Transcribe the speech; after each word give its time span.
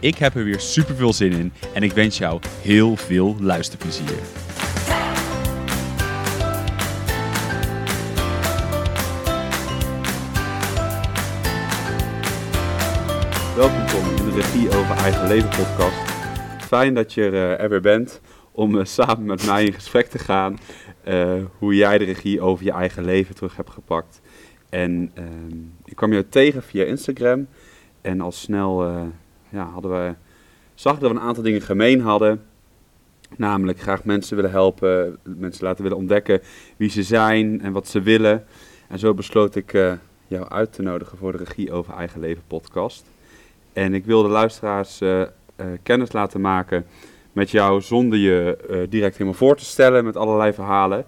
Ik 0.00 0.16
heb 0.16 0.34
er 0.34 0.44
weer 0.44 0.60
super 0.60 0.94
veel 0.94 1.12
zin 1.12 1.32
in 1.32 1.52
en 1.74 1.82
ik 1.82 1.92
wens 1.92 2.18
jou 2.18 2.40
heel 2.62 2.96
veel 2.96 3.36
luisterplezier. 3.40 4.18
Welkom 13.56 13.86
Tom 13.86 14.16
in 14.16 14.24
de 14.24 14.32
Regie 14.34 14.68
over 14.68 14.96
Eigen 14.96 15.28
Leven 15.28 15.48
podcast. 15.48 16.10
Fijn 16.60 16.94
dat 16.94 17.14
je 17.14 17.30
er 17.30 17.68
weer 17.68 17.80
bent 17.80 18.20
om 18.52 18.78
eh, 18.78 18.84
samen 18.84 19.24
met 19.24 19.46
mij 19.46 19.64
in 19.64 19.72
gesprek 19.72 20.06
te 20.06 20.18
gaan 20.18 20.58
uh, 21.08 21.44
hoe 21.58 21.74
jij 21.74 21.98
de 21.98 22.04
regie 22.04 22.40
over 22.40 22.64
je 22.64 22.72
eigen 22.72 23.04
leven 23.04 23.34
terug 23.34 23.56
hebt 23.56 23.70
gepakt. 23.70 24.20
En 24.68 25.12
uh, 25.18 25.24
ik 25.84 25.96
kwam 25.96 26.12
je 26.12 26.28
tegen 26.28 26.62
via 26.62 26.84
Instagram 26.84 27.46
en 28.00 28.20
al 28.20 28.32
snel 28.32 28.82
ja, 29.50 29.64
hadden 29.64 29.90
we, 29.90 30.14
zag 30.74 30.98
dat 30.98 31.10
we 31.10 31.16
een 31.16 31.22
aantal 31.22 31.42
dingen 31.42 31.60
gemeen 31.60 32.00
hadden. 32.00 32.42
Namelijk 33.36 33.80
graag 33.80 34.04
mensen 34.04 34.36
willen 34.36 34.50
helpen, 34.50 35.18
mensen 35.22 35.64
laten 35.64 35.82
willen 35.82 35.98
ontdekken 35.98 36.40
wie 36.76 36.90
ze 36.90 37.02
zijn 37.02 37.60
en 37.60 37.72
wat 37.72 37.88
ze 37.88 38.00
willen. 38.00 38.44
En 38.88 38.98
zo 38.98 39.14
besloot 39.14 39.54
ik 39.54 39.72
uh, 39.72 39.92
jou 40.26 40.48
uit 40.48 40.72
te 40.72 40.82
nodigen 40.82 41.18
voor 41.18 41.32
de 41.32 41.38
Regie 41.38 41.72
over 41.72 41.94
Eigen 41.94 42.20
Leven 42.20 42.42
podcast. 42.46 43.04
En 43.72 43.94
ik 43.94 44.04
wil 44.04 44.22
de 44.22 44.28
luisteraars 44.28 45.00
uh, 45.00 45.22
kennis 45.82 46.12
laten 46.12 46.40
maken 46.40 46.86
met 47.32 47.50
jou 47.50 47.80
zonder 47.80 48.18
je 48.18 48.86
direct 48.88 49.12
helemaal 49.12 49.38
voor 49.38 49.56
te 49.56 49.64
stellen 49.64 50.04
met 50.04 50.16
allerlei 50.16 50.52
verhalen. 50.52 51.04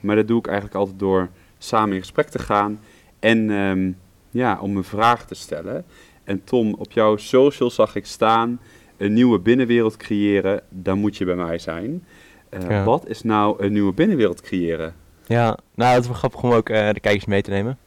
maar 0.00 0.16
dat 0.16 0.28
doe 0.28 0.38
ik 0.38 0.46
eigenlijk 0.46 0.76
altijd 0.76 0.98
door 0.98 1.28
samen 1.58 1.94
in 1.94 2.00
gesprek 2.00 2.28
te 2.28 2.38
gaan 2.38 2.80
en 3.18 3.50
um, 3.50 3.96
ja, 4.30 4.58
om 4.60 4.76
een 4.76 4.84
vraag 4.84 5.26
te 5.26 5.34
stellen. 5.34 5.84
En 6.26 6.44
Tom, 6.44 6.74
op 6.74 6.92
jouw 6.92 7.16
social 7.16 7.70
zag 7.70 7.96
ik 7.96 8.06
staan, 8.06 8.60
een 8.96 9.12
nieuwe 9.12 9.38
binnenwereld 9.38 9.96
creëren, 9.96 10.62
dan 10.68 10.98
moet 10.98 11.16
je 11.16 11.24
bij 11.24 11.34
mij 11.34 11.58
zijn. 11.58 12.04
Uh, 12.50 12.68
ja. 12.68 12.84
Wat 12.84 13.08
is 13.08 13.22
nou 13.22 13.62
een 13.64 13.72
nieuwe 13.72 13.92
binnenwereld 13.92 14.40
creëren? 14.40 14.94
Ja, 15.26 15.58
nou 15.74 15.92
het 15.92 16.00
is 16.00 16.08
wel 16.08 16.18
grappig 16.18 16.42
om 16.42 16.52
ook 16.52 16.68
uh, 16.68 16.92
de 16.92 17.00
kijkers 17.00 17.24
mee 17.24 17.42
te 17.42 17.50
nemen. 17.50 17.78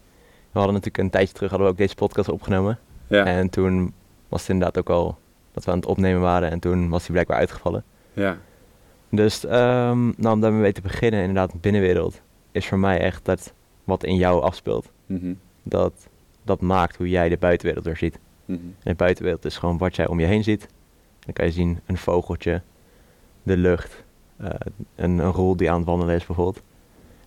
We 0.51 0.59
hadden 0.59 0.73
natuurlijk 0.73 1.03
een 1.03 1.09
tijdje 1.09 1.33
terug 1.33 1.49
hadden 1.49 1.67
we 1.67 1.73
ook 1.73 1.79
deze 1.79 1.95
podcast 1.95 2.29
opgenomen. 2.29 2.79
Ja. 3.07 3.25
En 3.25 3.49
toen 3.49 3.93
was 4.29 4.41
het 4.41 4.49
inderdaad 4.49 4.77
ook 4.77 4.89
al 4.89 5.17
dat 5.51 5.65
we 5.65 5.71
aan 5.71 5.77
het 5.77 5.87
opnemen 5.87 6.21
waren 6.21 6.51
en 6.51 6.59
toen 6.59 6.89
was 6.89 7.01
hij 7.01 7.11
blijkbaar 7.11 7.37
uitgevallen. 7.37 7.83
Ja. 8.13 8.37
Dus 9.09 9.43
um, 9.43 10.13
nou, 10.17 10.33
om 10.35 10.39
daarmee 10.39 10.71
te 10.71 10.81
beginnen, 10.81 11.19
inderdaad, 11.19 11.61
binnenwereld 11.61 12.21
is 12.51 12.67
voor 12.67 12.79
mij 12.79 12.99
echt 12.99 13.25
dat 13.25 13.53
wat 13.83 14.03
in 14.03 14.15
jou 14.15 14.41
afspeelt. 14.41 14.91
Mm 15.05 15.19
-hmm. 15.19 15.39
Dat, 15.63 16.07
dat 16.43 16.61
maakt 16.61 16.95
hoe 16.95 17.09
jij 17.09 17.29
de 17.29 17.37
buitenwereld 17.37 17.85
weer 17.85 17.97
ziet. 17.97 18.19
Mm 18.49 18.55
-hmm. 18.55 18.75
En 18.83 18.95
buitenwereld 18.95 19.45
is 19.45 19.57
gewoon 19.57 19.77
wat 19.77 19.95
jij 19.95 20.07
om 20.07 20.19
je 20.19 20.25
heen 20.25 20.43
ziet. 20.43 20.67
Dan 21.19 21.33
kan 21.33 21.45
je 21.45 21.51
zien 21.51 21.79
een 21.85 21.97
vogeltje, 21.97 22.61
de 23.43 23.57
lucht, 23.57 24.03
uh, 24.41 24.49
een, 24.95 25.17
een 25.17 25.31
roel 25.31 25.55
die 25.55 25.71
aan 25.71 25.77
het 25.77 25.85
wandelen 25.85 26.15
is 26.15 26.25
bijvoorbeeld. 26.25 26.61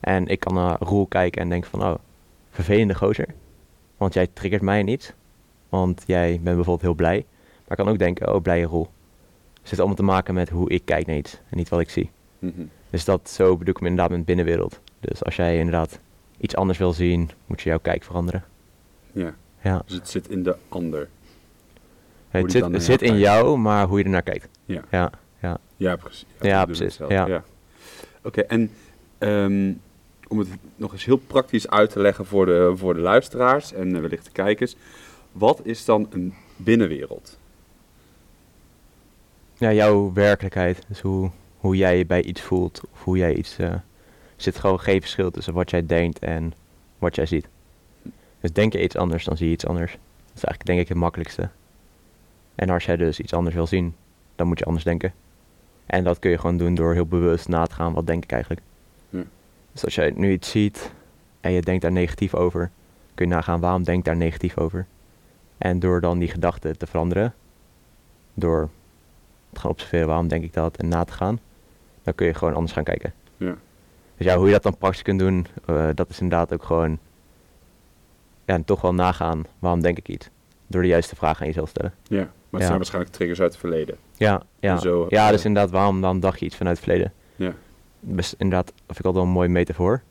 En 0.01 0.27
ik 0.27 0.41
kan 0.41 0.55
naar 0.55 0.77
roel 0.81 1.07
kijken 1.07 1.43
en 1.43 1.49
denk 1.49 1.65
van, 1.65 1.83
oh, 1.83 1.95
vervelende 2.51 2.95
gozer. 2.95 3.29
Want 3.97 4.15
jij 4.15 4.27
triggert 4.33 4.63
mij 4.63 4.83
niet. 4.83 5.15
Want 5.69 6.03
jij 6.07 6.29
bent 6.31 6.45
bijvoorbeeld 6.45 6.81
heel 6.81 6.95
blij. 6.95 7.25
Maar 7.63 7.79
ik 7.79 7.85
kan 7.85 7.89
ook 7.89 7.99
denken, 7.99 8.35
oh, 8.35 8.43
blije 8.43 8.65
roel. 8.65 8.89
Het 9.53 9.71
heeft 9.71 9.79
allemaal 9.79 9.97
te 9.97 10.03
maken 10.03 10.35
met 10.35 10.49
hoe 10.49 10.71
ik 10.71 10.85
kijk 10.85 11.07
naar 11.07 11.17
iets 11.17 11.41
en 11.51 11.57
niet 11.57 11.69
wat 11.69 11.81
ik 11.81 11.91
zie. 11.91 12.11
Mm 12.39 12.53
-hmm. 12.57 12.71
Dus 12.91 13.05
dat 13.05 13.31
zo 13.31 13.57
bedoel 13.57 13.75
ik 13.75 13.81
me 13.81 13.89
inderdaad 13.89 14.17
met 14.17 14.25
binnenwereld. 14.25 14.81
Dus 15.01 15.25
als 15.25 15.37
jij 15.37 15.59
inderdaad 15.59 16.01
iets 16.39 16.57
anders 16.57 16.79
wil 16.79 16.93
zien, 16.93 17.31
moet 17.47 17.61
je 17.61 17.69
jouw 17.69 17.79
kijk 17.79 18.03
veranderen. 18.03 18.45
Ja. 19.13 19.35
Ja. 19.63 19.83
Dus 19.87 19.95
het 19.95 20.09
zit 20.09 20.29
in 20.29 20.43
de 20.43 20.57
ander. 20.69 21.09
Het 22.29 22.53
zit, 22.53 22.65
het 22.65 22.83
zit 22.83 23.03
in 23.03 23.19
jou, 23.19 23.59
maar 23.59 23.87
hoe 23.87 23.99
je 23.99 24.05
ernaar 24.05 24.23
kijkt. 24.23 24.49
Ja. 24.65 24.83
Ja, 24.91 25.11
ja. 25.41 25.59
Ja, 25.77 25.97
precies. 25.97 26.27
Ja, 26.41 26.49
ja 26.49 26.65
precies. 26.65 26.97
Ja. 26.97 27.27
ja. 27.27 27.45
Oké, 28.23 28.41
okay, 28.41 28.45
en 28.45 28.71
um, 29.19 29.81
om 30.29 30.39
het 30.39 30.49
nog 30.77 30.93
eens 30.93 31.05
heel 31.05 31.17
praktisch 31.17 31.69
uit 31.69 31.91
te 31.91 32.01
leggen 32.01 32.27
voor 32.27 32.47
de, 32.47 32.73
voor 32.77 32.95
de 32.95 33.01
luisteraars 33.01 33.73
en 33.73 34.01
wellicht 34.01 34.25
de 34.25 34.31
kijkers. 34.31 34.77
Wat 35.33 35.61
is 35.63 35.85
dan 35.85 36.07
een 36.11 36.35
binnenwereld? 36.57 37.39
Ja, 39.59 39.73
jouw 39.73 40.13
werkelijkheid. 40.13 40.85
Dus 40.89 41.01
hoe, 41.01 41.31
hoe 41.57 41.77
jij 41.77 41.99
je 41.99 42.07
bij 42.07 42.23
iets 42.23 42.41
voelt. 42.41 42.81
Of 42.93 43.05
hoe 43.05 43.17
jij 43.17 43.35
iets... 43.35 43.59
Uh, 43.59 43.67
er 43.67 43.83
zit 44.37 44.59
gewoon 44.59 44.81
geen 44.81 45.01
verschil 45.01 45.31
tussen 45.31 45.55
wat 45.55 45.71
jij 45.71 45.87
denkt 45.87 46.19
en 46.19 46.53
wat 46.99 47.15
jij 47.15 47.27
ziet. 47.27 47.49
Dus 48.43 48.53
denk 48.53 48.73
je 48.73 48.83
iets 48.83 48.97
anders, 48.97 49.25
dan 49.25 49.37
zie 49.37 49.47
je 49.47 49.53
iets 49.53 49.67
anders. 49.67 49.93
Dat 49.93 50.37
is 50.37 50.45
eigenlijk 50.45 50.67
denk 50.67 50.81
ik 50.81 50.89
het 50.89 50.97
makkelijkste. 50.97 51.49
En 52.55 52.71
als 52.71 52.85
jij 52.85 52.97
dus 52.97 53.21
iets 53.21 53.35
anders 53.35 53.55
wil 53.55 53.67
zien, 53.67 53.95
dan 54.37 54.47
moet 54.47 54.59
je 54.59 54.65
anders 54.65 54.85
denken. 54.85 55.13
En 55.87 56.05
dat 56.05 56.19
kun 56.19 56.31
je 56.31 56.39
gewoon 56.39 56.57
doen 56.57 56.75
door 56.75 56.93
heel 56.93 57.07
bewust 57.07 57.49
na 57.49 57.67
te 57.67 57.75
gaan, 57.75 57.93
wat 57.93 58.07
denk 58.07 58.25
ik 58.25 58.33
eigenlijk. 58.33 58.61
Ja. 59.11 59.23
Dus 59.73 59.85
als 59.85 59.95
jij 59.95 60.13
nu 60.17 60.33
iets 60.33 60.51
ziet 60.51 60.93
en 61.41 61.53
je 61.53 61.63
denkt 61.63 61.83
daar 61.83 61.93
negatief 61.93 62.35
over, 62.35 62.71
kun 63.15 63.29
je 63.29 63.35
nagaan 63.35 63.61
waarom 63.61 63.83
denk 63.83 63.99
ik 63.99 64.05
daar 64.05 64.17
negatief 64.17 64.59
over. 64.59 64.87
En 65.59 65.79
door 65.79 66.01
dan 66.01 66.19
die 66.19 66.29
gedachte 66.29 66.77
te 66.77 66.87
veranderen, 66.87 67.35
door 68.35 68.69
te 69.53 69.61
gaan 69.61 69.71
observeren 69.71 70.07
waarom 70.07 70.29
denk 70.29 70.45
ik 70.45 70.53
dat 70.53 70.77
en 70.77 70.89
na 70.89 71.05
te 71.05 71.13
gaan, 71.13 71.41
dan 72.03 72.15
kun 72.15 72.27
je 72.27 72.35
gewoon 72.35 72.55
anders 72.55 72.73
gaan 72.73 72.85
kijken. 72.85 73.13
Ja. 73.37 73.57
Dus 74.17 74.27
ja, 74.27 74.37
hoe 74.37 74.47
je 74.47 74.53
dat 74.53 74.63
dan 74.63 74.77
praktisch 74.77 75.03
kunt 75.03 75.19
doen, 75.19 75.47
uh, 75.67 75.89
dat 75.95 76.09
is 76.09 76.21
inderdaad 76.21 76.53
ook 76.53 76.65
gewoon 76.65 76.99
ja, 78.53 78.59
en 78.59 78.65
toch 78.65 78.81
wel 78.81 78.95
nagaan 78.95 79.45
waarom 79.59 79.81
denk 79.81 79.99
ik 79.99 80.09
iets. 80.09 80.31
Door 80.67 80.83
de 80.83 80.89
juiste 80.89 81.17
vraag 81.17 81.41
aan 81.41 81.47
jezelf 81.47 81.69
stellen. 81.69 81.95
Ja, 82.03 82.19
maar 82.19 82.27
het 82.51 82.61
ja. 82.61 82.67
zijn 82.67 82.77
waarschijnlijk 82.77 83.15
triggers 83.15 83.41
uit 83.41 83.51
het 83.51 83.61
verleden. 83.61 83.97
Ja, 84.17 84.43
ja. 84.61 84.77
Zo, 84.77 85.07
ja 85.09 85.31
dus 85.31 85.45
inderdaad, 85.45 85.71
waarom 85.71 86.01
dan 86.01 86.21
dacht 86.21 86.39
je 86.39 86.47
iets 86.47 86.57
vanuit 86.57 86.77
het 86.77 86.85
verleden? 86.85 87.13
Ja. 87.37 87.55
Dus 88.01 88.35
inderdaad, 88.37 88.73
vind 88.77 88.99
ik 88.99 89.05
altijd 89.05 89.15
wel 89.15 89.23
een 89.25 89.39
mooie 89.39 89.49
metafoor. 89.49 90.03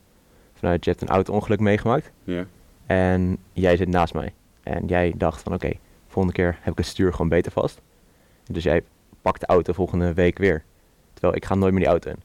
Vanuit, 0.54 0.84
je 0.84 0.90
hebt 0.90 1.02
een 1.02 1.08
auto-ongeluk 1.08 1.60
meegemaakt. 1.60 2.10
Ja. 2.24 2.46
En 2.86 3.38
jij 3.52 3.76
zit 3.76 3.88
naast 3.88 4.14
mij. 4.14 4.32
En 4.62 4.86
jij 4.86 5.12
dacht 5.16 5.42
van, 5.42 5.54
oké, 5.54 5.66
okay, 5.66 5.78
volgende 6.06 6.36
keer 6.36 6.58
heb 6.60 6.72
ik 6.72 6.78
het 6.78 6.86
stuur 6.86 7.12
gewoon 7.12 7.28
beter 7.28 7.52
vast. 7.52 7.80
Dus 8.44 8.62
jij 8.62 8.82
pakt 9.22 9.40
de 9.40 9.46
auto 9.46 9.72
volgende 9.72 10.14
week 10.14 10.38
weer. 10.38 10.64
Terwijl 11.12 11.36
ik 11.36 11.44
ga 11.44 11.54
nooit 11.54 11.72
meer 11.72 11.82
die 11.82 11.90
auto 11.90 12.10
in. 12.10 12.22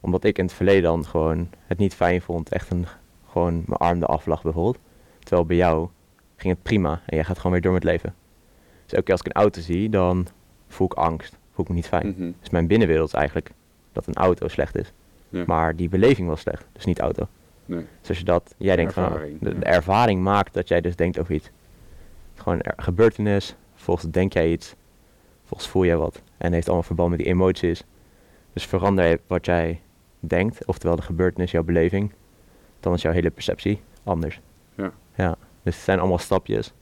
Omdat 0.00 0.24
ik 0.24 0.38
in 0.38 0.44
het 0.44 0.54
verleden 0.54 0.82
dan 0.82 1.06
gewoon 1.06 1.50
het 1.66 1.78
niet 1.78 1.94
fijn 1.94 2.22
vond. 2.22 2.48
Echt 2.48 2.70
een, 2.70 2.86
gewoon 3.30 3.54
mijn 3.66 3.80
arm 3.80 4.02
eraf 4.02 4.26
lag 4.26 4.42
bijvoorbeeld. 4.42 4.78
Terwijl 5.26 5.46
bij 5.46 5.56
jou 5.56 5.88
ging 6.36 6.54
het 6.54 6.62
prima 6.62 7.02
en 7.06 7.16
jij 7.16 7.24
gaat 7.24 7.36
gewoon 7.36 7.52
weer 7.52 7.60
door 7.60 7.72
met 7.72 7.84
leven. 7.84 8.14
Dus 8.84 8.92
elke 8.92 9.04
keer 9.04 9.12
als 9.12 9.20
ik 9.20 9.26
een 9.26 9.42
auto 9.42 9.60
zie, 9.60 9.88
dan 9.88 10.26
voel 10.68 10.86
ik 10.86 10.92
angst. 10.92 11.38
Voel 11.52 11.64
ik 11.64 11.70
me 11.70 11.76
niet 11.76 11.86
fijn. 11.86 12.06
Mm 12.06 12.14
-hmm. 12.16 12.34
Dus 12.40 12.50
mijn 12.50 12.66
binnenwereld 12.66 13.08
is 13.08 13.14
eigenlijk 13.14 13.50
dat 13.92 14.06
een 14.06 14.14
auto 14.14 14.48
slecht 14.48 14.76
is. 14.76 14.92
Ja. 15.28 15.44
Maar 15.46 15.76
die 15.76 15.88
beleving 15.88 16.28
was 16.28 16.40
slecht, 16.40 16.66
dus 16.72 16.84
niet 16.84 16.98
auto. 16.98 17.28
Nee. 17.64 17.86
Dus 18.00 18.08
als 18.08 18.18
je 18.18 18.24
dat, 18.24 18.54
jij 18.56 18.76
denkt 18.76 18.92
van, 18.92 19.12
de, 19.40 19.58
de, 19.58 19.64
ervaring 19.64 20.22
maakt 20.22 20.54
dat 20.54 20.68
jij 20.68 20.80
dus 20.80 20.96
denkt 20.96 21.18
over 21.18 21.34
iets. 21.34 21.50
Gewoon 22.34 22.58
een 22.62 22.72
gebeurtenis, 22.76 23.56
volgens 23.74 24.10
denk 24.10 24.32
jij 24.32 24.50
iets, 24.50 24.74
volgens 25.44 25.70
voel 25.70 25.84
jij 25.84 25.96
wat. 25.96 26.22
En 26.36 26.52
heeft 26.52 26.66
allemaal 26.66 26.86
verband 26.86 27.10
met 27.10 27.18
die 27.18 27.28
emoties. 27.28 27.84
Dus 28.52 28.66
verander 28.66 29.20
wat 29.26 29.46
jij 29.46 29.80
denkt, 30.20 30.64
oftewel 30.64 30.96
de 30.96 31.02
gebeurtenis, 31.02 31.50
jouw 31.50 31.62
beleving, 31.62 32.12
dan 32.80 32.94
is 32.94 33.02
jouw 33.02 33.12
hele 33.12 33.30
perceptie 33.30 33.80
anders. 34.02 34.40
Ja. 35.16 35.36
Dus 35.62 35.74
het 35.74 35.84
zijn 35.84 35.98
allemaal 35.98 36.18
stapjes. 36.18 36.72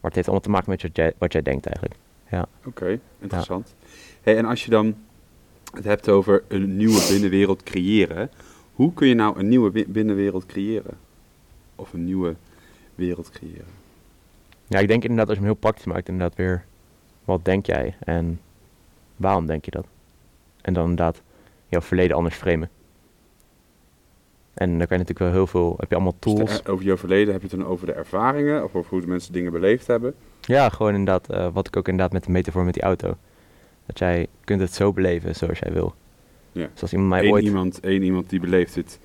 Maar 0.00 0.10
het 0.10 0.14
heeft 0.14 0.26
allemaal 0.26 0.44
te 0.44 0.50
maken 0.50 0.70
met 0.70 0.82
wat 0.82 0.96
jij, 0.96 1.12
wat 1.18 1.32
jij 1.32 1.42
denkt 1.42 1.66
eigenlijk. 1.66 1.96
Ja. 2.30 2.46
Oké, 2.58 2.68
okay, 2.68 3.00
interessant. 3.18 3.74
Ja. 3.78 3.86
Hey, 4.22 4.36
en 4.36 4.44
als 4.44 4.64
je 4.64 4.70
dan 4.70 4.96
het 5.74 5.84
hebt 5.84 6.08
over 6.08 6.44
een 6.48 6.76
nieuwe 6.76 7.06
binnenwereld 7.08 7.62
creëren, 7.62 8.30
hoe 8.72 8.92
kun 8.92 9.08
je 9.08 9.14
nou 9.14 9.38
een 9.38 9.48
nieuwe 9.48 9.84
binnenwereld 9.88 10.46
creëren? 10.46 10.98
Of 11.74 11.92
een 11.92 12.04
nieuwe 12.04 12.34
wereld 12.94 13.30
creëren? 13.30 13.66
Ja, 14.66 14.78
ik 14.78 14.88
denk 14.88 15.02
inderdaad 15.02 15.28
als 15.28 15.36
je 15.36 15.42
hem 15.42 15.52
heel 15.52 15.60
praktisch 15.60 15.84
maakt, 15.84 16.08
inderdaad 16.08 16.36
weer, 16.36 16.64
wat 17.24 17.44
denk 17.44 17.66
jij 17.66 17.94
en 17.98 18.40
waarom 19.16 19.46
denk 19.46 19.64
je 19.64 19.70
dat? 19.70 19.86
En 20.60 20.72
dan 20.72 20.82
inderdaad 20.82 21.22
jouw 21.68 21.80
verleden 21.80 22.16
anders 22.16 22.34
framen. 22.34 22.70
En 24.56 24.68
dan 24.78 24.86
kan 24.86 24.98
je 24.98 25.04
natuurlijk 25.04 25.18
wel 25.18 25.30
heel 25.30 25.46
veel, 25.46 25.74
heb 25.78 25.88
je 25.88 25.94
allemaal 25.94 26.16
tools. 26.18 26.50
Dus 26.50 26.62
de, 26.62 26.70
over 26.70 26.84
je 26.84 26.96
verleden 26.96 27.32
heb 27.32 27.42
je 27.42 27.48
het 27.48 27.58
dan 27.58 27.68
over 27.68 27.86
de 27.86 27.92
ervaringen, 27.92 28.64
of 28.64 28.74
over 28.74 28.90
hoe 28.90 29.00
de 29.00 29.06
mensen 29.06 29.32
dingen 29.32 29.52
beleefd 29.52 29.86
hebben? 29.86 30.14
Ja, 30.40 30.68
gewoon 30.68 30.94
inderdaad, 30.94 31.30
eh, 31.30 31.48
wat 31.52 31.66
ik 31.66 31.76
ook 31.76 31.88
inderdaad 31.88 32.12
met 32.12 32.24
de 32.24 32.30
metafoor 32.30 32.64
met 32.64 32.74
die 32.74 32.82
auto. 32.82 33.16
Dat 33.86 33.98
jij 33.98 34.26
kunt 34.44 34.60
het 34.60 34.74
zo 34.74 34.92
beleven 34.92 35.34
zoals 35.34 35.58
jij 35.58 35.72
wil. 35.72 35.94
Ja. 36.52 36.68
Zoals 36.74 36.92
iemand 36.92 37.10
mij 37.10 37.24
Eén 37.24 37.32
ooit... 37.32 37.44
iemand, 37.44 37.80
één 37.80 38.02
iemand 38.02 38.30
die 38.30 38.40
beleeft 38.40 38.74
het, 38.74 38.98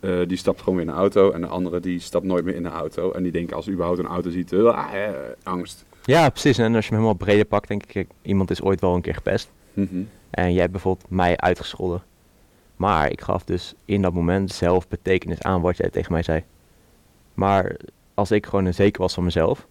eh, 0.00 0.18
die 0.26 0.36
stapt 0.36 0.58
gewoon 0.58 0.74
weer 0.74 0.84
in 0.84 0.90
een 0.90 0.98
auto. 0.98 1.30
En 1.30 1.40
de 1.40 1.46
andere 1.46 1.80
die 1.80 2.00
stapt 2.00 2.24
nooit 2.24 2.44
meer 2.44 2.54
in 2.54 2.64
een 2.64 2.72
auto. 2.72 3.12
En 3.12 3.22
die 3.22 3.32
denkt 3.32 3.52
als 3.52 3.64
hij 3.64 3.74
überhaupt 3.74 4.00
een 4.00 4.06
auto 4.06 4.30
ziet, 4.30 4.52
ah, 4.52 4.94
eh, 4.94 5.10
angst. 5.42 5.84
Ja, 6.04 6.28
precies. 6.28 6.58
En 6.58 6.74
als 6.74 6.84
je 6.84 6.90
hem 6.90 7.00
helemaal 7.00 7.24
breder 7.26 7.44
pakt, 7.44 7.68
denk 7.68 7.84
ik, 7.84 8.08
iemand 8.22 8.50
is 8.50 8.62
ooit 8.62 8.80
wel 8.80 8.94
een 8.94 9.00
keer 9.00 9.14
gepest. 9.14 9.50
Mhm. 9.72 10.02
En 10.30 10.52
jij 10.52 10.60
hebt 10.60 10.72
bijvoorbeeld 10.72 11.10
mij 11.10 11.36
uitgescholden. 11.36 12.02
Maar 12.76 13.10
ik 13.10 13.20
gaf 13.20 13.44
dus 13.44 13.74
in 13.84 14.02
dat 14.02 14.12
moment 14.12 14.50
zelf 14.50 14.88
betekenis 14.88 15.42
aan 15.42 15.60
wat 15.60 15.76
jij 15.76 15.90
tegen 15.90 16.12
mij 16.12 16.22
zei. 16.22 16.44
Maar 17.34 17.76
als 18.14 18.30
ik 18.30 18.46
gewoon 18.46 18.64
een 18.64 18.74
zeker 18.74 19.00
was 19.00 19.14
van 19.14 19.24
mezelf, 19.24 19.66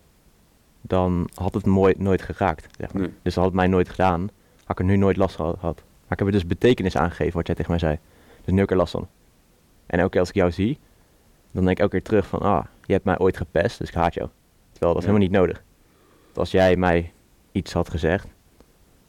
dan 0.82 1.30
had 1.34 1.54
het 1.54 1.66
nooit, 1.66 2.00
nooit 2.00 2.22
geraakt. 2.22 2.68
Zeg 2.80 2.94
maar. 2.94 3.02
Nee. 3.02 3.12
Dus 3.12 3.34
dat 3.34 3.44
had 3.44 3.46
het 3.46 3.54
mij 3.54 3.68
nooit 3.68 3.90
gedaan, 3.90 4.22
had 4.58 4.70
ik 4.70 4.80
er 4.80 4.86
nu 4.86 4.98
nooit 4.98 5.18
last 5.18 5.36
van 5.36 5.54
gehad. 5.60 5.76
Maar 5.76 6.12
ik 6.14 6.18
heb 6.20 6.28
er 6.28 6.32
dus 6.34 6.46
betekenis 6.48 6.98
aangegeven 6.98 7.34
wat 7.34 7.46
jij 7.48 7.56
tegen 7.56 7.72
mij 7.72 7.80
zei. 7.80 7.98
Dus 8.44 8.46
nu 8.54 8.56
heb 8.56 8.64
ik 8.64 8.72
er 8.72 8.78
last 8.78 8.92
van. 8.92 9.08
En 9.86 9.98
elke 10.00 10.12
keer 10.12 10.20
als 10.20 10.30
ik 10.30 10.36
jou 10.36 10.52
zie, 10.52 10.80
dan 11.52 11.64
denk 11.66 11.78
ik 11.78 11.80
elke 11.84 11.92
keer 11.96 12.04
terug 12.04 12.28
van, 12.28 12.40
ah, 12.40 12.66
je 12.86 12.94
hebt 12.94 13.06
mij 13.06 13.20
ooit 13.20 13.38
gepest, 13.38 13.78
dus 13.80 13.88
ik 13.90 13.94
haat 13.96 14.14
jou. 14.14 14.30
Terwijl 14.72 14.94
dat 14.94 15.04
is 15.04 15.10
Ja. 15.10 15.16
helemaal 15.16 15.30
niet 15.40 15.40
nodig. 15.48 15.64
Want 16.26 16.38
als 16.38 16.52
jij 16.52 16.76
mij 16.76 17.12
iets 17.52 17.74
had 17.74 17.90
gezegd, 17.90 18.28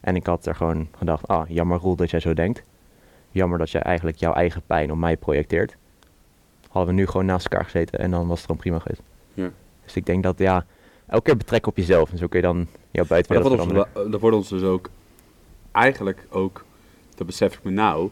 en 0.00 0.16
ik 0.16 0.26
had 0.26 0.46
er 0.46 0.54
gewoon 0.54 0.88
gedacht, 0.98 1.28
ah, 1.28 1.48
jammer 1.48 1.78
Roel 1.78 1.96
dat 1.96 2.10
jij 2.10 2.20
zo 2.20 2.34
denkt. 2.34 2.62
Jammer 3.36 3.58
dat 3.58 3.70
jij 3.70 3.82
eigenlijk 3.82 4.16
jouw 4.16 4.32
eigen 4.32 4.62
pijn 4.66 4.90
op 4.92 4.98
mij 4.98 5.16
projecteert. 5.16 5.76
Hadden 6.68 6.94
we 6.94 7.00
nu 7.00 7.06
gewoon 7.06 7.26
naast 7.26 7.46
elkaar 7.46 7.64
gezeten 7.64 7.98
en 7.98 8.10
dan 8.10 8.26
was 8.26 8.36
het 8.36 8.46
gewoon 8.46 8.60
prima 8.60 8.78
geweest. 8.78 9.02
Ja. 9.34 9.50
Dus 9.84 9.96
ik 9.96 10.06
denk 10.06 10.22
dat, 10.22 10.38
ja, 10.38 10.66
elke 11.06 11.24
keer 11.24 11.36
betrekken 11.36 11.70
op 11.70 11.76
jezelf. 11.76 12.10
En 12.10 12.18
zo 12.18 12.26
kun 12.26 12.40
je 12.40 12.46
dan 12.46 12.56
jouw 12.56 12.66
dat 12.90 13.08
buitenwereld 13.08 13.72
wordt, 13.72 13.88
ons, 13.94 14.10
dat 14.10 14.20
wordt 14.20 14.36
ons 14.36 14.48
dus 14.48 14.62
ook, 14.62 14.90
eigenlijk 15.72 16.26
ook, 16.30 16.64
dat 17.14 17.26
besef 17.26 17.54
ik 17.54 17.62
me 17.62 17.70
nou, 17.70 18.10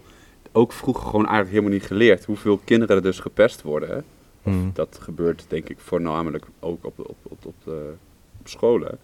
ook 0.52 0.72
vroeger 0.72 1.04
gewoon 1.04 1.26
eigenlijk 1.26 1.50
helemaal 1.50 1.78
niet 1.78 1.86
geleerd. 1.86 2.24
Hoeveel 2.24 2.60
kinderen 2.64 2.96
er 2.96 3.02
dus 3.02 3.20
gepest 3.20 3.62
worden. 3.62 3.88
hè. 3.88 4.00
Hmm. 4.42 4.70
Dat 4.74 4.98
gebeurt 5.00 5.44
denk 5.48 5.68
ik 5.68 5.78
voornamelijk 5.78 6.46
ook 6.60 6.84
op, 6.84 6.98
op, 6.98 7.16
op, 7.22 7.46
op, 7.46 7.54
de, 7.64 7.94
op 8.40 8.48
scholen. 8.48 8.98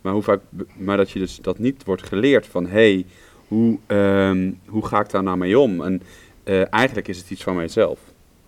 Maar, 0.00 0.12
hoe 0.12 0.22
vaak, 0.22 0.40
maar 0.76 0.96
dat 0.96 1.10
je 1.10 1.18
dus 1.18 1.36
dat 1.36 1.58
niet 1.58 1.84
wordt 1.84 2.02
geleerd 2.02 2.46
van 2.46 2.66
hé, 2.66 2.92
hey, 2.92 3.06
hoe, 3.48 3.78
ehm, 3.86 4.52
hoe 4.66 4.86
ga 4.86 5.00
ik 5.00 5.10
daar 5.10 5.22
nou 5.22 5.36
mee 5.36 5.58
om? 5.58 5.82
En 5.82 6.02
eh, 6.44 6.72
eigenlijk 6.72 7.08
is 7.08 7.18
het 7.18 7.30
iets 7.30 7.42
van 7.42 7.56
mijzelf. 7.56 7.98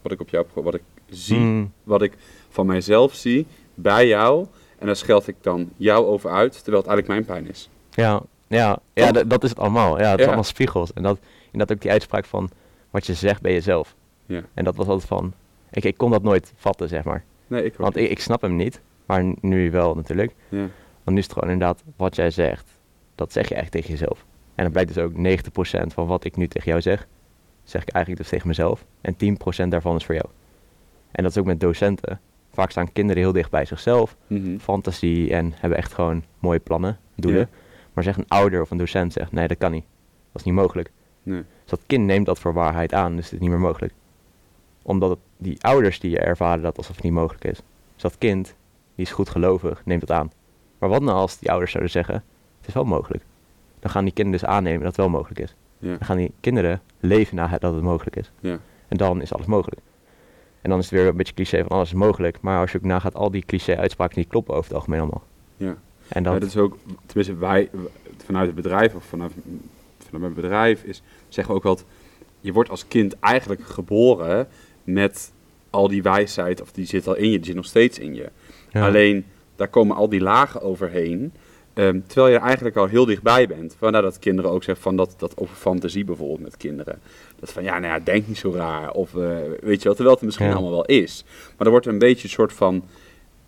Wat 0.03 0.13
ik 0.13 0.21
op 0.21 0.29
jou 0.29 0.47
wat 0.55 0.75
ik 0.75 0.83
zie, 1.09 1.37
Hmm. 1.37 1.73
wat 1.83 2.03
ik 2.03 2.13
van 2.51 2.67
mijzelf 2.67 3.15
zie 3.15 3.47
bij 3.75 4.07
jou. 4.07 4.47
En 4.79 4.87
daar 4.87 4.97
scheld 4.97 5.29
ik 5.29 5.37
dan 5.41 5.71
jou 5.77 6.07
over 6.07 6.31
uit, 6.31 6.53
terwijl 6.63 6.83
het 6.83 6.91
eigenlijk 6.91 7.27
mijn 7.27 7.39
pijn 7.39 7.53
is. 7.53 7.69
Ja, 7.91 8.23
ja, 8.47 8.79
ja 8.93 9.13
dat 9.13 9.45
is 9.45 9.51
het 9.51 9.59
allemaal. 9.59 9.99
Ja, 9.99 10.11
het 10.11 10.21
is 10.21 10.27
allemaal 10.27 10.45
spiegels. 10.45 10.93
En 10.93 11.03
dat, 11.03 11.19
inderdaad 11.51 11.77
ook 11.77 11.83
die 11.83 11.91
uitspraak 11.91 12.25
van 12.25 12.51
wat 12.91 13.07
je 13.07 13.15
zegt 13.15 13.41
bij 13.43 13.53
jezelf. 13.53 13.95
Ja. 14.27 14.43
En 14.55 14.65
dat 14.65 14.77
was 14.77 14.87
altijd 14.87 15.09
van, 15.09 15.33
ik, 15.71 15.85
ik 15.85 15.97
kon 15.97 16.11
dat 16.11 16.23
nooit 16.23 16.53
vatten, 16.57 16.89
zeg 16.89 17.05
maar. 17.05 17.25
Nee, 17.47 17.65
ik 17.65 17.75
Want 17.77 17.97
ik, 17.97 18.11
ik 18.11 18.21
snap 18.21 18.41
hem 18.41 18.57
niet, 18.57 18.81
maar 19.07 19.25
nu 19.41 19.71
wel 19.71 19.95
natuurlijk. 19.95 20.35
Ja. 20.49 20.59
Want 20.59 20.71
nu 21.05 21.17
is 21.19 21.25
het 21.25 21.33
gewoon 21.33 21.51
inderdaad 21.51 21.83
wat 21.97 22.17
jij 22.17 22.31
zegt, 22.31 22.67
dat 23.15 23.33
zeg 23.33 23.49
je 23.49 23.55
eigenlijk 23.55 23.85
tegen 23.85 23.99
jezelf. 23.99 24.25
En 24.61 24.67
dan 24.67 24.73
blijkt 24.73 24.95
dus 24.95 25.05
ook 25.05 25.13
90% 25.13 25.93
van 25.93 26.07
wat 26.07 26.25
ik 26.25 26.37
nu 26.37 26.49
tegen 26.49 26.69
jou 26.71 26.81
zeg, 26.81 27.07
zeg 27.65 27.83
ik 27.83 27.89
eigenlijk 27.89 28.23
dus 28.23 28.33
tegen 28.33 28.49
mezelf. 28.49 28.85
En 29.01 29.17
10% 29.65 29.69
daarvan 29.69 29.97
is 29.97 30.05
voor 30.05 30.15
jou. 30.15 30.27
En 31.11 31.23
dat 31.23 31.33
is 31.33 31.39
ook 31.39 31.45
met 31.45 31.61
docenten. 31.61 32.21
Vaak 32.53 32.71
staan 32.71 32.93
kinderen 32.93 33.23
heel 33.23 33.33
dicht 33.33 33.51
bij 33.51 33.65
zichzelf, 33.65 34.17
Mhm. 34.27 34.59
fantasie 34.59 35.35
en 35.35 35.53
hebben 35.57 35.79
echt 35.79 35.93
gewoon 35.95 36.25
mooie 36.39 36.59
plannen, 36.59 36.99
doelen. 37.15 37.41
Ja. 37.41 37.49
Maar 37.93 38.05
zegt 38.05 38.19
een 38.19 38.29
ouder 38.29 38.61
of 38.61 38.71
een 38.71 38.77
docent 38.77 39.13
zegt, 39.13 39.33
nee 39.33 39.49
dat 39.49 39.59
kan 39.59 39.71
niet. 39.73 39.85
Dat 40.33 40.41
is 40.41 40.43
niet 40.45 40.55
mogelijk. 40.55 40.91
Nee. 41.23 41.39
Dus 41.63 41.71
dat 41.71 41.81
kind 41.87 42.05
neemt 42.05 42.27
dat 42.27 42.39
voor 42.39 42.53
waarheid 42.53 42.93
aan, 42.95 43.17
dus 43.17 43.25
het 43.25 43.33
is 43.35 43.41
niet 43.41 43.51
meer 43.51 43.59
mogelijk. 43.59 43.93
Omdat 44.83 45.11
het, 45.11 45.19
die 45.37 45.63
ouders 45.63 46.01
die 46.01 46.19
ervaren 46.19 46.63
dat 46.63 46.77
alsof 46.77 46.95
het 46.95 47.05
niet 47.05 47.13
mogelijk 47.13 47.45
is. 47.45 47.61
Dus 47.95 48.03
dat 48.03 48.19
kind, 48.19 48.55
die 48.95 49.05
is 49.07 49.13
goed 49.13 49.29
gelovig, 49.29 49.83
neemt 49.85 50.01
het 50.01 50.11
aan. 50.11 50.33
Maar 50.79 50.89
wat 50.89 51.03
nou 51.03 51.17
als 51.19 51.39
die 51.39 51.51
ouders 51.51 51.71
zouden 51.71 51.93
zeggen, 51.93 52.15
het 52.59 52.69
is 52.69 52.75
wel 52.75 52.85
mogelijk. 52.85 53.25
Dan 53.81 53.91
gaan 53.91 54.05
die 54.05 54.13
kinderen 54.13 54.41
dus 54.41 54.49
aannemen 54.49 54.79
dat 54.79 54.89
het 54.89 54.97
wel 54.97 55.09
mogelijk 55.09 55.41
is. 55.41 55.55
Ja. 55.79 55.89
Dan 55.89 56.05
gaan 56.05 56.17
die 56.17 56.33
kinderen 56.41 56.81
leven 57.01 57.37
na 57.37 57.59
dat 57.59 57.75
het 57.75 57.83
mogelijk 57.83 58.17
is. 58.17 58.31
Ja. 58.41 58.59
En 58.89 58.97
dan 58.97 59.23
is 59.23 59.33
alles 59.33 59.47
mogelijk. 59.47 59.81
En 60.61 60.71
dan 60.71 60.79
is 60.79 60.91
het 60.91 60.95
weer 61.01 61.09
een 61.09 61.17
beetje 61.17 61.35
cliché 61.35 61.63
van 61.63 61.69
alles 61.69 61.89
is 61.89 61.95
mogelijk. 61.95 62.41
Maar 62.41 62.61
als 62.61 62.73
je 62.73 62.79
ook 62.79 62.85
nagaat, 62.85 63.15
al 63.15 63.31
die 63.31 63.45
cliché-uitspraken 63.47 64.15
die 64.15 64.25
kloppen 64.25 64.55
over 64.55 64.67
het 64.67 64.75
algemeen 64.75 65.01
allemaal. 65.01 65.23
Ja. 65.57 65.77
En 66.09 66.23
dat 66.23 66.43
is 66.43 66.57
ook, 66.57 66.77
tenminste 67.07 67.37
wij, 67.37 67.71
vanuit 68.25 68.47
het 68.47 68.55
bedrijf 68.55 68.95
of 68.95 69.05
vanuit, 69.05 69.33
vanuit 69.99 70.23
mijn 70.23 70.35
bedrijf, 70.35 70.83
is, 70.83 71.03
zeggen 71.29 71.55
we 71.55 71.61
ook 71.61 71.67
wat, 71.67 71.85
je 72.41 72.53
wordt 72.53 72.71
als 72.71 72.89
kind 72.89 73.19
eigenlijk 73.19 73.65
geboren 73.65 74.49
met 74.85 75.33
al 75.71 75.89
die 75.89 76.03
wijsheid, 76.03 76.63
of 76.63 76.73
die 76.73 76.87
zit 76.87 77.07
al 77.07 77.17
in 77.17 77.31
je, 77.31 77.37
die 77.37 77.47
zit 77.47 77.55
nog 77.55 77.65
steeds 77.65 77.99
in 77.99 78.15
je. 78.15 78.31
ja. 78.71 78.87
Alleen, 78.87 79.25
daar 79.57 79.69
komen 79.69 79.97
al 79.97 80.09
die 80.09 80.21
lagen 80.21 80.63
overheen, 80.63 81.33
ehm, 81.75 82.01
terwijl 82.07 82.33
je 82.33 82.39
er 82.39 82.45
eigenlijk 82.47 82.77
al 82.77 82.87
heel 82.87 83.05
dichtbij 83.05 83.47
bent. 83.47 83.75
Vandaar 83.79 84.03
dat 84.03 84.19
kinderen 84.19 84.51
ook 84.51 84.63
zeggen 84.65 84.83
van 84.85 84.97
dat, 84.97 85.15
dat 85.19 85.37
over 85.37 85.57
fantasie 85.57 86.05
bijvoorbeeld 86.05 86.41
met 86.41 86.57
kinderen. 86.57 86.99
Dat 87.41 87.53
van, 87.53 87.63
ja, 87.63 87.79
nou 87.79 87.93
ja, 87.93 88.01
denk 88.05 88.27
niet 88.27 88.39
zo 88.39 88.53
raar, 88.53 88.91
of 88.91 89.15
eh, 89.15 89.37
weet 89.61 89.79
je 89.79 89.85
wel, 89.85 89.95
terwijl 89.95 90.15
het 90.17 90.25
misschien 90.25 90.47
Ja. 90.47 90.53
allemaal 90.53 90.71
wel 90.71 90.85
is. 90.85 91.25
Maar 91.57 91.67
er 91.67 91.73
wordt 91.73 91.87
een 91.87 91.99
beetje 91.99 92.25
een 92.25 92.31
soort 92.35 92.53
van 92.53 92.85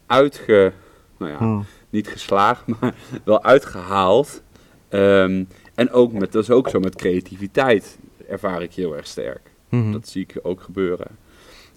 uitge, 0.07 0.73
nou 1.19 1.31
ja, 1.31 1.39
Hmm. 1.39 1.65
niet 1.91 2.09
geslaagd, 2.09 2.67
maar 2.81 2.95
wel 3.25 3.43
uitgehaald. 3.43 4.43
Ehm, 4.89 5.45
en 5.75 5.91
ook 5.91 6.13
met, 6.13 6.33
dat 6.33 6.43
is 6.43 6.51
ook 6.51 6.69
zo 6.69 6.81
met 6.81 6.95
creativiteit, 6.97 7.99
ervaar 8.29 8.63
ik 8.63 8.73
heel 8.75 8.97
erg 8.97 9.07
sterk. 9.07 9.41
Mhm. 9.69 9.93
Dat 9.93 10.09
zie 10.09 10.23
ik 10.23 10.39
ook 10.43 10.61
gebeuren. 10.61 11.07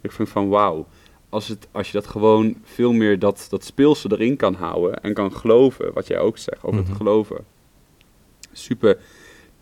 Ik 0.02 0.12
vind 0.12 0.30
van 0.30 0.50
wauw, 0.50 0.86
als, 1.36 1.48
het, 1.48 1.68
als 1.72 1.88
je 1.88 1.94
dat 1.94 2.08
gewoon 2.08 2.56
veel 2.64 2.92
meer 2.94 3.20
dat, 3.20 3.48
dat 3.50 3.64
speelse 3.64 4.12
erin 4.12 4.36
kan 4.36 4.54
houden 4.54 5.02
en 5.02 5.14
kan 5.14 5.32
geloven, 5.34 5.94
wat 5.94 6.08
jij 6.08 6.20
ook 6.20 6.38
zegt 6.38 6.64
over 6.64 6.80
Mhm. 6.80 6.88
het 6.88 6.98
geloven. 6.98 7.38
Super, 8.52 8.98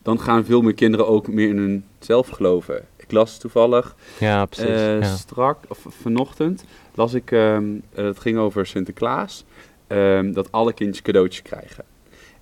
dan 0.02 0.20
gaan 0.20 0.46
veel 0.46 0.62
meer 0.62 0.74
kinderen 0.74 1.08
ook 1.08 1.28
meer 1.28 1.50
in 1.50 1.58
hun 1.58 1.86
zelf 2.00 2.28
geloven. 2.28 2.86
Ik 2.98 3.12
las 3.12 3.38
toevallig 3.38 3.96
Ja, 4.20 4.46
precies. 4.46 4.65
eh, 4.70 5.00
ja. 5.00 5.15
strak, 5.15 5.58
of 5.68 5.86
vanochtend, 6.01 6.65
las 6.96 7.13
ik, 7.13 7.32
eh, 7.32 7.58
het 7.94 8.20
ging 8.20 8.38
over 8.38 8.65
Sinterklaas, 8.65 9.44
ehm, 9.88 10.32
dat 10.32 10.51
alle 10.51 10.74
kindjes 10.74 11.01
cadeautjes 11.03 11.42
krijgen. 11.42 11.84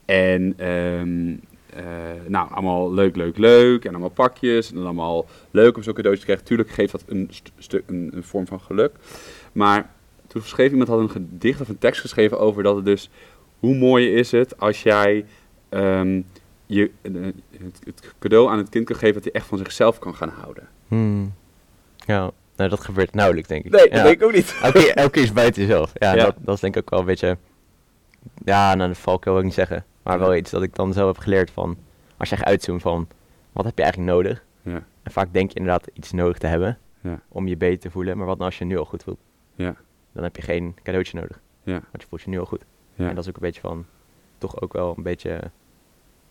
En 0.06 0.54
ehm, 0.58 1.36
eh, 1.75 1.84
nou, 2.28 2.51
allemaal 2.51 2.94
leuk, 2.94 3.16
leuk, 3.16 3.38
leuk, 3.38 3.84
en 3.86 3.90
allemaal 3.90 4.10
pakjes, 4.10 4.70
en 4.70 4.75
dan 4.75 4.86
allemaal 4.86 5.25
leuk 5.51 5.75
om 5.78 5.84
zo'n 5.84 5.94
cadeautje 5.94 6.20
te 6.20 6.25
krijgen. 6.28 6.46
Tuurlijk 6.48 6.70
geeft 6.70 6.92
dat 6.92 7.04
een, 7.08 7.28
st- 7.32 7.51
stuk, 7.58 7.84
een, 7.88 8.12
een 8.13 8.24
vorm 8.24 8.48
van 8.48 8.60
geluk. 8.62 8.92
Maar 9.51 9.90
toen 10.28 10.42
schreef 10.42 10.72
iemand 10.72 10.90
had 10.90 11.00
een 11.00 11.10
gedicht 11.10 11.62
of 11.62 11.70
een 11.70 11.78
tekst 11.78 12.01
geschreven 12.01 12.40
over 12.40 12.63
dat 12.63 12.75
het 12.75 12.86
dus, 12.86 13.10
hoe 13.60 13.75
mooi 13.75 14.13
is 14.13 14.32
het 14.32 14.60
als 14.60 14.84
jij 14.84 15.25
ehm, 15.70 16.22
je, 16.66 16.92
eh, 17.01 17.12
het, 17.58 17.80
het 17.84 18.13
cadeau 18.20 18.50
aan 18.50 18.58
het 18.58 18.70
kind 18.70 18.86
kan 18.86 18.96
geven 18.96 19.13
dat 19.13 19.24
hij 19.24 19.32
echt 19.34 19.46
van 19.46 19.58
zichzelf 19.58 20.00
kan 20.00 20.16
gaan 20.16 20.30
houden. 20.42 20.68
Hmm. 20.88 21.34
Ja, 22.06 22.32
nou, 22.56 22.70
dat 22.70 22.80
gebeurt 22.80 23.13
nauwelijks, 23.13 23.50
denk 23.50 23.66
ik. 23.66 23.72
Nee, 23.72 23.90
ja. 23.90 23.96
dat 23.96 24.04
denk 24.04 24.16
ik 24.22 24.24
ook 24.28 24.34
niet. 24.34 24.56
Elke, 24.62 24.80
keer- 24.80 24.96
elke 24.96 25.20
is 25.20 25.34
buiten 25.34 25.62
jezelf. 25.62 25.92
Ja, 25.94 26.13
Ja. 26.16 26.24
Dat, 26.25 26.36
dat 26.40 26.56
is 26.56 26.62
denk 26.62 26.75
ik 26.75 26.82
ook 26.82 26.90
wel 26.90 27.00
een 27.00 27.06
beetje... 27.06 27.38
Ja, 28.46 28.75
nou, 28.75 28.94
dat 29.06 29.24
wil 29.24 29.38
ik 29.38 29.44
niet 29.44 29.54
zeggen. 29.54 29.86
Maar 30.03 30.20
wel 30.20 30.36
iets 30.36 30.51
dat 30.51 30.63
ik 30.63 30.75
dan 30.75 30.93
zelf 30.93 31.08
heb 31.15 31.24
geleerd 31.24 31.51
van... 31.51 31.77
Als 32.17 32.29
je 32.29 32.36
echt 32.36 32.43
uitzoomt 32.43 32.81
van... 32.81 33.08
Wat 33.51 33.65
heb 33.65 33.77
je 33.77 33.84
eigenlijk 33.84 34.13
nodig? 34.13 34.43
Ja, 34.62 34.84
En 35.03 35.12
vaak 35.12 35.34
denk 35.34 35.51
je 35.51 35.60
inderdaad 35.60 35.88
iets 35.93 36.12
nodig 36.12 36.38
te 36.38 36.48
hebben... 36.48 36.77
Ja. 37.01 37.20
Om 37.27 37.48
je 37.48 37.58
beter 37.58 37.79
te 37.79 37.91
voelen. 37.91 38.17
Maar 38.17 38.25
wat 38.25 38.38
nou 38.38 38.50
als 38.50 38.58
je 38.60 38.65
nu 38.65 38.77
al 38.77 38.86
goed 38.86 39.03
voelt? 39.03 39.20
ja, 39.55 39.75
Dan 40.12 40.24
heb 40.24 40.36
je 40.36 40.41
geen 40.41 40.75
cadeautje 40.84 41.20
nodig. 41.20 41.39
ja, 41.63 41.72
Want 41.72 42.01
je 42.01 42.08
voelt 42.08 42.22
je 42.22 42.29
nu 42.29 42.39
al 42.39 42.46
goed. 42.46 42.65
ja, 42.96 43.08
En 43.10 43.15
dat 43.15 43.24
is 43.24 43.29
ook 43.29 43.36
een 43.36 43.41
beetje 43.41 43.62
van... 43.62 43.86
Toch 44.38 44.62
ook 44.62 44.74
wel 44.74 44.93
een 44.98 45.03
beetje... 45.03 45.39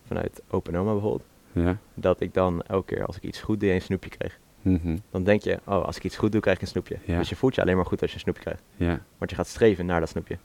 Vanuit 0.07 0.43
Open 0.51 0.77
Oma 0.77 0.93
bijvoorbeeld. 0.93 1.25
ja. 1.53 1.77
Dat 1.95 2.21
ik 2.21 2.35
dan 2.35 2.63
elke 2.63 2.95
keer 2.95 3.07
als 3.07 3.17
ik 3.17 3.23
iets 3.23 3.41
goed 3.41 3.61
deed 3.61 3.75
een 3.75 3.83
snoepje 3.83 4.11
kreeg. 4.11 4.39
Mhm. 4.63 4.97
Dan 5.11 5.25
denk 5.25 5.43
je... 5.43 5.59
Oh, 5.65 5.85
als 5.85 5.97
ik 5.97 6.05
iets 6.05 6.17
goed 6.17 6.33
doe 6.33 6.41
krijg 6.41 6.57
ik 6.57 6.63
een 6.63 6.69
snoepje. 6.69 6.97
Ja. 7.05 7.19
Dus 7.19 7.29
je 7.29 7.37
voelt 7.37 7.55
je 7.55 7.61
alleen 7.63 7.77
maar 7.77 7.87
goed 7.87 8.01
als 8.03 8.11
je 8.11 8.17
een 8.17 8.23
snoepje 8.23 8.43
krijgt. 8.43 8.63
Ja, 8.77 9.01
Want 9.19 9.31
je 9.31 9.37
gaat 9.37 9.47
streven 9.47 9.87
naar 9.87 10.01
dat 10.01 10.09
snoepje. 10.09 10.39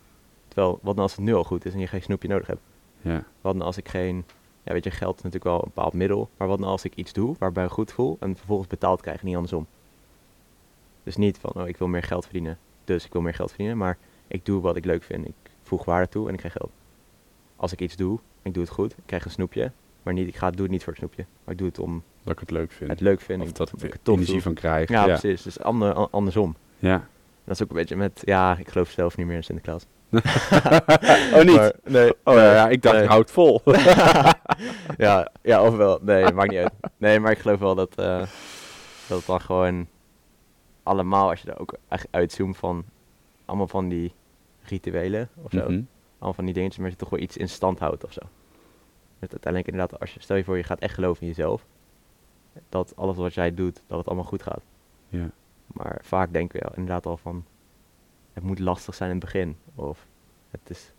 Terwijl, 0.47 0.71
wat 0.81 0.95
nou 0.95 1.01
als 1.07 1.15
het 1.15 1.25
nu 1.25 1.33
al 1.33 1.43
goed 1.43 1.65
is 1.65 1.73
en 1.73 1.79
je 1.79 1.87
geen 1.87 2.01
snoepje 2.01 2.27
nodig 2.27 2.47
hebt? 2.47 2.59
Ja, 3.11 3.23
Wat 3.41 3.53
nou 3.53 3.65
als 3.65 3.77
ik 3.77 3.89
geen... 3.89 4.25
Ja, 4.63 4.73
weet 4.73 4.83
je, 4.83 4.91
geld 4.91 5.17
is 5.17 5.23
natuurlijk 5.23 5.51
wel 5.51 5.55
een 5.63 5.71
bepaald 5.73 5.93
middel. 5.93 6.29
Maar 6.37 6.47
wat 6.47 6.59
nou 6.59 6.71
als 6.71 6.83
ik 6.85 6.95
iets 6.95 7.13
doe 7.13 7.35
waarbij 7.39 7.63
ik 7.65 7.69
goed 7.71 7.91
voel 7.91 8.17
en 8.19 8.35
vervolgens 8.35 8.67
betaald 8.67 9.01
krijg, 9.01 9.23
niet 9.23 9.35
andersom? 9.35 9.67
Dus 11.03 11.15
niet 11.15 11.37
van, 11.37 11.51
oh, 11.53 11.67
ik 11.67 11.77
wil 11.77 11.87
meer 11.87 12.03
geld 12.03 12.23
verdienen, 12.23 12.57
dus 12.83 13.05
ik 13.05 13.13
wil 13.13 13.21
meer 13.21 13.33
geld 13.33 13.49
verdienen. 13.49 13.77
Maar 13.77 13.97
ik 14.27 14.45
doe 14.45 14.61
wat 14.61 14.75
ik 14.75 14.85
leuk 14.85 15.03
vind. 15.03 15.27
Ik 15.27 15.33
voeg 15.63 15.85
waarde 15.85 16.09
toe 16.09 16.27
en 16.27 16.33
ik 16.33 16.39
krijg 16.39 16.53
geld. 16.53 16.71
Als 17.55 17.71
ik 17.71 17.81
iets 17.81 17.95
doe, 17.95 18.19
ik 18.41 18.53
doe 18.53 18.63
het 18.63 18.71
goed, 18.71 18.91
ik 18.91 19.03
krijg 19.05 19.25
een 19.25 19.31
snoepje. 19.31 19.71
Maar 20.03 20.13
niet, 20.13 20.27
ik 20.27 20.35
ga, 20.35 20.51
doe 20.51 20.61
het 20.61 20.71
niet 20.71 20.83
voor 20.83 20.93
het 20.93 21.01
snoepje. 21.01 21.25
Maar 21.43 21.53
ik 21.53 21.59
doe 21.59 21.67
het 21.67 21.79
om 21.79 22.03
dat 22.23 22.33
ik 22.33 22.39
het 22.39 22.51
leuk 22.51 22.71
vind. 22.71 22.89
het 22.89 22.99
leuk 22.99 23.21
vind. 23.21 23.41
of 23.41 23.51
dat 23.51 23.67
ik 23.69 23.83
ik 23.83 23.93
er 23.93 23.99
energie 24.03 24.33
doe. 24.33 24.41
van 24.41 24.53
krijg. 24.53 24.89
Ja, 24.89 25.05
ja. 25.05 25.17
precies. 25.17 25.41
Dus 25.41 25.59
ander, 25.59 25.93
an- 25.93 26.07
andersom. 26.11 26.55
Ja. 26.79 27.07
Dat 27.43 27.55
is 27.55 27.63
ook 27.63 27.69
een 27.69 27.75
beetje 27.75 27.95
met, 27.95 28.21
ja, 28.25 28.57
ik 28.57 28.69
geloof 28.69 28.89
zelf 28.89 29.17
niet 29.17 29.25
meer 29.27 29.35
in 29.35 29.43
Sinterklaas. 29.43 29.85
oh, 31.35 31.43
niet? 31.43 31.55
Maar, 31.55 31.73
nee. 31.83 32.13
oh 32.23 32.33
ja, 32.33 32.53
ja, 32.53 32.69
ik 32.69 32.81
dacht, 32.81 32.95
nee. 32.95 33.03
ik 33.03 33.09
houd 33.09 33.31
vol. 33.31 33.61
ja, 34.97 35.31
ja, 35.41 35.63
of 35.63 35.75
wel. 35.75 35.99
Nee, 36.01 36.33
maakt 36.33 36.49
niet 36.49 36.59
uit. 36.59 36.73
Nee, 36.97 37.19
maar 37.19 37.31
ik 37.31 37.37
geloof 37.37 37.59
wel 37.59 37.75
dat, 37.75 37.95
eh, 37.95 38.19
dat 39.07 39.17
het 39.17 39.25
dan 39.25 39.41
gewoon 39.41 39.87
allemaal, 40.83 41.29
als 41.29 41.41
je 41.41 41.51
er 41.51 41.59
ook 41.59 41.73
echt 41.87 42.07
uitzoomt 42.11 42.57
van 42.57 42.85
allemaal 43.45 43.67
van 43.67 43.89
die 43.89 44.13
rituelen 44.61 45.29
of 45.41 45.51
zo. 45.51 45.63
Mhm. 45.63 45.81
Allemaal 46.11 46.33
van 46.33 46.45
die 46.45 46.53
dingetjes, 46.53 46.81
maar 46.81 46.89
je 46.89 46.95
toch 46.95 47.09
wel 47.09 47.19
iets 47.19 47.37
in 47.37 47.49
stand 47.49 47.79
houdt 47.79 48.03
of 48.03 48.13
zo. 48.13 48.21
Dat 49.19 49.31
uiteindelijk 49.31 49.73
inderdaad, 49.73 49.99
als 49.99 50.13
je, 50.13 50.21
stel 50.21 50.35
je 50.35 50.43
voor 50.43 50.57
je 50.57 50.63
gaat 50.63 50.79
echt 50.79 50.93
geloven 50.93 51.21
in 51.21 51.27
jezelf, 51.27 51.65
dat 52.69 52.93
alles 52.95 53.17
wat 53.17 53.33
jij 53.33 53.53
doet, 53.53 53.83
dat 53.87 53.97
het 53.97 54.07
allemaal 54.07 54.25
goed 54.25 54.43
gaat. 54.43 54.61
Ja. 55.09 55.29
Maar 55.67 55.99
vaak 56.01 56.33
denken 56.33 56.59
we 56.59 56.69
inderdaad 56.75 57.05
al 57.05 57.17
van, 57.17 57.45
het 58.35 58.43
moet 58.43 58.59
lastig 58.59 58.95
zijn 58.95 59.09
in 59.09 59.15
het 59.15 59.25
begin. 59.25 59.57
Of 59.75 60.07
het 60.51 60.69
is 60.69 60.91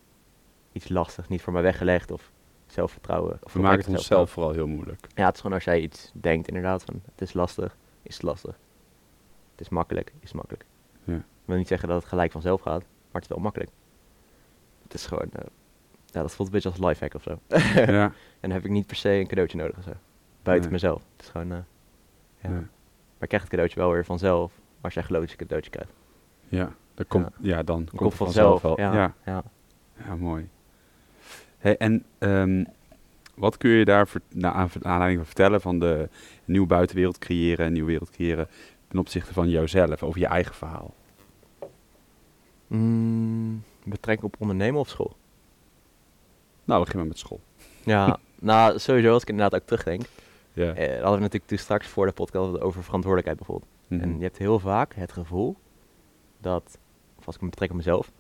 iets 0.72 0.88
lastig, 0.88 1.28
niet 1.28 1.42
voor 1.42 1.52
mij 1.52 1.62
weggelegd. 1.62 2.10
Of 2.10 2.32
zelfvertrouwen. 2.66 3.38
Of 3.42 3.52
We 3.52 3.60
maken 3.60 3.78
het 3.78 3.88
onszelf 3.88 4.30
vooral 4.30 4.52
heel 4.52 4.66
moeilijk. 4.66 5.06
Ja, 5.14 5.24
het 5.24 5.34
is 5.34 5.40
gewoon 5.40 5.56
als 5.56 5.64
jij 5.64 5.80
iets 5.80 6.10
denkt 6.14 6.48
inderdaad 6.48 6.84
van, 6.84 7.02
het 7.04 7.20
is 7.20 7.32
lastig, 7.32 7.76
is 8.02 8.14
het 8.14 8.22
lastig. 8.22 8.58
Het 9.50 9.60
is 9.60 9.68
makkelijk, 9.68 10.08
is 10.20 10.28
het 10.28 10.34
makkelijk. 10.34 10.64
Ja. 11.04 11.14
Ik 11.16 11.22
wil 11.44 11.56
niet 11.56 11.68
zeggen 11.68 11.88
dat 11.88 12.00
het 12.00 12.08
gelijk 12.08 12.32
vanzelf 12.32 12.60
gaat, 12.60 12.80
maar 12.80 13.12
het 13.12 13.22
is 13.22 13.28
wel 13.28 13.38
makkelijk. 13.38 13.70
Het 14.82 14.94
is 14.94 15.06
gewoon, 15.06 15.28
eh, 15.32 15.46
ja, 16.06 16.20
dat 16.20 16.34
voelt 16.34 16.48
een 16.48 16.54
beetje 16.54 16.68
als 16.68 16.78
lifehack 16.78 17.14
of 17.14 17.22
zo. 17.22 17.38
ja. 17.92 18.12
En 18.40 18.48
dan 18.48 18.50
heb 18.50 18.64
ik 18.64 18.70
niet 18.70 18.86
per 18.86 18.96
se 18.96 19.10
een 19.10 19.26
cadeautje 19.26 19.56
nodig 19.58 19.76
of 19.76 19.82
zo. 19.82 19.92
Buiten 20.42 20.70
Nee. 20.70 20.80
mezelf. 20.80 21.02
Het 21.16 21.24
is 21.24 21.28
gewoon, 21.30 21.52
eh, 21.52 21.58
ja. 22.40 22.48
Maar 22.50 22.60
je 23.18 23.26
krijgt 23.26 23.46
het 23.46 23.48
cadeautje 23.48 23.80
wel 23.80 23.90
weer 23.90 24.04
vanzelf 24.04 24.52
als 24.80 24.94
jij 24.94 25.02
gelooft 25.02 25.28
dat 25.28 25.30
je 25.32 25.40
een 25.40 25.46
cadeautje 25.46 25.70
krijgt. 25.70 25.92
Ja, 26.48 26.76
dat 26.96 27.06
komt, 27.08 27.28
ja. 27.40 27.62
dan 27.62 27.88
komt 27.94 28.14
vanzelf 28.14 28.62
wel. 28.62 28.80
Ja, 28.80 29.14
Ja, 30.04 30.16
mooi. 30.16 30.48
Hey, 31.58 31.76
en 31.76 32.04
ehm, 32.18 32.64
wat 33.34 33.56
kun 33.56 33.70
je 33.70 33.84
daar 33.84 34.08
voor, 34.08 34.20
na, 34.28 34.52
aan 34.52 34.70
aanleiding 34.82 35.16
van 35.16 35.26
vertellen 35.26 35.60
van 35.60 35.78
de 35.78 36.08
nieuwe 36.44 36.66
buitenwereld 36.66 37.18
creëren, 37.18 37.66
een 37.66 37.72
nieuwe 37.72 37.88
wereld 37.88 38.10
creëren 38.10 38.48
ten 38.88 38.98
opzichte 38.98 39.32
van 39.32 39.48
jouzelf, 39.48 40.02
over 40.02 40.20
je 40.20 40.26
eigen 40.26 40.54
verhaal? 40.54 40.94
Mm, 42.66 43.62
betrekking 43.84 44.32
op 44.32 44.40
ondernemen 44.40 44.80
of 44.80 44.88
school? 44.88 45.16
Nou, 46.64 46.80
begin 46.84 46.98
maar 46.98 47.08
met 47.08 47.18
school. 47.18 47.40
Ja, 47.84 48.18
nou 48.40 48.78
sowieso 48.78 49.12
als 49.12 49.22
ik 49.22 49.28
inderdaad 49.28 49.60
ook 49.60 49.66
terugdenk. 49.66 50.02
Ja. 50.52 50.74
Eh, 50.74 50.86
hadden 50.88 51.14
we 51.14 51.20
natuurlijk 51.20 51.46
toen 51.46 51.58
straks 51.58 51.86
voor 51.86 52.06
de 52.06 52.12
podcast 52.12 52.60
over 52.60 52.82
verantwoordelijkheid 52.82 53.38
bijvoorbeeld. 53.38 53.70
Mhm. 53.86 54.00
En 54.00 54.16
je 54.16 54.22
hebt 54.22 54.38
heel 54.38 54.58
vaak 54.58 54.94
het 54.94 55.12
gevoel 55.12 55.56
dat, 56.40 56.78
of 57.26 57.32
als 57.32 57.34
ik 57.34 57.42
me 57.42 57.48
betrek 57.48 57.70
op 57.70 57.76
mezelf, 57.76 58.12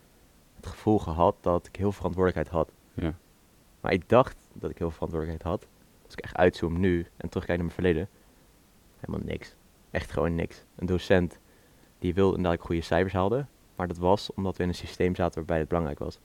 het 0.56 0.66
gevoel 0.66 0.98
gehad 0.98 1.36
dat 1.40 1.66
ik 1.66 1.76
heel 1.76 1.84
veel 1.84 1.92
verantwoordelijkheid 1.92 2.56
had. 2.56 2.72
Ja. 2.94 3.14
Maar 3.80 3.92
ik 3.92 4.08
dacht 4.08 4.36
dat 4.52 4.70
ik 4.70 4.78
heel 4.78 4.86
veel 4.90 4.96
verantwoordelijkheid 4.96 5.52
had. 5.52 5.68
Als 6.04 6.12
ik 6.14 6.20
echt 6.20 6.36
uitzoom 6.36 6.80
nu 6.80 7.06
en 7.16 7.28
terugkijk 7.28 7.58
naar 7.58 7.66
mijn 7.66 7.70
verleden, 7.70 8.08
helemaal 9.00 9.26
niks. 9.26 9.54
Echt 9.90 10.12
gewoon 10.12 10.34
niks. 10.34 10.64
Een 10.76 10.86
docent 10.86 11.38
die 11.98 12.14
wilde 12.14 12.42
dat 12.42 12.52
ik 12.52 12.60
goede 12.60 12.80
cijfers 12.80 13.12
haalde, 13.12 13.46
maar 13.76 13.88
dat 13.88 13.98
was 13.98 14.32
omdat 14.34 14.56
we 14.56 14.62
in 14.62 14.68
een 14.68 14.74
systeem 14.74 15.14
zaten 15.14 15.34
waarbij 15.34 15.58
het 15.58 15.68
belangrijk 15.68 15.98
was. 15.98 16.18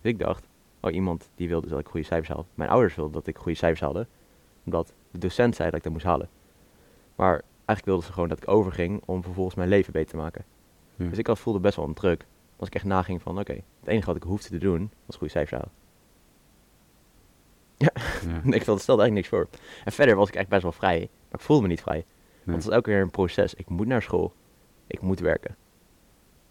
Dus 0.00 0.12
ik 0.12 0.18
dacht, 0.18 0.46
oh 0.80 0.92
iemand 0.92 1.30
die 1.34 1.48
wilde 1.48 1.68
dat 1.68 1.78
ik 1.78 1.88
goede 1.88 2.06
cijfers 2.06 2.28
haalde. 2.28 2.44
Mijn 2.54 2.70
ouders 2.70 2.94
wilden 2.94 3.14
dat 3.14 3.26
ik 3.26 3.36
goede 3.38 3.58
cijfers 3.58 3.80
haalde, 3.80 4.06
omdat 4.64 4.92
de 5.10 5.18
docent 5.18 5.56
zei 5.56 5.68
dat 5.68 5.78
ik 5.78 5.84
dat 5.84 5.92
moest 5.92 6.04
halen. 6.04 6.28
Maar 7.14 7.42
eigenlijk 7.54 7.84
wilden 7.84 8.04
ze 8.04 8.12
gewoon 8.12 8.28
dat 8.28 8.38
ik 8.42 8.48
overging 8.48 9.02
om 9.04 9.22
vervolgens 9.22 9.56
mijn 9.56 9.68
leven 9.68 9.92
beter 9.92 10.10
te 10.10 10.16
maken. 10.16 10.44
Ja. 11.02 11.08
Dus 11.08 11.18
ik 11.18 11.26
had, 11.26 11.38
voelde 11.38 11.60
best 11.60 11.76
wel 11.76 11.84
een 11.84 11.94
druk. 11.94 12.26
Als 12.56 12.68
ik 12.68 12.74
echt 12.74 12.84
naging 12.84 13.22
van, 13.22 13.38
oké, 13.38 13.52
het 13.52 13.88
enige 13.88 14.06
wat 14.06 14.16
ik 14.16 14.22
hoefde 14.22 14.48
te 14.48 14.58
doen, 14.58 14.90
was 15.06 15.16
goede 15.16 15.32
cijfers 15.32 15.60
halen. 15.60 15.70
Ja. 17.76 17.90
ik 18.52 18.64
vond- 18.64 18.80
stelde 18.80 19.02
eigenlijk 19.02 19.12
niks 19.12 19.28
voor. 19.28 19.48
En 19.84 19.92
verder 19.92 20.16
was 20.16 20.28
ik 20.28 20.34
echt 20.34 20.48
best 20.48 20.62
wel 20.62 20.72
vrij, 20.72 20.98
maar 20.98 21.40
ik 21.40 21.46
voelde 21.46 21.62
me 21.62 21.68
niet 21.68 21.80
vrij. 21.80 21.96
Nee. 21.96 22.04
Want 22.44 22.56
het 22.56 22.66
is 22.66 22.72
elke 22.72 22.90
keer 22.90 23.00
een 23.00 23.10
proces. 23.10 23.54
Ik 23.54 23.68
moet 23.68 23.86
naar 23.86 24.02
school, 24.02 24.32
ik 24.86 25.00
moet 25.00 25.20
werken, 25.20 25.56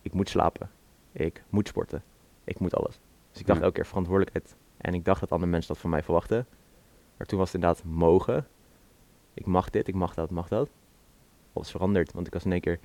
ik 0.01 0.13
moet 0.13 0.29
slapen, 0.29 0.69
ik 1.11 1.43
moet 1.49 1.67
sporten, 1.67 2.03
ik 2.43 2.59
moet 2.59 2.75
alles. 2.75 2.99
Dus 3.31 3.39
ik 3.39 3.45
dacht 3.47 3.59
Ja. 3.59 3.65
elke 3.65 3.75
keer 3.77 3.85
verantwoordelijkheid. 3.85 4.55
En 4.77 4.93
ik 4.93 5.05
dacht 5.05 5.19
dat 5.19 5.31
andere 5.31 5.51
mensen 5.51 5.73
dat 5.73 5.81
van 5.81 5.89
mij 5.89 6.03
verwachten. 6.03 6.47
Maar 7.17 7.27
toen 7.27 7.39
was 7.39 7.51
het 7.51 7.61
inderdaad 7.61 7.83
mogen. 7.85 8.47
Ik 9.33 9.45
mag 9.45 9.69
dit, 9.69 9.87
ik 9.87 9.95
mag 9.95 10.13
dat, 10.13 10.25
ik 10.25 10.35
mag 10.35 10.47
dat. 10.47 10.69
Is 11.53 11.71
veranderd, 11.71 12.13
want 12.13 12.27
ik 12.27 12.33
was 12.33 12.45
in 12.45 12.51
één 12.51 12.61
keer... 12.61 12.79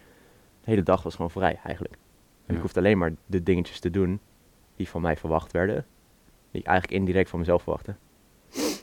De 0.67 0.73
hele 0.73 0.83
dag 0.83 1.03
was 1.03 1.15
gewoon 1.15 1.31
vrij, 1.31 1.61
eigenlijk. 1.65 1.97
En 2.47 2.55
ik 2.55 2.61
hoefde 2.61 2.81
alleen 2.81 2.99
maar 2.99 3.13
de 3.27 3.43
dingetjes 3.43 3.81
te 3.81 3.91
doen 3.91 4.21
die 4.77 4.89
van 4.89 5.01
mij 5.01 5.17
verwacht 5.17 5.53
werden. 5.53 5.87
Die 6.51 6.61
ik 6.61 6.67
eigenlijk 6.67 6.99
indirect 6.99 7.31
van 7.31 7.39
mezelf 7.39 7.63
verwachtte. 7.63 7.95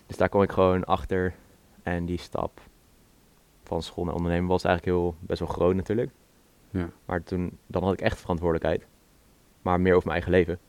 Dus 0.06 0.18
daar 0.18 0.30
kwam 0.30 0.42
ik 0.42 0.52
gewoon 0.52 0.84
achter. 0.84 1.34
En 1.84 2.06
die 2.06 2.18
stap 2.18 2.62
van 3.64 3.82
school 3.82 4.06
naar 4.06 4.14
ondernemen 4.14 4.50
was 4.50 4.64
eigenlijk 4.64 4.98
heel, 4.98 5.16
best 5.20 5.40
wel 5.40 5.50
groot 5.50 5.76
natuurlijk. 5.76 6.12
Ja. 6.70 6.90
Maar 7.06 7.24
toen, 7.24 7.58
dan 7.68 7.84
had 7.84 7.94
ik 7.94 8.02
echt 8.02 8.20
verantwoordelijkheid. 8.20 8.88
Maar 9.62 9.82
meer 9.82 9.96
over 9.96 10.08
mijn 10.08 10.22
eigen 10.22 10.40
leven. 10.40 10.60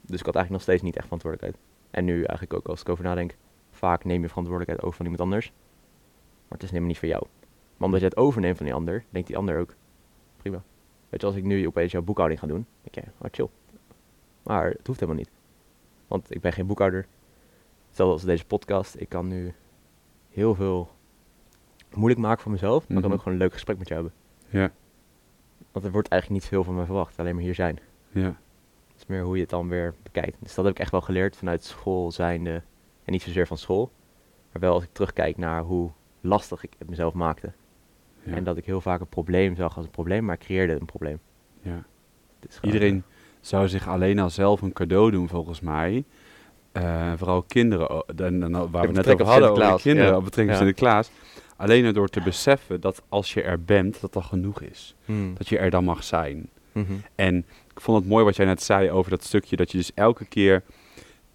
Dus 0.00 0.20
ik 0.20 0.26
had 0.26 0.34
eigenlijk 0.34 0.50
nog 0.50 0.62
steeds 0.62 0.82
niet 0.82 0.96
echt 0.96 1.04
verantwoordelijkheid. 1.04 1.64
En 1.90 2.04
nu 2.04 2.14
eigenlijk 2.14 2.54
ook 2.54 2.66
als 2.66 2.80
ik 2.80 2.88
over 2.88 3.04
nadenk, 3.04 3.36
vaak 3.70 4.04
neem 4.04 4.22
je 4.22 4.28
verantwoordelijkheid 4.28 4.82
over 4.82 4.96
van 4.96 5.04
iemand 5.04 5.22
anders. 5.22 5.52
Maar 6.48 6.58
het 6.58 6.62
is 6.62 6.68
helemaal 6.68 6.88
niet 6.88 6.98
voor 6.98 7.08
jou. 7.08 7.26
Maar 7.76 7.86
omdat 7.86 8.00
je 8.00 8.06
het 8.06 8.16
overneemt 8.16 8.56
van 8.56 8.66
die 8.66 8.74
ander, 8.74 9.04
denkt 9.10 9.28
die 9.28 9.36
ander 9.36 9.58
ook, 9.58 9.74
prima. 10.38 10.62
Weet 11.08 11.20
je, 11.20 11.26
als 11.26 11.36
ik 11.36 11.44
nu 11.44 11.66
opeens 11.66 11.92
jouw 11.92 12.02
boekhouding 12.02 12.40
ga 12.40 12.46
doen, 12.46 12.66
denk 12.82 12.94
je, 13.06 13.12
oh 13.18 13.28
chill. 13.30 13.48
Maar 14.42 14.70
het 14.70 14.86
hoeft 14.86 15.00
helemaal 15.00 15.20
niet. 15.22 15.30
Want 16.06 16.34
ik 16.34 16.40
ben 16.40 16.52
geen 16.52 16.66
boekhouder. 16.66 17.06
Hetzelfde 17.86 18.14
als 18.14 18.24
deze 18.24 18.44
podcast. 18.44 19.00
Ik 19.00 19.08
kan 19.08 19.28
nu 19.28 19.54
heel 20.30 20.54
veel 20.54 20.90
moeilijk 21.94 22.20
maken 22.20 22.42
voor 22.42 22.52
mezelf. 22.52 22.88
Maar 22.88 22.96
ik 22.96 23.02
kan 23.02 23.04
Mhm. 23.04 23.12
ook 23.12 23.18
gewoon 23.22 23.34
een 23.34 23.42
leuk 23.44 23.52
gesprek 23.52 23.78
met 23.78 23.88
jou 23.88 24.02
hebben. 24.02 24.18
Ja. 24.60 24.70
Want 25.72 25.84
er 25.84 25.92
wordt 25.92 26.08
eigenlijk 26.08 26.42
niet 26.42 26.50
veel 26.50 26.64
van 26.64 26.74
me 26.74 26.84
verwacht. 26.84 27.18
Alleen 27.18 27.34
maar 27.34 27.44
hier 27.44 27.54
zijn. 27.54 27.78
Ja. 28.10 28.26
Het 28.88 28.96
is 28.96 29.06
meer 29.06 29.22
hoe 29.22 29.34
je 29.34 29.40
het 29.40 29.50
dan 29.50 29.68
weer 29.68 29.94
bekijkt. 30.02 30.36
Dus 30.40 30.54
dat 30.54 30.64
heb 30.64 30.74
ik 30.74 30.80
echt 30.80 30.90
wel 30.90 31.00
geleerd 31.00 31.36
vanuit 31.36 31.64
school 31.64 32.10
zijnde. 32.12 32.62
En 33.04 33.12
niet 33.12 33.22
zozeer 33.22 33.46
van 33.46 33.58
school. 33.58 33.90
Maar 34.52 34.60
wel 34.62 34.72
als 34.74 34.82
ik 34.82 34.92
terugkijk 34.92 35.36
naar 35.36 35.62
hoe 35.62 35.90
lastig 36.20 36.64
ik 36.64 36.74
het 36.78 36.88
mezelf 36.90 37.14
maakte. 37.14 37.52
Ja. 38.22 38.34
En 38.34 38.44
dat 38.44 38.56
ik 38.56 38.64
heel 38.64 38.80
vaak 38.80 39.00
een 39.00 39.08
probleem 39.08 39.56
zag 39.56 39.76
als 39.76 39.84
een 39.84 39.90
probleem, 39.90 40.24
maar 40.24 40.34
ik 40.34 40.40
creëerde 40.40 40.72
een 40.72 40.86
probleem. 40.86 41.18
ja. 41.62 41.84
Iedereen 42.62 43.02
zou 43.40 43.68
zich 43.68 43.88
alleen 43.88 44.18
al 44.18 44.30
zelf 44.30 44.62
een 44.62 44.72
cadeau 44.72 45.10
doen, 45.10 45.28
volgens 45.28 45.60
mij. 45.60 46.04
Eh, 46.72 47.12
vooral 47.16 47.42
kinderen, 47.42 47.90
oh, 47.90 48.00
waar 48.70 48.70
we 48.70 48.78
het 48.78 49.06
net 49.06 49.08
over 49.08 49.26
hadden, 49.26 49.50
over 49.50 49.80
kinderen, 49.80 50.10
ja. 50.10 50.16
op 50.16 50.24
betrekking 50.24 50.56
tot. 50.56 50.66
Sinterklaas. 50.66 51.10
Alleen 51.56 51.84
er 51.84 51.92
door 51.92 52.08
te 52.08 52.20
beseffen 52.20 52.80
dat 52.80 53.02
als 53.08 53.34
je 53.34 53.42
er 53.42 53.64
bent, 53.64 54.00
dat 54.00 54.12
dat 54.12 54.24
genoeg 54.24 54.62
is. 54.62 54.94
Hmm. 55.04 55.34
Dat 55.34 55.48
je 55.48 55.58
er 55.58 55.70
dan 55.70 55.84
mag 55.84 56.04
zijn. 56.04 56.48
Mhm. 56.72 56.92
En 57.14 57.36
ik 57.74 57.80
vond 57.80 57.98
het 57.98 58.08
mooi 58.08 58.24
wat 58.24 58.36
jij 58.36 58.46
net 58.46 58.62
zei 58.62 58.90
over 58.90 59.10
dat 59.10 59.24
stukje, 59.24 59.56
dat 59.56 59.70
je 59.70 59.78
dus 59.78 59.90
elke 59.94 60.24
keer... 60.24 60.62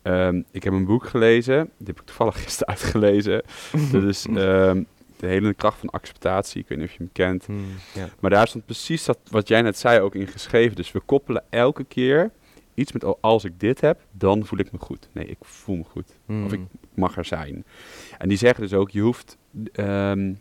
ehm, 0.01 0.41
ik 0.51 0.63
heb 0.63 0.73
een 0.73 0.85
boek 0.85 1.05
gelezen, 1.05 1.69
die 1.77 1.87
heb 1.87 1.99
ik 1.99 2.05
toevallig 2.05 2.41
gisteren 2.43 2.67
uitgelezen. 2.67 3.43
dat 3.91 4.03
is 4.03 4.25
ehm, 4.25 4.83
De 5.23 5.29
hele 5.29 5.53
kracht 5.53 5.77
van 5.79 5.89
acceptatie, 5.89 6.61
ik 6.61 6.67
weet 6.67 6.77
niet 6.77 6.87
of 6.87 6.93
je 6.93 6.97
hem 6.99 7.09
kent. 7.11 7.45
Hmm, 7.45 7.65
ja. 7.93 8.07
Maar 8.19 8.29
daar 8.29 8.47
stond 8.47 8.65
precies 8.65 9.05
dat, 9.05 9.17
wat 9.29 9.47
jij 9.47 9.61
net 9.61 9.77
zei 9.77 9.99
ook 9.99 10.15
in 10.15 10.27
geschreven. 10.27 10.75
Dus 10.75 10.91
we 10.91 10.99
koppelen 10.99 11.43
elke 11.49 11.83
keer 11.83 12.31
iets 12.73 12.91
met, 12.91 13.03
oh, 13.03 13.17
als 13.21 13.43
ik 13.43 13.59
dit 13.59 13.81
heb, 13.81 13.99
dan 14.11 14.45
voel 14.45 14.59
ik 14.59 14.71
me 14.71 14.77
goed. 14.79 15.09
Nee, 15.11 15.25
ik 15.25 15.37
voel 15.41 15.75
me 15.75 15.83
goed. 15.83 16.17
Hmm. 16.25 16.45
Of 16.45 16.53
ik 16.53 16.59
mag 16.93 17.17
er 17.17 17.25
zijn. 17.25 17.65
En 18.17 18.29
die 18.29 18.37
zeggen 18.37 18.63
dus 18.63 18.73
ook, 18.73 18.89
je 18.89 19.01
hoeft... 19.01 19.37
ehm, 19.73 20.33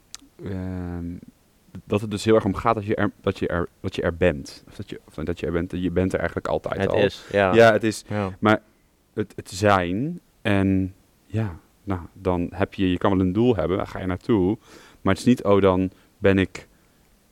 ehm, 0.45 1.05
dat 1.85 2.01
het 2.01 2.11
dus 2.11 2.25
heel 2.25 2.35
erg 2.35 2.45
om 2.45 2.55
gaat 2.55 2.75
dat 2.75 2.85
je 2.85 2.95
er, 2.95 3.11
dat 3.21 3.39
je 3.39 3.49
er, 3.49 3.69
dat 3.81 3.95
je 3.95 4.03
er 4.03 4.17
bent. 4.17 4.65
Of 4.69 4.75
dat 4.77 4.91
je, 4.91 5.01
of 5.05 5.15
dat 5.15 5.41
je 5.41 5.47
er 5.47 5.53
bent. 5.53 5.71
Je 5.73 5.91
bent 5.91 6.13
er 6.13 6.19
eigenlijk 6.19 6.49
altijd 6.49 6.81
Het 6.81 6.91
al. 6.91 6.99
is, 6.99 7.25
ja. 7.33 7.55
Ja, 7.55 7.73
het 7.73 7.85
is 7.85 8.05
Ja. 8.09 8.37
het, 9.15 9.33
het 9.37 9.51
zijn. 9.51 10.21
En 10.43 10.95
ja, 11.27 11.59
nou, 11.85 12.01
dan 12.13 12.49
heb 12.55 12.75
je, 12.75 12.91
je 12.91 12.99
kan 12.99 13.11
wel 13.11 13.27
een 13.27 13.33
doel 13.33 13.57
hebben, 13.57 13.77
daar 13.77 13.87
ga 13.87 13.99
je 13.99 14.07
naartoe. 14.07 14.59
Maar 15.01 15.13
het 15.13 15.23
is 15.23 15.29
niet, 15.29 15.45
oh, 15.45 15.61
dan 15.61 15.91
ben 16.19 16.39
ik, 16.39 16.69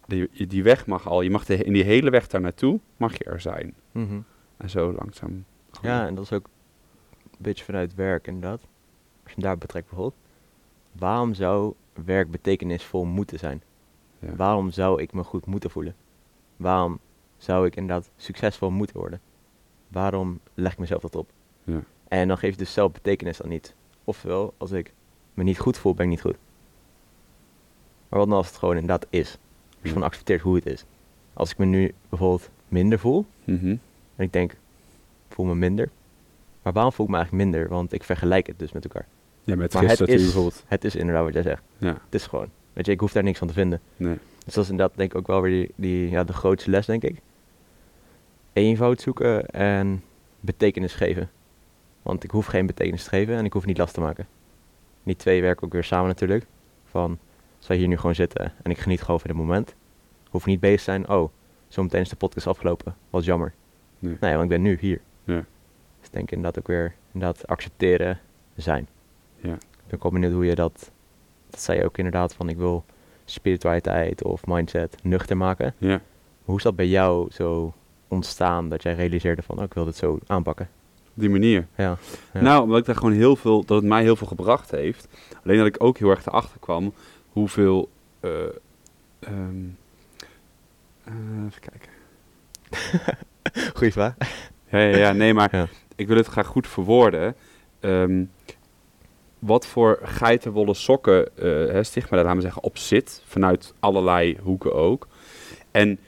die, 0.06 0.46
die 0.46 0.62
weg 0.62 0.86
mag 0.86 1.08
al, 1.08 1.20
je 1.20 1.30
mag 1.30 1.44
de, 1.44 1.64
in 1.64 1.72
die 1.72 1.84
hele 1.84 2.10
weg 2.10 2.26
daar 2.26 2.40
naartoe, 2.40 2.80
mag 2.96 3.18
je 3.18 3.24
er 3.24 3.40
zijn. 3.40 3.74
Mhm. 3.92 4.20
En 4.56 4.70
zo 4.70 4.92
langzaam. 4.92 5.44
Ja, 5.82 6.06
en 6.06 6.14
dat 6.14 6.24
is 6.24 6.32
ook 6.32 6.48
een 7.24 7.38
beetje 7.38 7.64
vanuit 7.64 7.94
werk 7.94 8.26
inderdaad. 8.26 8.60
Als 9.22 9.32
je 9.32 9.34
hem 9.34 9.42
daar 9.44 9.58
betrekt 9.58 9.86
bijvoorbeeld. 9.86 10.20
Waarom 10.92 11.34
zou 11.34 11.74
werk 12.04 12.30
betekenisvol 12.30 13.04
moeten 13.04 13.38
zijn? 13.38 13.62
Ja. 14.18 14.36
Waarom 14.36 14.70
zou 14.70 15.02
ik 15.02 15.12
me 15.12 15.24
goed 15.24 15.46
moeten 15.46 15.70
voelen? 15.70 15.94
Waarom 16.56 16.98
zou 17.36 17.66
ik 17.66 17.76
inderdaad 17.76 18.10
succesvol 18.16 18.70
moeten 18.70 18.96
worden? 18.96 19.20
Waarom 19.88 20.40
leg 20.54 20.72
ik 20.72 20.78
mezelf 20.78 21.02
dat 21.02 21.14
op? 21.14 21.30
Ja. 21.64 21.82
En 22.08 22.28
dan 22.28 22.38
geef 22.38 22.50
je 22.50 22.56
dus 22.56 22.72
zelf 22.72 22.92
betekenis 22.92 23.42
aan 23.42 23.50
iets. 23.50 23.74
Oftewel, 24.04 24.54
als 24.56 24.70
ik 24.70 24.92
me 25.34 25.42
niet 25.42 25.58
goed 25.58 25.78
voel, 25.78 25.94
ben 25.94 26.04
ik 26.04 26.10
niet 26.10 26.20
goed. 26.20 26.36
Maar 28.08 28.18
wat 28.18 28.28
nou 28.28 28.38
als 28.38 28.48
het 28.48 28.56
gewoon 28.56 28.74
inderdaad 28.76 29.06
is? 29.10 29.28
Als 29.30 29.38
je 29.70 29.78
Ja. 29.82 29.88
gewoon 29.88 30.02
accepteert 30.08 30.40
hoe 30.40 30.54
het 30.54 30.66
is. 30.66 30.84
Als 31.32 31.50
ik 31.50 31.58
me 31.58 31.64
nu 31.64 31.94
bijvoorbeeld 32.08 32.50
minder 32.68 32.98
voel, 32.98 33.26
Mhm. 33.44 33.66
en 34.16 34.24
ik 34.24 34.32
denk, 34.32 34.56
voel 35.28 35.46
me 35.46 35.54
minder. 35.54 35.88
Maar 36.62 36.72
waarom 36.72 36.92
voel 36.92 37.06
ik 37.06 37.12
me 37.12 37.18
eigenlijk 37.18 37.50
minder? 37.50 37.68
Want 37.68 37.92
ik 37.92 38.04
vergelijk 38.04 38.46
het 38.46 38.58
dus 38.58 38.72
met 38.72 38.84
elkaar. 38.84 39.06
Ja, 39.44 39.56
met 39.56 39.72
Maar 39.72 39.82
het 39.82 40.00
is, 40.00 40.22
bijvoorbeeld. 40.22 40.64
het 40.66 40.84
is 40.84 40.94
inderdaad 40.96 41.24
wat 41.24 41.32
jij 41.32 41.42
zegt. 41.42 41.62
Ja, 41.78 41.88
Het 42.04 42.14
is 42.14 42.26
gewoon. 42.26 42.48
Weet 42.72 42.86
je, 42.86 42.92
ik 42.92 43.00
hoef 43.00 43.12
daar 43.12 43.22
niks 43.22 43.38
van 43.38 43.48
te 43.48 43.54
vinden. 43.54 43.80
nee. 43.96 44.18
Dus 44.44 44.54
dat 44.54 44.64
is 44.64 44.70
inderdaad 44.70 44.96
denk 44.96 45.10
ik 45.12 45.18
ook 45.18 45.26
wel 45.26 45.40
weer 45.40 45.50
die, 45.50 45.70
die, 45.74 46.10
ja, 46.10 46.24
de 46.24 46.32
grootste 46.32 46.70
les, 46.70 46.86
denk 46.86 47.02
ik. 47.02 47.20
Eenvoud 48.52 49.00
zoeken 49.00 49.46
en 49.46 50.02
betekenis 50.40 50.94
geven. 50.94 51.30
Want 52.02 52.24
ik 52.24 52.30
hoef 52.30 52.46
geen 52.46 52.66
betekenis 52.66 53.02
te 53.02 53.08
geven 53.08 53.36
en 53.36 53.44
ik 53.44 53.52
hoef 53.52 53.66
niet 53.66 53.78
last 53.78 53.94
te 53.94 54.00
maken. 54.00 54.26
Die 55.02 55.16
twee 55.16 55.42
werken 55.42 55.66
ook 55.66 55.72
weer 55.72 55.84
samen 55.84 56.06
natuurlijk. 56.06 56.46
Van, 56.84 57.18
als 57.58 57.66
wij 57.66 57.76
hier 57.76 57.88
nu 57.88 57.96
gewoon 57.96 58.14
zitten 58.14 58.52
en 58.62 58.70
ik 58.70 58.78
geniet 58.78 59.02
gewoon 59.02 59.20
van 59.20 59.30
dit 59.30 59.38
moment. 59.38 59.74
Hoef 60.30 60.46
niet 60.46 60.60
bezig 60.60 60.78
te 60.78 60.84
zijn, 60.84 61.08
oh, 61.08 61.30
zometeen 61.68 62.00
is 62.00 62.08
de 62.08 62.16
podcast 62.16 62.46
afgelopen. 62.46 62.96
Wat 63.10 63.24
jammer. 63.24 63.54
Nee. 63.98 64.16
Nee, 64.20 64.30
want 64.32 64.42
ik 64.42 64.48
ben 64.48 64.62
nu 64.62 64.76
hier. 64.80 65.00
Ja. 65.24 65.44
Dus 65.98 66.06
ik 66.06 66.12
denk 66.12 66.30
inderdaad 66.30 66.58
ook 66.58 66.66
weer, 66.66 66.94
inderdaad 67.12 67.46
accepteren, 67.46 68.20
zijn. 68.56 68.88
Ja. 69.36 69.54
Ik 69.54 69.86
ben 69.86 70.02
ook 70.02 70.12
benieuwd 70.12 70.32
hoe 70.32 70.44
je 70.44 70.54
dat, 70.54 70.90
dat 71.50 71.60
zei 71.60 71.78
je 71.78 71.84
ook 71.84 71.98
inderdaad 71.98 72.34
van 72.34 72.48
ik 72.48 72.56
wil 72.56 72.84
spiritualiteit 73.24 74.24
of 74.24 74.46
mindset 74.46 74.96
nuchter 75.02 75.36
maken. 75.36 75.74
Ja. 75.78 76.00
Hoe 76.44 76.56
is 76.56 76.62
dat 76.62 76.76
bij 76.76 76.88
jou 76.88 77.30
zo 77.32 77.74
ontstaan 78.08 78.68
dat 78.68 78.82
jij 78.82 78.94
realiseerde 78.94 79.42
van 79.42 79.58
oh, 79.58 79.64
ik 79.64 79.74
wil 79.74 79.84
dit 79.84 79.96
zo 79.96 80.18
aanpakken? 80.26 80.68
Die 81.20 81.30
manier. 81.30 81.66
Ja. 81.76 81.96
Ja. 82.32 82.40
Nou, 82.40 82.62
omdat 82.62 82.78
ik 82.78 82.84
daar 82.84 82.96
gewoon 82.96 83.12
heel 83.12 83.36
veel, 83.36 83.64
dat 83.64 83.76
het 83.80 83.86
mij 83.90 84.02
heel 84.02 84.16
veel 84.16 84.26
gebracht 84.26 84.70
heeft. 84.70 85.08
Alleen 85.44 85.58
dat 85.58 85.66
ik 85.66 85.76
ook 85.78 85.98
heel 85.98 86.10
erg 86.10 86.26
erachter 86.26 86.58
kwam 86.60 86.92
hoeveel. 87.28 87.88
eh, 88.20 88.30
ehm, 89.20 89.64
eh, 91.04 91.12
even 91.46 91.60
kijken. 91.60 91.90
Goeie 93.76 93.92
vraag. 93.92 94.14
Ja, 94.70 94.78
ja, 94.78 94.96
ja, 94.96 95.12
nee, 95.12 95.34
maar 95.34 95.48
Ja. 95.56 95.66
ik 95.96 96.06
wil 96.06 96.16
het 96.16 96.26
graag 96.26 96.46
goed 96.46 96.66
verwoorden. 96.68 97.34
Ehm, 97.80 98.24
wat 99.38 99.66
voor 99.66 99.98
geitenwolle 100.02 100.74
sokken, 100.74 101.36
eh 101.36 101.44
hè, 101.72 101.82
stigma 101.82 102.16
laten 102.16 102.36
we 102.36 102.42
zeggen, 102.42 102.62
op 102.62 102.78
zit. 102.78 103.22
Vanuit 103.26 103.74
allerlei 103.80 104.38
hoeken 104.42 104.74
ook. 104.74 105.08
En 105.70 105.98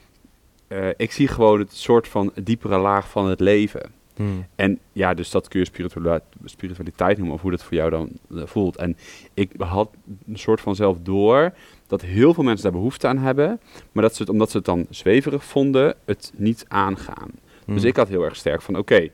ik 0.97 1.11
zie 1.11 1.27
gewoon 1.27 1.59
het 1.59 1.73
soort 1.73 2.07
van 2.07 2.31
diepere 2.43 2.77
laag 2.77 3.09
van 3.09 3.29
het 3.29 3.39
leven. 3.39 3.91
Hmm. 4.15 4.45
En 4.55 4.79
ja, 4.91 5.13
dus 5.13 5.31
dat 5.31 5.47
kun 5.47 5.59
je 5.59 5.65
spirituali- 5.65 6.19
spiritualiteit 6.45 7.17
noemen, 7.17 7.35
of 7.35 7.41
hoe 7.41 7.51
dat 7.51 7.63
voor 7.63 7.73
jou 7.77 7.89
dan 7.89 8.09
eh, 8.35 8.45
voelt. 8.45 8.75
En 8.77 8.97
ik 9.33 9.51
had 9.57 9.89
een 10.27 10.37
soort 10.37 10.61
van 10.61 10.75
zelf 10.75 10.97
door 11.01 11.53
dat 11.87 12.01
heel 12.01 12.33
veel 12.33 12.43
mensen 12.43 12.63
daar 12.63 12.71
behoefte 12.79 13.07
aan 13.07 13.17
hebben, 13.17 13.59
maar 13.91 14.03
dat 14.03 14.15
ze 14.15 14.21
het, 14.21 14.31
omdat 14.31 14.51
ze 14.51 14.57
het 14.57 14.65
dan 14.65 14.85
zweverig 14.89 15.43
vonden, 15.43 15.95
het 16.05 16.31
niet 16.35 16.65
aangaan. 16.67 17.29
Dus 17.65 17.79
Hmm. 17.81 17.85
ik 17.89 17.95
had 17.95 18.07
heel 18.07 18.23
erg 18.23 18.35
sterk 18.35 18.61
van, 18.61 18.77
oké, 18.77 19.07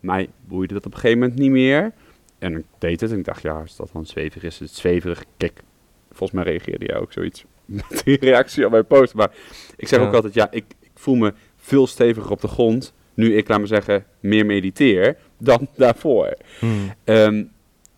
mij 0.00 0.28
boeide 0.48 0.74
dat 0.74 0.86
op 0.86 0.92
een 0.94 0.98
gegeven 0.98 1.18
moment 1.20 1.38
niet 1.38 1.50
meer. 1.50 1.92
En 2.38 2.56
ik 2.56 2.64
deed 2.78 3.00
het 3.00 3.10
en 3.12 3.18
ik 3.18 3.24
dacht, 3.24 3.42
ja, 3.42 3.52
als 3.60 3.76
dat 3.76 3.90
dan 3.92 4.06
zweverig 4.06 4.42
is, 4.42 4.54
is 4.60 4.68
het 4.68 4.78
zweverig. 4.78 5.24
Kijk, 5.36 5.60
volgens 6.08 6.30
mij 6.30 6.44
reageerde 6.52 6.86
jij 6.86 6.96
ook 7.00 7.12
zoiets 7.12 7.44
met 7.64 8.02
die 8.04 8.18
reactie 8.18 8.64
op 8.64 8.70
mijn 8.70 8.86
post. 8.86 9.14
Maar 9.14 9.30
ik 9.76 9.88
zeg 9.88 10.00
Ja. 10.00 10.06
ook 10.06 10.14
altijd, 10.14 10.34
ja, 10.34 10.50
ik, 10.50 10.64
ik 10.80 10.90
voel 10.94 11.14
me 11.14 11.34
veel 11.56 11.86
steviger 11.86 12.30
op 12.30 12.40
de 12.40 12.48
grond, 12.48 12.92
nu 13.16 13.36
ik, 13.36 13.48
laat 13.48 13.60
me 13.60 13.66
zeggen, 13.66 14.04
meer 14.20 14.46
mediteer, 14.46 15.16
dan 15.38 15.68
daarvoor. 15.76 16.36
Hmm. 16.58 16.92
Ehm, 17.04 17.44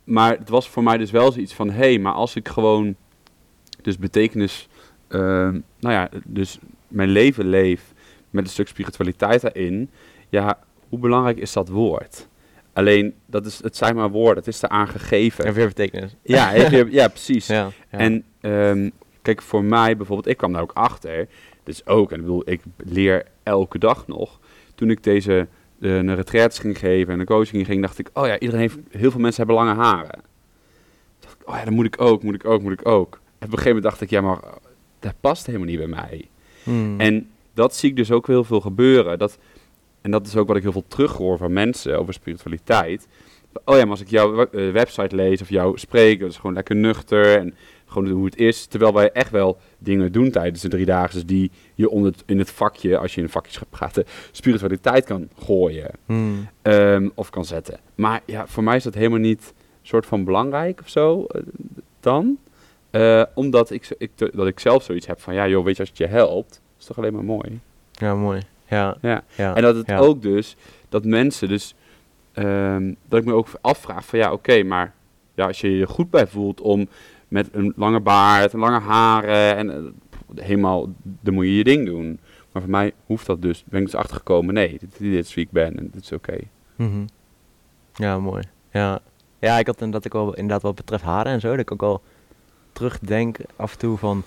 maar 0.04 0.38
het 0.38 0.48
was 0.48 0.68
voor 0.68 0.82
mij 0.82 0.96
dus 0.96 1.10
wel 1.10 1.32
zoiets 1.32 1.54
van, 1.54 1.70
hé, 1.70 1.76
hey, 1.76 1.98
maar 1.98 2.12
als 2.12 2.36
ik 2.36 2.48
gewoon 2.48 2.96
dus 3.82 3.98
betekenis, 3.98 4.68
ehm, 5.08 5.60
nou 5.78 5.94
ja, 5.94 6.08
dus 6.24 6.58
mijn 6.88 7.08
leven 7.08 7.48
leef 7.48 7.92
met 8.30 8.44
een 8.44 8.50
stuk 8.50 8.68
spiritualiteit 8.68 9.40
daarin, 9.40 9.90
ja, 10.28 10.58
hoe 10.88 10.98
belangrijk 10.98 11.38
is 11.38 11.52
dat 11.52 11.68
woord? 11.68 12.28
Alleen, 12.72 13.14
dat 13.26 13.46
is, 13.46 13.62
het 13.62 13.76
zijn 13.76 13.96
maar 13.96 14.10
woorden, 14.10 14.36
het 14.36 14.46
is 14.46 14.62
eraan 14.62 14.88
gegeven. 14.88 15.44
En 15.44 15.52
weer 15.52 15.66
betekenis. 15.66 16.16
Ja, 16.22 16.54
ja 16.90 17.08
precies. 17.18 17.46
Ja. 17.46 17.70
ja. 17.90 17.98
En 17.98 18.24
ehm, 18.40 18.90
kijk, 19.22 19.42
voor 19.42 19.64
mij 19.64 19.96
bijvoorbeeld, 19.96 20.28
ik 20.28 20.36
kwam 20.36 20.52
daar 20.52 20.62
ook 20.62 20.72
achter. 20.72 21.28
Dus 21.64 21.86
ook, 21.86 22.12
en 22.12 22.16
ik 22.16 22.22
bedoel, 22.22 22.42
ik 22.44 22.60
leer 22.76 23.24
elke 23.42 23.78
dag 23.78 24.06
nog. 24.06 24.40
Toen 24.78 24.90
ik 24.90 25.02
deze 25.02 25.48
eh, 25.80 25.96
een 25.96 26.14
retraits 26.14 26.58
ging 26.58 26.78
geven 26.78 27.12
en 27.12 27.20
een 27.20 27.26
coaching 27.26 27.66
ging, 27.66 27.82
dacht 27.82 27.98
ik, 27.98 28.10
oh 28.12 28.26
ja, 28.26 28.38
iedereen 28.38 28.60
heeft, 28.60 28.78
heel 28.90 29.10
veel 29.10 29.20
mensen 29.20 29.46
hebben 29.46 29.64
lange 29.64 29.82
haren. 29.82 30.20
Dacht 31.20 31.34
ik, 31.40 31.48
oh 31.48 31.54
ja, 31.54 31.64
dat 31.64 31.72
moet 31.72 31.86
ik 31.86 32.00
ook, 32.00 32.22
moet 32.22 32.34
ik 32.34 32.44
ook, 32.44 32.62
moet 32.62 32.72
ik 32.72 32.88
ook. 32.88 33.14
En 33.14 33.46
op 33.46 33.52
een 33.52 33.58
gegeven 33.58 33.66
moment 33.66 33.84
dacht 33.84 34.00
ik, 34.00 34.10
ja, 34.10 34.20
maar 34.20 34.40
dat 34.98 35.14
past 35.20 35.46
helemaal 35.46 35.66
niet 35.66 35.78
bij 35.78 35.86
mij. 35.86 36.28
Hmm. 36.62 37.00
En 37.00 37.30
dat 37.54 37.76
zie 37.76 37.90
ik 37.90 37.96
dus 37.96 38.10
ook 38.10 38.26
heel 38.26 38.44
veel 38.44 38.60
gebeuren. 38.60 39.18
Dat, 39.18 39.38
en 40.00 40.10
dat 40.10 40.26
is 40.26 40.36
ook 40.36 40.46
wat 40.46 40.56
ik 40.56 40.62
heel 40.62 40.72
veel 40.72 40.84
terughoor 40.88 41.38
van 41.38 41.52
mensen 41.52 41.98
over 41.98 42.14
spiritualiteit. 42.14 43.08
Oh 43.64 43.76
ja, 43.76 43.82
maar 43.82 43.90
als 43.90 44.00
ik 44.00 44.10
jouw 44.10 44.46
eh, 44.46 44.72
website 44.72 45.16
lees 45.16 45.40
of 45.40 45.48
jou 45.48 45.78
spreek, 45.78 46.20
dat 46.20 46.30
is 46.30 46.36
gewoon 46.36 46.54
lekker 46.54 46.76
nuchter 46.76 47.38
en 47.38 47.54
gewoon 47.88 48.08
hoe 48.08 48.24
het 48.24 48.36
is. 48.36 48.66
Terwijl 48.66 48.92
wij 48.94 49.10
echt 49.12 49.30
wel 49.30 49.58
dingen 49.78 50.12
doen 50.12 50.30
tijdens 50.30 50.62
de 50.62 50.68
driedaagse 50.68 51.24
die 51.24 51.50
je 51.74 51.90
onder 51.90 52.12
het- 52.12 52.22
in 52.26 52.38
het 52.38 52.50
vakje, 52.50 52.98
als 52.98 53.14
je 53.14 53.20
in 53.20 53.28
vakjes 53.28 53.56
gaat 53.56 53.70
praten, 53.70 54.04
spiritualiteit 54.32 55.04
kan 55.04 55.28
gooien 55.44 55.90
Hmm. 56.06 56.48
ehm, 56.62 57.08
of 57.14 57.30
kan 57.30 57.44
zetten. 57.44 57.78
Maar 57.94 58.20
ja, 58.24 58.46
voor 58.46 58.62
mij 58.62 58.76
is 58.76 58.82
dat 58.82 58.94
helemaal 58.94 59.18
niet 59.18 59.52
soort 59.82 60.06
van 60.06 60.24
belangrijk 60.24 60.80
of 60.80 60.88
zo 60.88 61.24
eh, 61.24 61.42
dan. 62.00 62.38
Eh, 62.90 63.22
omdat 63.34 63.70
ik, 63.70 63.88
ik, 63.98 64.10
dat 64.16 64.46
ik 64.46 64.60
zelf 64.60 64.82
zoiets 64.82 65.06
heb 65.06 65.20
van, 65.20 65.34
ja 65.34 65.48
joh, 65.48 65.64
weet 65.64 65.74
je, 65.74 65.80
als 65.80 65.88
het 65.88 65.98
je 65.98 66.06
helpt, 66.06 66.60
is 66.78 66.84
toch 66.84 66.98
alleen 66.98 67.14
maar 67.14 67.24
mooi. 67.24 67.60
Ja, 67.92 68.14
mooi. 68.14 68.40
Ja. 68.68 68.96
Ja. 69.00 69.24
ja. 69.34 69.54
En 69.54 69.62
dat 69.62 69.76
het 69.76 69.86
ja. 69.86 69.98
ook 69.98 70.22
dus, 70.22 70.56
dat 70.88 71.04
mensen 71.04 71.48
dus, 71.48 71.74
ehm, 72.32 72.92
dat 73.08 73.18
ik 73.20 73.24
me 73.26 73.32
ook 73.32 73.48
afvraag 73.60 74.04
van 74.04 74.18
ja, 74.18 74.32
oké, 74.32 74.62
maar 74.62 74.92
ja, 75.34 75.46
als 75.46 75.60
je 75.60 75.76
je 75.76 75.86
goed 75.86 76.10
bij 76.10 76.26
voelt 76.26 76.60
om 76.60 76.88
met 77.28 77.48
een 77.52 77.72
lange 77.76 78.00
baard, 78.00 78.52
en 78.52 78.58
lange 78.58 78.78
haren 78.78 79.56
en 79.56 79.70
eh, 79.70 80.44
helemaal, 80.44 80.86
dan 81.02 81.34
moet 81.34 81.44
je 81.44 81.56
je 81.56 81.64
ding 81.64 81.86
doen. 81.86 82.18
Maar 82.52 82.62
voor 82.62 82.70
mij 82.70 82.92
hoeft 83.06 83.26
dat 83.26 83.42
dus, 83.42 83.64
ben 83.66 83.80
ik 83.80 83.86
dus 83.86 83.94
achtergekomen, 83.94 84.54
nee, 84.54 84.70
dit, 84.78 84.98
dit 84.98 85.24
is 85.24 85.34
wie 85.34 85.44
ik 85.44 85.50
ben 85.50 85.78
en 85.78 85.90
dit 85.92 86.02
is 86.02 86.12
oké. 86.12 86.38
Mhm. 86.76 87.04
Ja, 87.94 88.18
mooi. 88.18 88.42
Ja. 88.72 89.00
ja, 89.38 89.58
ik 89.58 89.66
had 89.66 89.80
inderdaad 89.80 90.06
ook 90.06 90.24
wel, 90.24 90.34
inderdaad 90.34 90.62
wat 90.62 90.74
betreft 90.74 91.02
haren 91.02 91.32
en 91.32 91.40
zo, 91.40 91.50
dat 91.50 91.58
ik 91.58 91.72
ook 91.72 91.82
al 91.82 92.02
terugdenk 92.72 93.38
af 93.56 93.72
en 93.72 93.78
toe 93.78 93.96
van 93.96 94.22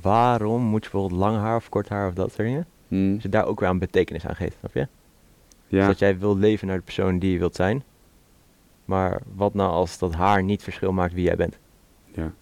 waarom 0.00 0.62
moet 0.62 0.84
je 0.84 0.90
bijvoorbeeld 0.90 1.20
lang 1.20 1.36
haar 1.36 1.56
of 1.56 1.68
kort 1.68 1.88
haar 1.88 2.08
of 2.08 2.14
dat 2.14 2.32
soort 2.32 2.48
dingen. 2.48 2.66
Hm, 2.88 3.14
Dus 3.14 3.22
je 3.22 3.28
daar 3.28 3.46
ook 3.46 3.60
weer 3.60 3.68
aan 3.68 3.78
betekenis 3.78 4.26
aan 4.26 4.36
geeft, 4.36 4.56
snap 4.58 4.74
je? 4.74 4.88
Dus 5.68 5.80
ja, 5.80 5.86
dat 5.86 5.98
jij 5.98 6.18
wil 6.18 6.36
leven 6.36 6.66
naar 6.66 6.76
de 6.76 6.82
persoon 6.82 7.18
die 7.18 7.32
je 7.32 7.38
wilt 7.38 7.54
zijn. 7.54 7.82
Maar 8.84 9.20
wat 9.34 9.54
nou 9.54 9.70
als 9.70 9.98
dat 9.98 10.14
haar 10.14 10.42
niet 10.42 10.62
verschil 10.62 10.92
maakt 10.92 11.12
wie 11.14 11.24
jij 11.24 11.36
bent? 11.36 11.58
Ja, 12.14 12.32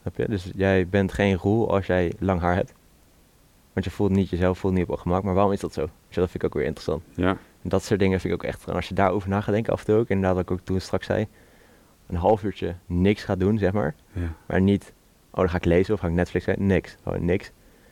Snap 0.00 0.16
je? 0.16 0.28
Dus 0.28 0.50
jij 0.54 0.88
bent 0.88 1.12
geen 1.12 1.36
roel 1.36 1.70
als 1.70 1.86
jij 1.86 2.12
lang 2.18 2.40
haar 2.40 2.54
hebt. 2.54 2.72
Want 3.72 3.86
je 3.86 3.92
voelt 3.92 4.10
niet 4.10 4.28
jezelf, 4.30 4.58
voelt 4.58 4.74
niet 4.74 4.88
op 4.88 4.98
gemak. 4.98 5.22
Maar 5.22 5.34
waarom 5.34 5.52
is 5.52 5.60
dat 5.60 5.72
zo? 5.72 5.80
Dus 6.06 6.16
dat 6.16 6.30
vind 6.30 6.34
ik 6.42 6.44
ook 6.44 6.54
weer 6.54 6.64
interessant. 6.64 7.02
ja, 7.14 7.28
En 7.62 7.68
dat 7.68 7.82
soort 7.84 8.00
dingen 8.00 8.20
vind 8.20 8.34
ik 8.34 8.42
ook 8.42 8.48
echt. 8.48 8.66
En 8.66 8.74
als 8.74 8.88
je 8.88 8.94
daarover 8.94 9.28
na 9.28 9.40
gaat 9.40 9.54
denken 9.54 9.72
af 9.72 9.78
en 9.80 9.86
toe 9.86 9.94
ook. 9.96 10.08
Inderdaad, 10.08 10.34
wat 10.34 10.42
ik 10.44 10.50
ook 10.50 10.60
toen 10.64 10.80
straks 10.80 11.06
zei. 11.06 11.26
Een 12.06 12.16
half 12.16 12.42
uurtje 12.42 12.74
niks 12.86 13.22
gaat 13.24 13.40
doen, 13.40 13.58
zeg 13.58 13.72
maar. 13.72 13.94
ja. 14.12 14.32
Maar 14.46 14.60
niet, 14.60 14.92
oh 15.30 15.36
dan 15.40 15.48
ga 15.48 15.56
ik 15.56 15.64
lezen 15.64 15.94
of 15.94 16.00
ga 16.00 16.06
ik 16.06 16.12
Netflix 16.12 16.44
kijken. 16.44 16.66
Niks. 16.66 16.96
Gewoon 17.02 17.24
niks. 17.24 17.46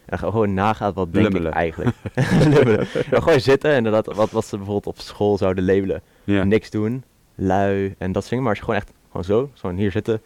En 0.04 0.18
dan 0.20 0.32
gewoon 0.32 0.54
nagaat 0.54 0.94
wat 0.94 1.12
denk 1.12 1.24
Lummelen. 1.24 1.50
ik 1.50 1.56
eigenlijk. 1.56 1.96
Dan 3.10 3.22
gewoon 3.22 3.40
zitten 3.40 3.70
en 3.70 3.76
inderdaad 3.76 4.06
wat, 4.06 4.30
wat 4.30 4.44
ze 4.46 4.56
bijvoorbeeld 4.56 4.96
op 4.96 5.00
school 5.00 5.38
zouden 5.38 5.64
labelen. 5.64 6.02
ja. 6.24 6.44
Niks 6.44 6.70
doen, 6.70 7.04
lui 7.34 7.94
en 7.98 8.12
dat 8.12 8.24
soort 8.24 8.28
dingen. 8.28 8.42
Maar 8.44 8.52
als 8.52 8.58
je 8.58 8.64
gewoon 8.64 8.80
echt 8.80 8.92
gewoon 9.06 9.24
zo, 9.24 9.50
gewoon 9.54 9.76
hier 9.76 9.90
zitten. 9.90 10.20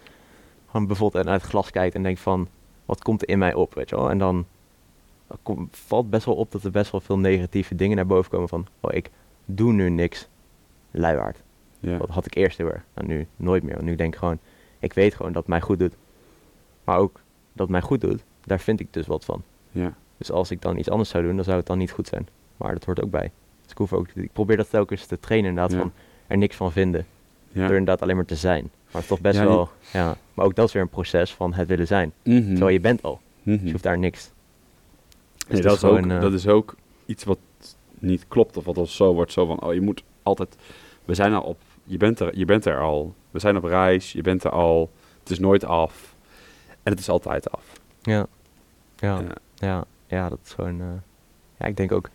Gewoon 0.76 0.86
bijvoorbeeld 0.90 1.24
en 1.24 1.30
uit 1.32 1.40
het 1.40 1.50
glas 1.50 1.70
kijkt 1.70 1.94
en 1.94 2.02
denkt 2.02 2.20
van, 2.20 2.48
wat 2.84 3.02
komt 3.02 3.22
er 3.22 3.28
in 3.28 3.38
mij 3.38 3.54
op, 3.54 3.74
weet 3.74 3.88
je 3.90 3.96
wel. 3.96 4.10
En 4.10 4.18
dan 4.18 4.46
kom- 5.42 5.68
valt 5.70 6.10
best 6.10 6.24
wel 6.24 6.34
op 6.34 6.52
dat 6.52 6.64
er 6.64 6.70
best 6.70 6.90
wel 6.92 7.00
veel 7.00 7.18
negatieve 7.18 7.74
dingen 7.74 7.96
naar 7.96 8.06
boven 8.06 8.30
komen 8.30 8.48
van, 8.48 8.66
oh 8.80 8.94
ik 8.94 9.10
doe 9.44 9.72
nu 9.72 9.90
niks, 9.90 10.28
luiaard. 10.90 11.42
ja. 11.80 11.98
Dat 11.98 12.08
had 12.08 12.26
ik 12.26 12.34
eerst 12.34 12.58
heel 12.58 12.70
erg. 12.72 12.82
En 12.94 13.06
nu 13.06 13.26
nooit 13.36 13.62
meer. 13.62 13.74
Want 13.74 13.84
nu 13.86 13.94
denk 13.94 14.12
ik 14.12 14.18
gewoon, 14.18 14.38
ik 14.78 14.92
weet 14.92 15.14
gewoon 15.14 15.32
dat 15.32 15.42
het 15.42 15.50
mij 15.50 15.60
goed 15.60 15.78
doet. 15.78 15.94
Maar 16.84 16.98
ook 16.98 17.12
dat 17.52 17.66
het 17.66 17.68
mij 17.70 17.80
goed 17.80 18.00
doet, 18.00 18.24
daar 18.44 18.60
vind 18.60 18.80
ik 18.80 18.92
dus 18.92 19.06
wat 19.06 19.24
van. 19.24 19.42
ja. 19.70 19.94
Dus 20.18 20.30
als 20.30 20.50
ik 20.50 20.62
dan 20.62 20.76
iets 20.78 20.90
anders 20.90 21.10
zou 21.10 21.24
doen, 21.24 21.34
dan 21.36 21.44
zou 21.44 21.56
het 21.56 21.66
dan 21.66 21.78
niet 21.78 21.90
goed 21.90 22.08
zijn. 22.08 22.28
Maar 22.56 22.72
dat 22.72 22.84
hoort 22.84 23.02
ook 23.02 23.10
bij. 23.10 23.30
Dus 23.62 23.70
ik, 23.70 23.78
hoef 23.78 23.92
ook, 23.92 24.08
ik 24.14 24.32
probeer 24.32 24.56
dat 24.56 24.70
telkens 24.70 25.06
te 25.06 25.20
trainen 25.20 25.48
inderdaad, 25.50 25.72
Ja. 25.72 25.78
van 25.78 25.92
er 26.26 26.36
niks 26.38 26.56
van 26.56 26.72
vinden. 26.72 27.06
ja. 27.48 27.60
Door 27.66 27.76
inderdaad 27.76 28.02
alleen 28.02 28.16
maar 28.16 28.24
te 28.24 28.36
zijn. 28.36 28.70
Maar 28.92 29.03
het 29.03 29.03
is 29.03 29.07
toch 29.09 29.20
best 29.20 29.38
Ja, 29.38 29.44
wel, 29.44 29.68
ja. 29.92 30.16
Maar 30.35 30.44
ook 30.44 30.55
dat 30.55 30.66
is 30.66 30.72
weer 30.72 30.83
een 30.83 30.88
proces 30.88 31.35
van 31.35 31.55
het 31.55 31.68
willen 31.68 31.87
zijn. 31.87 32.12
Mhm. 32.22 32.46
Terwijl 32.46 32.68
je 32.68 32.81
bent 32.81 33.03
al. 33.03 33.20
Dus 33.42 33.57
Mhm. 33.57 33.64
je 33.66 33.70
hoeft 33.70 33.83
daar 33.83 33.99
niks. 33.99 34.31
Dus 35.37 35.49
Nee, 35.49 35.62
dat, 35.62 35.77
is 35.77 35.85
ook, 35.85 36.07
eh, 36.07 36.20
dat 36.20 36.33
is 36.33 36.46
ook 36.49 36.75
iets 37.07 37.25
wat 37.25 37.38
niet 37.99 38.25
klopt. 38.29 38.57
Of 38.57 38.64
wat 38.64 38.79
ons 38.79 38.96
zo 38.96 39.14
wordt. 39.14 39.33
Zo 39.33 39.46
van, 39.46 39.62
oh, 39.62 39.75
je 39.75 39.81
moet 39.81 40.03
altijd... 40.22 40.57
We 41.05 41.14
zijn 41.14 41.35
al 41.35 41.42
op... 41.42 41.59
Je 41.85 41.96
bent, 41.96 42.20
er, 42.20 42.37
je 42.38 42.44
bent 42.44 42.64
er 42.64 42.81
al. 42.81 43.14
We 43.31 43.38
zijn 43.38 43.57
op 43.57 43.64
reis. 43.64 44.12
Je 44.12 44.22
bent 44.22 44.44
er 44.44 44.51
al. 44.51 44.90
Het 45.20 45.31
is 45.31 45.38
nooit 45.38 45.64
af. 45.64 46.14
En 46.83 46.90
het 46.92 46.99
is 47.01 47.09
altijd 47.09 47.51
af. 47.51 47.72
Ja. 48.03 48.27
Ja. 48.96 49.20
Ja. 49.20 49.35
Ja. 49.55 49.85
Ja, 50.07 50.29
dat 50.29 50.38
is 50.44 50.53
gewoon... 50.53 50.81
eh, 50.81 50.87
ja, 51.59 51.66
ik 51.66 51.77
denk 51.77 51.92
ook 51.92 52.09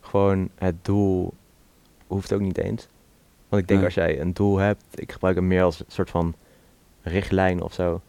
gewoon 0.00 0.48
het 0.54 0.84
doel 0.84 1.34
hoeft 2.06 2.32
ook 2.32 2.40
niet 2.40 2.58
eens. 2.58 2.88
Want 3.48 3.62
ik 3.62 3.68
denk 3.68 3.84
als 3.84 3.94
jij 3.94 4.20
een 4.20 4.32
doel 4.32 4.56
hebt, 4.56 4.84
ik 4.94 5.12
gebruik 5.12 5.36
hem 5.36 5.46
meer 5.46 5.62
als 5.62 5.80
een 5.80 5.86
soort 5.88 6.10
van 6.10 6.34
richtlijn 7.02 7.62
of 7.62 7.72
zo. 7.72 8.00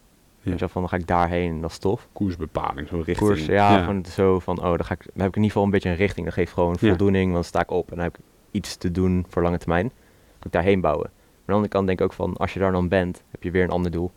Ja. 0.42 0.68
Van 0.68 0.82
dan 0.82 0.90
ga 0.90 0.96
ik 0.96 1.08
daarheen 1.08 1.52
en 1.52 1.62
dat 1.62 1.70
is 1.70 1.78
tof. 1.78 2.08
Koersbepaling, 2.14 2.88
zo 2.88 2.96
richting. 2.96 3.18
Koers, 3.18 3.46
ja, 3.46 3.80
gewoon 3.80 4.06
zo 4.06 4.40
van, 4.40 4.58
oh, 4.58 4.64
dan, 4.64 4.86
ga 4.86 4.94
ik, 4.94 5.04
dan 5.04 5.22
heb 5.22 5.28
ik 5.28 5.36
in 5.36 5.42
ieder 5.42 5.44
geval 5.44 5.64
een 5.64 5.70
beetje 5.70 5.90
een 5.90 5.96
richting. 5.96 6.26
Dat 6.26 6.36
geeft 6.36 6.54
gewoon 6.54 6.78
voldoening, 6.78 7.24
want 7.24 7.34
dan 7.34 7.44
sta 7.44 7.62
ik 7.62 7.72
op 7.72 7.90
en 7.90 7.96
dan 7.96 8.04
heb 8.04 8.18
ik 8.18 8.24
iets 8.52 8.76
te 8.76 8.92
doen 8.92 9.26
voor 9.30 9.42
lange 9.42 9.58
termijn. 9.58 9.84
Dan 9.84 9.94
kan 10.40 10.46
ik 10.46 10.52
daarheen 10.52 10.82
bouwen. 10.82 11.10
Maar 11.10 11.14
aan 11.16 11.46
de 11.46 11.54
andere 11.54 11.72
kant 11.72 11.88
denk 11.88 12.00
ik 12.00 12.06
ook 12.06 12.14
van, 12.14 12.38
als 12.38 12.54
je 12.54 12.60
daar 12.60 12.72
dan 12.72 12.88
bent, 12.88 13.24
heb 13.32 13.44
je 13.44 13.52
weer 13.52 13.64
een 13.64 13.70
ander 13.70 13.92
doel. 13.92 14.12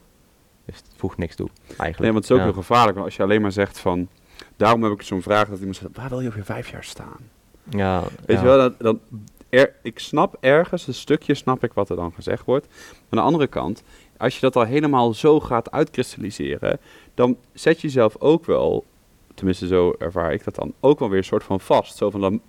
Dus 0.64 0.76
het 0.76 0.86
voegt 0.96 1.18
niks 1.18 1.34
toe, 1.34 1.48
eigenlijk. 1.66 1.98
Nee, 1.98 2.12
want 2.12 2.24
het 2.24 2.32
is 2.32 2.38
ook 2.38 2.52
heel 2.52 2.62
gevaarlijk. 2.62 2.94
Want 2.94 3.06
als 3.06 3.16
je 3.16 3.22
alleen 3.22 3.42
maar 3.42 3.52
zegt 3.52 3.78
van... 3.78 4.08
Daarom 4.56 4.82
heb 4.82 4.92
ik 4.92 5.02
zo'n 5.02 5.22
vraag 5.22 5.48
dat 5.48 5.58
iemand 5.58 5.76
zegt... 5.76 5.96
Waar 5.96 6.08
wil 6.08 6.20
je 6.20 6.28
over 6.28 6.44
vijf 6.44 6.70
jaar 6.70 6.84
staan? 6.84 7.30
Ja, 7.68 8.02
Weet 8.26 8.38
je 8.38 8.44
wel, 8.44 8.58
dat, 8.58 8.78
dat, 8.78 8.96
er, 9.52 9.74
ik 9.82 9.98
snap 9.98 10.36
ergens, 10.40 10.86
een 10.86 10.94
stukje 10.94 11.34
snap 11.34 11.64
ik 11.64 11.72
wat 11.72 11.88
er 11.90 11.96
dan 11.96 12.12
gezegd 12.12 12.44
wordt. 12.44 12.66
Maar 12.68 12.98
aan 13.10 13.18
de 13.18 13.20
andere 13.32 13.46
kant, 13.46 13.82
als 14.16 14.34
je 14.34 14.40
dat 14.40 14.56
al 14.56 14.64
helemaal 14.64 15.14
zo 15.14 15.40
gaat 15.40 15.70
uitkristalliseren, 15.70 16.80
dan 17.14 17.36
zet 17.52 17.80
je 17.80 17.86
jezelf 17.86 18.16
ook 18.18 18.44
wel, 18.44 18.84
tenminste 19.34 19.66
zo 19.66 19.94
ervaar 19.98 20.32
ik 20.32 20.44
dat 20.44 20.54
dan, 20.54 20.72
ook 20.80 20.98
wel 20.98 21.08
weer 21.08 21.18
een 21.18 21.24
soort 21.24 21.44
van 21.44 21.60
vast. 21.60 21.96
Zo 21.96 22.10
van, 22.10 22.20
dan, 22.20 22.40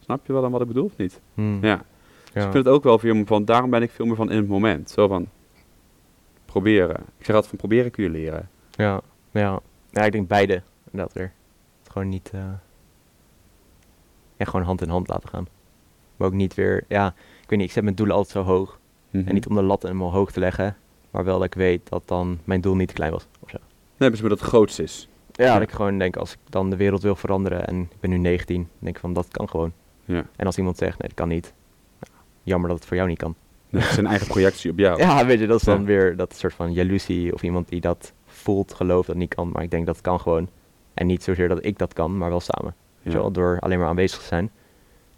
snap 0.00 0.26
je 0.26 0.32
wel 0.32 0.42
dan 0.42 0.50
wat 0.50 0.60
ik 0.60 0.66
bedoel 0.66 0.84
of 0.84 0.96
niet? 0.96 1.20
Hmm. 1.34 1.58
Ja. 1.62 1.76
Dus 1.76 2.32
Ja. 2.32 2.44
ik 2.46 2.52
vind 2.52 2.64
het 2.64 2.74
ook 2.74 2.82
wel 2.82 2.98
veel 2.98 3.14
meer 3.14 3.26
van, 3.26 3.44
daarom 3.44 3.70
ben 3.70 3.82
ik 3.82 3.90
veel 3.90 4.06
meer 4.06 4.16
van 4.16 4.30
in 4.30 4.36
het 4.36 4.48
moment. 4.48 4.90
Zo 4.90 5.08
van, 5.08 5.28
proberen. 6.44 6.96
Ik 7.18 7.24
zeg 7.24 7.34
altijd 7.34 7.46
van, 7.46 7.58
proberen 7.58 7.90
kun 7.90 8.02
je 8.04 8.10
leren. 8.10 8.50
Ja, 8.70 9.00
ja. 9.30 9.60
ja, 9.90 10.02
ik 10.02 10.12
denk 10.12 10.28
beide. 10.28 10.62
Dat 10.92 11.12
weer. 11.12 11.32
Gewoon 11.90 12.08
niet. 12.08 12.30
ja, 14.36 14.44
gewoon 14.44 14.62
hand 14.62 14.82
in 14.82 14.88
hand 14.88 15.08
laten 15.08 15.28
gaan. 15.28 15.46
Maar 16.18 16.28
ook 16.28 16.34
niet 16.34 16.54
weer. 16.54 16.84
Ja, 16.88 17.06
ik 17.42 17.48
weet 17.50 17.58
niet, 17.58 17.68
ik 17.68 17.72
zet 17.74 17.82
mijn 17.82 17.94
doelen 17.94 18.16
altijd 18.16 18.32
zo 18.46 18.52
hoog. 18.52 18.78
Mhm. 19.10 19.28
En 19.28 19.34
niet 19.34 19.46
om 19.46 19.54
de 19.54 19.62
lat 19.62 19.82
helemaal 19.82 20.12
hoog 20.12 20.32
te 20.32 20.40
leggen. 20.40 20.76
Maar 21.10 21.24
wel 21.24 21.36
dat 21.38 21.46
ik 21.46 21.54
weet 21.54 21.88
dat 21.88 22.02
dan 22.04 22.38
mijn 22.44 22.60
doel 22.60 22.74
niet 22.74 22.88
te 22.88 22.94
klein 22.94 23.12
was. 23.12 23.26
Of 23.40 23.50
zo. 23.50 23.56
Nee, 23.96 24.10
dus 24.10 24.20
dat 24.20 24.30
het 24.30 24.40
grootst 24.40 24.78
is. 24.78 25.08
Ja, 25.32 25.44
Ja. 25.44 25.52
dat 25.52 25.62
ik 25.62 25.70
gewoon 25.70 25.98
denk, 25.98 26.16
als 26.16 26.32
ik 26.32 26.38
dan 26.48 26.70
de 26.70 26.76
wereld 26.76 27.02
wil 27.02 27.16
veranderen. 27.16 27.66
En 27.66 27.80
ik 27.80 28.00
ben 28.00 28.10
nu 28.10 28.16
19. 28.18 28.56
Dan 28.56 28.68
denk 28.78 28.94
ik 28.94 29.00
van 29.00 29.12
dat 29.12 29.28
kan 29.28 29.48
gewoon. 29.48 29.72
Ja. 30.04 30.24
En 30.36 30.46
als 30.46 30.58
iemand 30.58 30.76
zegt, 30.76 30.98
nee, 30.98 31.08
dat 31.08 31.14
kan 31.16 31.28
niet. 31.28 31.52
nou, 32.00 32.12
jammer 32.42 32.68
dat 32.68 32.78
het 32.78 32.86
voor 32.88 32.96
jou 32.96 33.08
niet 33.08 33.18
kan. 33.18 33.34
Dat 33.70 33.82
is 33.82 33.94
zijn 33.94 34.06
eigen 34.06 34.26
projectie 34.26 34.70
op 34.70 34.78
jou. 34.78 34.98
Ja, 35.02 35.26
weet 35.26 35.40
je, 35.40 35.46
dat 35.46 35.58
is 35.58 35.64
dan 35.64 35.78
Ja. 35.80 35.84
weer 35.86 36.16
dat 36.16 36.36
soort 36.36 36.54
van 36.54 36.72
jaloezie 36.72 37.34
of 37.34 37.42
iemand 37.42 37.68
die 37.68 37.80
dat 37.80 38.12
voelt, 38.26 38.74
gelooft 38.74 39.06
dat 39.06 39.16
niet 39.16 39.34
kan. 39.34 39.50
Maar 39.52 39.62
ik 39.62 39.70
denk 39.70 39.86
dat 39.86 39.94
het 39.96 40.04
kan 40.04 40.20
gewoon. 40.20 40.48
En 40.94 41.06
niet 41.06 41.22
zozeer 41.22 41.48
dat 41.48 41.64
ik 41.64 41.78
dat 41.78 41.92
kan, 41.92 42.18
maar 42.18 42.28
wel 42.30 42.40
samen. 42.40 42.74
Ja. 43.02 43.28
door 43.30 43.56
alleen 43.60 43.78
maar 43.78 43.88
aanwezig 43.88 44.18
te 44.18 44.24
zijn. 44.26 44.50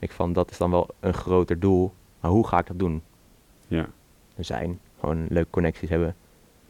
Ik 0.01 0.13
van, 0.13 0.33
dat 0.33 0.51
is 0.51 0.57
dan 0.57 0.71
wel 0.71 0.89
een 1.01 1.15
groter 1.15 1.59
doel. 1.59 1.93
Maar 2.21 2.31
hoe 2.31 2.47
ga 2.47 2.59
ik 2.59 2.67
dat 2.67 2.79
doen? 2.79 3.03
Ja. 3.69 3.89
Er 4.37 4.45
zijn, 4.45 4.81
gewoon 5.01 5.27
leuke 5.29 5.51
connecties 5.51 5.89
hebben, 5.89 6.17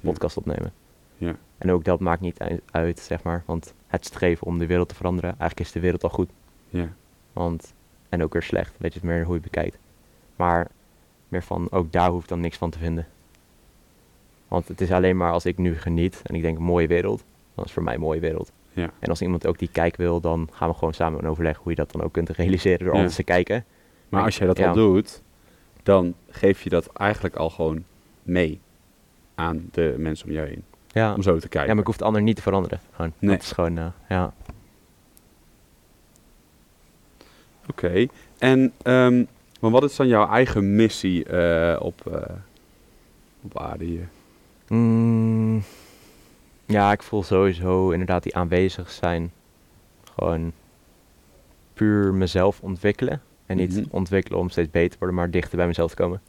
podcast 0.01 0.37
opnemen. 0.37 0.73
Ja. 1.17 1.37
En 1.59 1.71
ook 1.71 1.85
dat 1.85 2.01
maakt 2.01 2.21
niet 2.21 2.39
ui- 2.39 2.61
uit, 2.71 2.99
zeg 2.99 3.23
maar. 3.23 3.43
Want 3.47 3.75
het 3.87 4.05
streven 4.05 4.47
om 4.47 4.59
de 4.59 4.67
wereld 4.67 4.89
te 4.89 4.95
veranderen, 4.95 5.31
eigenlijk 5.31 5.61
is 5.61 5.73
de 5.73 5.81
wereld 5.81 6.03
al 6.03 6.11
goed. 6.11 6.31
Ja. 6.69 6.89
Want, 7.33 7.75
en 8.09 8.23
ook 8.23 8.33
weer 8.33 8.43
slecht, 8.43 8.75
weet 8.79 8.93
je 8.93 8.99
het 9.01 9.09
meer 9.09 9.25
hoe 9.25 9.35
je 9.35 9.41
bekijkt. 9.41 9.79
Maar 10.37 10.71
meer 11.29 11.43
van, 11.43 11.71
ook 11.71 11.93
daar 11.93 12.11
hoef 12.11 12.23
ik 12.23 12.29
dan 12.29 12.41
niks 12.41 12.57
van 12.57 12.71
te 12.71 12.79
vinden. 12.79 13.07
Want 14.49 14.69
het 14.69 14.81
is 14.81 14.91
alleen 14.93 15.17
maar 15.17 15.33
als 15.33 15.47
ik 15.47 15.59
nu 15.59 15.77
geniet 15.79 16.23
en 16.25 16.35
ik 16.35 16.43
denk 16.43 16.59
een 16.59 16.65
mooie 16.65 16.87
wereld, 16.87 17.25
dan 17.55 17.65
is 17.65 17.73
voor 17.73 17.83
mij 17.83 17.95
een 17.95 18.01
mooie 18.01 18.21
wereld. 18.21 18.53
Ja. 18.73 18.91
En 18.99 19.09
als 19.09 19.23
iemand 19.23 19.47
ook 19.47 19.59
die 19.59 19.69
kijk 19.73 19.97
wil, 19.97 20.21
dan 20.21 20.49
gaan 20.53 20.69
we 20.69 20.75
gewoon 20.75 20.95
samen 20.95 21.25
overleg 21.25 21.57
hoe 21.57 21.71
je 21.71 21.77
dat 21.77 21.93
dan 21.93 22.03
ook 22.03 22.13
kunt 22.13 22.29
realiseren 22.29 22.87
door 22.87 22.95
anders 22.95 23.15
te 23.15 23.23
kijken. 23.23 23.65
Maar 24.09 24.25
als 24.25 24.39
jij 24.39 24.47
dat 24.47 24.59
al 24.61 24.75
doet, 24.75 25.23
dan 25.83 26.15
geef 26.29 26.63
je 26.63 26.71
dat 26.71 26.87
eigenlijk 26.93 27.37
al 27.37 27.51
gewoon 27.51 27.85
mee 28.23 28.61
aan 29.35 29.69
de 29.73 29.95
mensen 29.99 30.27
om 30.27 30.33
jou 30.33 30.49
heen. 30.49 30.65
Ja, 30.93 31.15
Om 31.15 31.23
zo 31.23 31.39
te 31.39 31.49
kijken. 31.49 31.61
ja 31.69 31.73
maar 31.73 31.81
ik 31.81 31.87
hoef 31.87 31.97
de 31.97 32.05
ander 32.05 32.23
niet 32.23 32.37
te 32.37 32.43
veranderen. 32.43 32.81
Gewoon. 32.93 33.13
Nee. 33.19 33.31
Dat 33.37 33.43
is 33.45 33.53
gewoon, 33.53 33.79
eh, 33.79 33.87
ja. 34.09 34.33
Oké. 37.69 38.07
En 38.39 38.73
ehm, 38.83 39.25
maar 39.61 39.71
wat 39.71 39.85
is 39.85 39.97
dan 39.97 40.09
jouw 40.09 40.29
eigen 40.29 40.75
missie 40.77 41.25
eh, 41.25 41.81
op, 41.83 42.07
eh, 42.07 42.35
op 43.43 43.59
aarde 43.59 43.85
hier? 43.85 44.09
Mm, 44.69 45.63
ja, 46.71 46.93
ik 46.93 47.03
voel 47.03 47.23
sowieso 47.23 47.91
inderdaad 47.91 48.23
die 48.23 48.37
aanwezig 48.37 48.91
zijn. 48.91 49.33
Gewoon 50.15 50.53
puur 51.75 52.15
mezelf 52.15 52.61
ontwikkelen. 52.61 53.23
En 53.47 53.57
niet 53.57 53.77
Mhm. 53.77 53.85
ontwikkelen 53.91 54.39
om 54.39 54.49
steeds 54.49 54.71
beter 54.71 54.91
te 54.91 54.97
worden, 54.99 55.17
maar 55.17 55.31
dichter 55.31 55.57
bij 55.57 55.67
mezelf 55.67 55.91
te 55.91 55.97
komen. 55.97 56.21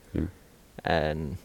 En 0.76 1.38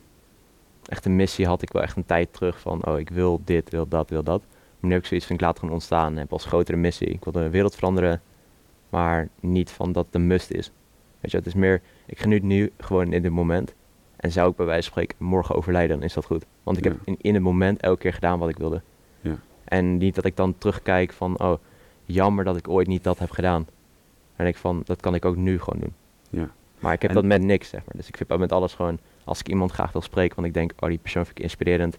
echt 0.87 1.05
een 1.05 1.17
missie 1.17 1.47
had 1.47 1.63
ik 1.63 1.73
wel 1.73 1.83
echt 1.83 1.97
een 1.97 2.07
tijd 2.07 2.33
terug 2.33 2.61
van, 2.61 2.87
oh 2.87 2.99
ik 2.99 3.09
wil 3.11 3.41
dit, 3.45 3.71
wil 3.71 3.89
dat, 3.89 4.11
wil 4.11 4.23
dat. 4.23 4.41
Maar 4.49 4.89
nu 4.89 4.93
heb 4.93 5.01
ik 5.01 5.07
zoiets 5.07 5.27
van, 5.27 5.37
ik 5.37 5.43
laat 5.43 5.59
gewoon 5.59 5.75
ontstaan 5.75 6.13
en 6.13 6.19
heb 6.19 6.33
als 6.33 6.45
grotere 6.45 6.77
missie. 6.77 7.07
Ik 7.09 7.25
wil 7.25 7.33
de 7.33 7.51
wereld 7.51 7.75
veranderen, 7.75 8.23
maar 8.89 9.29
niet 9.41 9.71
van 9.71 9.93
dat 9.93 10.07
het 10.07 10.15
een 10.15 10.27
must 10.27 10.51
is. 10.51 10.71
Weet 11.21 11.31
je, 11.31 11.37
het 11.37 11.47
is 11.47 11.55
meer, 11.55 11.83
ik 12.07 12.21
geniet 12.21 12.43
nu 12.43 12.73
gewoon 12.79 13.13
in 13.13 13.23
dit 13.23 13.33
moment. 13.33 13.75
En 14.27 14.33
zou 14.33 14.51
ik 14.51 14.57
bij 14.57 14.67
wijze 14.67 14.83
van 14.91 15.03
spreken 15.03 15.27
morgen 15.27 15.55
overlijden, 15.55 15.97
dan 15.97 16.05
is 16.07 16.15
dat 16.15 16.25
goed. 16.25 16.45
Want 16.63 16.77
ik 16.79 16.85
heb 16.85 16.97
in, 17.05 17.17
in 17.21 17.35
het 17.35 17.43
moment 17.43 17.81
elke 17.81 17.99
keer 18.01 18.13
gedaan 18.13 18.39
wat 18.39 18.49
ik 18.49 18.57
wilde. 18.59 18.83
Ja. 19.21 19.39
En 19.65 19.97
niet 19.97 20.15
dat 20.15 20.25
ik 20.25 20.37
dan 20.37 20.59
terugkijk 20.59 21.13
van, 21.13 21.39
oh, 21.41 21.59
jammer 22.05 22.45
dat 22.45 22.57
ik 22.57 22.69
ooit 22.69 22.87
niet 22.87 23.05
dat 23.05 23.19
heb 23.19 23.31
gedaan. 23.31 23.67
En 24.37 24.45
denk 24.45 24.49
ik 24.55 24.61
van, 24.61 24.83
dat 24.85 25.01
kan 25.01 25.15
ik 25.15 25.25
ook 25.25 25.37
nu 25.37 25.59
gewoon 25.61 25.81
doen. 25.81 25.95
Ja. 26.31 26.51
Maar 26.79 26.93
ik 26.93 27.03
heb 27.03 27.11
En- 27.11 27.17
dat 27.17 27.25
met 27.25 27.43
niks, 27.43 27.69
zeg 27.69 27.81
maar. 27.85 27.95
Dus 27.97 28.09
ik 28.09 28.17
vind 28.17 28.29
dat 28.29 28.39
met 28.39 28.53
alles 28.53 28.75
gewoon, 28.75 28.99
als 29.25 29.41
ik 29.41 29.49
iemand 29.49 29.73
graag 29.73 29.93
wil 29.93 30.03
spreken, 30.03 30.37
want 30.37 30.49
ik 30.49 30.55
denk, 30.55 30.73
oh, 30.81 30.89
die 30.89 30.99
persoon 30.99 31.25
vind 31.25 31.39
ik 31.39 31.45
inspirerend, 31.45 31.99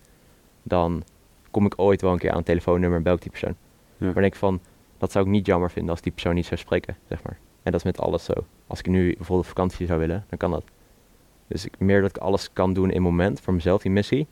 dan 0.63 1.03
kom 1.51 1.65
ik 1.65 1.73
ooit 1.77 2.01
wel 2.01 2.11
een 2.11 2.19
keer 2.19 2.31
aan 2.31 2.37
een 2.37 2.43
telefoonnummer 2.43 2.97
en 2.97 3.03
bel 3.03 3.13
ik 3.15 3.21
die 3.21 3.31
persoon. 3.31 3.55
Ja. 3.97 4.05
Maar 4.05 4.13
denk 4.21 4.33
ik 4.33 4.35
van, 4.39 4.59
dat 4.97 5.11
zou 5.11 5.25
ik 5.25 5.31
niet 5.31 5.45
jammer 5.45 5.71
vinden 5.71 5.91
als 5.91 6.01
die 6.01 6.11
persoon 6.11 6.35
niet 6.35 6.45
zou 6.45 6.59
spreken, 6.59 6.97
zeg 7.09 7.23
maar. 7.23 7.37
En 7.63 7.71
dat 7.71 7.75
is 7.75 7.83
met 7.83 7.99
alles 7.99 8.23
zo. 8.23 8.33
Als 8.67 8.79
ik 8.79 8.87
nu 8.87 9.15
bijvoorbeeld 9.15 9.47
vakantie 9.47 9.87
zou 9.87 9.99
willen, 9.99 10.25
dan 10.29 10.37
kan 10.37 10.51
dat. 10.51 10.63
Dus 11.47 11.65
ik, 11.65 11.79
meer 11.79 12.01
dat 12.01 12.09
ik 12.09 12.17
alles 12.17 12.53
kan 12.53 12.73
doen 12.73 12.87
in 12.87 12.93
het 12.93 13.03
moment, 13.03 13.41
voor 13.41 13.53
mezelf, 13.53 13.81
die 13.81 13.91
missie. 13.91 14.27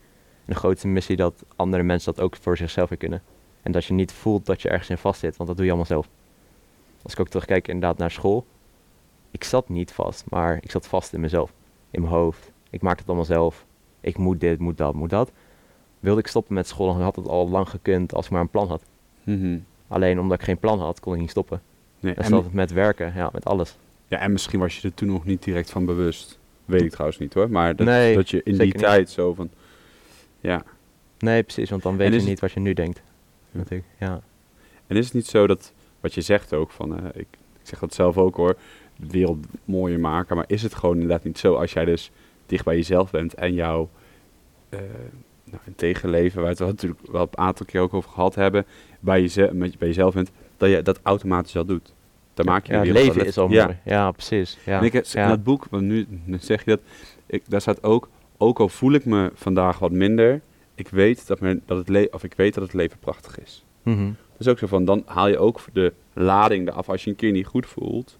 En 0.45 0.53
de 0.53 0.59
grootste 0.59 0.87
missie 0.87 1.15
dat 1.15 1.43
andere 1.55 1.83
mensen 1.83 2.13
dat 2.13 2.23
ook 2.23 2.35
voor 2.35 2.57
zichzelf 2.57 2.89
weer 2.89 2.97
kunnen. 2.97 3.21
En 3.61 3.71
dat 3.71 3.85
je 3.85 3.93
niet 3.93 4.11
voelt 4.11 4.45
dat 4.45 4.61
je 4.61 4.69
ergens 4.69 4.89
in 4.89 4.97
vast 4.97 5.19
zit, 5.19 5.37
want 5.37 5.47
dat 5.49 5.57
doe 5.57 5.65
je 5.65 5.71
allemaal 5.71 5.89
zelf. 5.89 6.09
Als 7.01 7.13
ik 7.13 7.19
ook 7.19 7.27
terugkijk 7.27 7.67
inderdaad 7.67 7.97
naar 7.97 8.11
school, 8.11 8.45
ik 9.31 9.43
zat 9.43 9.69
niet 9.69 9.91
vast, 9.91 10.23
maar 10.29 10.57
ik 10.61 10.71
zat 10.71 10.87
vast 10.87 11.13
in 11.13 11.19
mezelf, 11.19 11.53
in 11.91 12.01
mijn 12.01 12.13
hoofd. 12.13 12.51
Ik 12.69 12.81
maakte 12.81 12.99
het 12.99 13.07
allemaal 13.07 13.25
zelf. 13.25 13.65
Ik 14.01 14.17
moet 14.17 14.39
dit, 14.39 14.59
moet 14.59 14.77
dat, 14.77 14.93
moet 14.93 15.09
dat. 15.09 15.31
Wilde 15.99 16.19
ik 16.19 16.27
stoppen 16.27 16.53
met 16.53 16.67
school, 16.67 16.87
dan 16.93 17.01
had 17.01 17.15
het 17.15 17.27
al 17.27 17.49
lang 17.49 17.69
gekund 17.69 18.13
als 18.13 18.25
ik 18.25 18.31
maar 18.31 18.41
een 18.41 18.49
plan 18.49 18.67
had. 18.67 18.83
Mhm. 19.23 19.57
Alleen 19.87 20.19
omdat 20.19 20.39
ik 20.39 20.45
geen 20.45 20.57
plan 20.57 20.79
had, 20.79 20.99
kon 20.99 21.13
ik 21.13 21.19
niet 21.19 21.29
stoppen. 21.29 21.61
Nee, 21.99 22.13
Dat 22.13 22.23
en, 22.23 22.29
is 22.29 22.35
altijd 22.35 22.53
met 22.53 22.71
werken, 22.71 23.13
ja, 23.15 23.29
met 23.33 23.45
alles. 23.45 23.77
ja, 24.07 24.19
en 24.19 24.31
misschien 24.31 24.59
was 24.59 24.79
je 24.79 24.87
er 24.87 24.93
toen 24.93 25.07
nog 25.07 25.25
niet 25.25 25.43
direct 25.43 25.69
van 25.69 25.85
bewust. 25.85 26.39
Weet 26.65 26.81
ik 26.81 26.91
trouwens 26.91 27.19
niet 27.19 27.33
hoor. 27.33 27.49
Maar 27.49 27.75
dat, 27.75 27.85
Nee, 27.87 28.15
dat 28.15 28.29
je 28.29 28.41
in 28.43 28.53
die 28.57 28.61
niet. 28.65 28.77
tijd 28.77 29.09
zo 29.09 29.33
van... 29.33 29.49
Ja. 30.39 30.63
Nee, 31.19 31.43
precies, 31.43 31.69
want 31.69 31.83
dan 31.83 31.97
weet 31.97 32.11
je 32.11 32.15
het- 32.19 32.25
niet 32.27 32.39
wat 32.39 32.51
je 32.51 32.59
nu 32.59 32.73
denkt. 32.73 33.01
Ja. 33.51 33.57
Natuurlijk, 33.57 33.89
ja. 33.99 34.21
En 34.87 34.95
is 34.97 35.05
het 35.05 35.13
niet 35.13 35.27
zo 35.27 35.47
dat, 35.47 35.73
wat 35.99 36.13
je 36.13 36.21
zegt 36.21 36.53
ook, 36.53 36.71
van, 36.71 36.97
eh, 36.99 37.05
ik, 37.13 37.27
ik 37.61 37.61
zeg 37.63 37.79
dat 37.79 37.93
zelf 37.93 38.17
ook 38.17 38.35
hoor, 38.35 38.55
de 38.95 39.07
wereld 39.07 39.45
mooier 39.65 39.99
maken, 39.99 40.35
maar 40.35 40.45
is 40.47 40.61
het 40.61 40.75
gewoon 40.75 40.93
inderdaad 40.95 41.23
niet 41.23 41.37
zo 41.37 41.53
als 41.55 41.73
jij 41.73 41.85
dus 41.85 42.11
dicht 42.45 42.65
bij 42.65 42.75
jezelf 42.75 43.11
bent 43.11 43.33
en 43.33 43.53
jouw 43.53 43.89
eh 44.69 44.79
nou, 45.43 45.61
een 45.65 45.75
tegenleven, 45.75 46.41
waar 46.43 46.55
we 46.55 46.63
het 46.63 46.71
natuurlijk 46.73 47.01
wel 47.11 47.21
een 47.21 47.37
aantal 47.37 47.65
keer 47.65 47.81
ook 47.81 47.93
over 47.93 48.09
gehad 48.09 48.35
hebben, 48.35 48.65
bij, 48.99 49.21
jeze 49.21 49.49
met, 49.53 49.77
bij 49.77 49.87
jezelf 49.87 50.13
bent, 50.13 50.31
dat 50.57 50.69
je 50.69 50.81
dat 50.81 50.99
automatisch 51.03 51.55
al 51.55 51.65
doet. 51.65 51.93
Daar 52.35 52.45
maak 52.45 52.65
je 52.67 52.73
ja, 52.73 52.79
het 52.79 52.89
leven 52.91 53.25
is 53.25 53.37
al 53.37 53.47
mooi. 53.47 53.77
Ja, 53.85 54.11
precies. 54.11 54.57
Ja. 54.65 54.79
En 54.79 54.85
ik, 54.85 54.93
heb- 54.93 55.05
ja. 55.05 55.23
in 55.23 55.29
dat 55.29 55.43
boek, 55.43 55.65
want 55.69 55.83
nu, 55.83 56.07
zeg 56.39 56.65
je 56.65 56.69
dat, 56.71 56.79
ik, 57.25 57.43
daar 57.47 57.61
staat 57.61 57.83
ook, 57.83 58.09
ook 58.37 58.59
al 58.59 58.69
voel 58.69 58.91
ik 58.93 59.05
me 59.05 59.31
vandaag 59.33 59.79
wat 59.79 59.91
minder, 59.91 60.41
ik 60.75 60.87
weet 60.87 61.27
dat, 61.27 61.39
me, 61.39 61.59
dat, 61.65 61.77
het 61.77 61.89
le 61.89 62.07
of 62.11 62.23
ik 62.23 62.33
weet 62.35 62.53
dat 62.53 62.63
het 62.63 62.73
leven 62.73 62.97
prachtig 62.99 63.39
is. 63.39 63.63
Mhm. 63.83 64.11
Dus 64.37 64.47
ook 64.47 64.57
zo 64.59 64.67
van, 64.67 64.85
dan 64.85 65.03
haal 65.05 65.27
je 65.27 65.37
ook 65.37 65.59
de 65.73 65.93
lading 66.13 66.67
eraf 66.67 66.89
als 66.89 67.03
je 67.03 67.09
een 67.09 67.15
keer 67.15 67.31
niet 67.31 67.45
goed 67.45 67.65
voelt. 67.65 68.17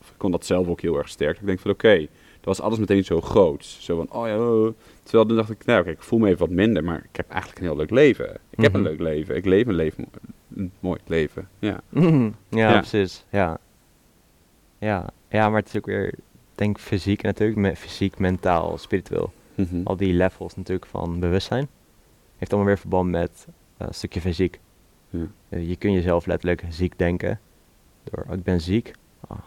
Of 0.00 0.08
ik 0.08 0.14
kon 0.16 0.30
dat 0.30 0.46
zelf 0.46 0.68
ook 0.68 0.80
heel 0.80 0.96
erg 0.98 1.08
sterk. 1.08 1.38
Ik 1.38 1.46
denk 1.46 1.60
van, 1.60 1.70
oké, 1.70 1.98
dat 1.98 2.56
was 2.56 2.60
alles 2.60 2.78
meteen 2.78 3.04
zo 3.04 3.20
groot. 3.20 3.64
Zo 3.64 3.96
van, 3.96 4.20
oh 4.20 4.26
ja, 4.26 4.38
oh. 4.38 4.74
Terwijl 5.04 5.26
dan 5.26 5.36
dacht 5.36 5.50
ik, 5.50 5.64
nou 5.64 5.80
oké, 5.80 5.90
ik 5.90 6.02
voel 6.02 6.18
me 6.18 6.26
even 6.26 6.38
wat 6.38 6.50
minder, 6.50 6.84
maar 6.84 6.98
ik 7.10 7.16
heb 7.16 7.28
eigenlijk 7.30 7.60
een 7.60 7.66
heel 7.66 7.76
leuk 7.76 7.90
leven. 7.90 8.38
Ik 8.50 8.60
heb 8.62 8.74
een 8.74 8.80
Mhm. 8.80 8.88
leuk 8.90 8.98
leven. 9.00 9.36
Ik 9.36 9.44
leef 9.44 9.66
een, 9.66 9.74
leven, 9.74 10.06
een 10.54 10.72
mooi 10.80 11.00
leven. 11.06 11.48
Ja. 11.58 11.80
Mhm. 11.88 12.30
Ja, 12.48 12.70
Ja. 12.70 12.78
precies. 12.78 13.24
Ja. 13.30 13.58
ja. 14.78 15.06
Ja, 15.28 15.48
maar 15.48 15.58
het 15.60 15.68
is 15.68 15.76
ook 15.76 15.86
weer, 15.86 16.14
denk 16.54 16.78
fysiek 16.78 17.22
natuurlijk, 17.22 17.58
me, 17.58 17.76
fysiek, 17.76 18.18
mentaal, 18.18 18.78
spiritueel. 18.78 19.32
Mhm. 19.54 19.80
Al 19.84 19.96
die 19.96 20.12
levels 20.12 20.56
natuurlijk 20.56 20.86
van 20.86 21.20
bewustzijn. 21.20 21.68
Heeft 22.38 22.50
allemaal 22.52 22.70
weer 22.70 22.78
verband 22.80 23.10
met 23.10 23.46
eh, 23.76 23.86
een 23.86 23.94
stukje 23.94 24.20
fysiek. 24.20 24.60
Ja. 25.10 25.26
Eh, 25.48 25.68
je 25.68 25.76
kunt 25.76 25.94
jezelf 25.94 26.26
letterlijk 26.26 26.62
ziek 26.68 26.98
denken. 26.98 27.40
Door, 28.04 28.24
oh, 28.28 28.34
ik 28.36 28.42
ben 28.42 28.60
ziek. 28.60 28.92
Ah, 29.28 29.38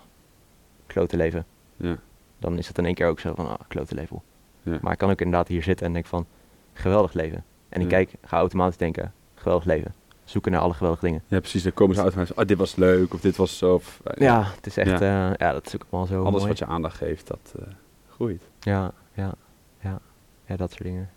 klote 0.88 1.17
leven. 1.17 1.46
Ja. 1.76 1.98
dan 2.39 2.58
is 2.58 2.67
het 2.67 2.78
in 2.78 2.86
één 2.86 2.93
keer 2.93 3.08
ook 3.08 3.20
zo 3.20 3.34
van, 3.36 3.48
ah, 3.50 3.60
klote 3.67 3.96
leven. 3.96 4.22
Ja. 4.71 4.77
Maar 4.82 4.91
ik 4.91 4.97
kan 4.97 5.10
ook 5.10 5.21
inderdaad 5.21 5.47
hier 5.47 5.63
zitten 5.63 5.86
en 5.86 5.93
denk 5.93 6.06
van, 6.06 6.25
geweldig 6.73 7.13
leven. 7.13 7.43
En 7.69 7.82
ik 7.82 7.88
kijk, 7.88 8.12
ga 8.25 8.38
automatisch 8.38 8.77
denken, 8.77 9.13
geweldig 9.36 9.65
leven. 9.65 9.93
Zoeken 10.23 10.51
naar 10.51 10.62
alle 10.62 10.73
geweldige 10.73 11.06
dingen. 11.06 11.21
Ja, 11.27 11.39
precies. 11.39 11.63
Dan 11.63 11.73
komen 11.73 11.95
ze 11.95 12.01
uit 12.01 12.13
en 12.15 12.27
oh, 12.36 12.45
dit 12.45 12.58
was 12.58 12.75
leuk 12.75 13.13
of 13.13 13.21
dit 13.21 13.36
was 13.36 13.58
zo. 13.58 13.73
Of, 13.73 13.99
eh, 14.03 14.21
Ja, 14.21 14.43
het 14.56 14.65
is 14.65 14.77
echt, 14.77 14.99
Ja. 14.99 15.06
ja, 15.06 15.36
ja 15.38 15.51
dat 15.51 15.65
is 15.65 15.75
ook 15.75 15.86
allemaal 15.89 16.08
zo 16.08 16.19
Alles 16.23 16.34
mooi. 16.34 16.47
wat 16.47 16.58
je 16.58 16.65
aandacht 16.65 16.97
geeft, 16.97 17.27
dat 17.27 17.53
eh, 17.60 17.65
groeit. 18.10 18.41
Ja, 18.60 18.91
ja, 19.13 19.34
ja, 19.80 19.99
ja, 20.45 20.56
dat 20.56 20.69
soort 20.71 20.84
dingen. 20.84 21.10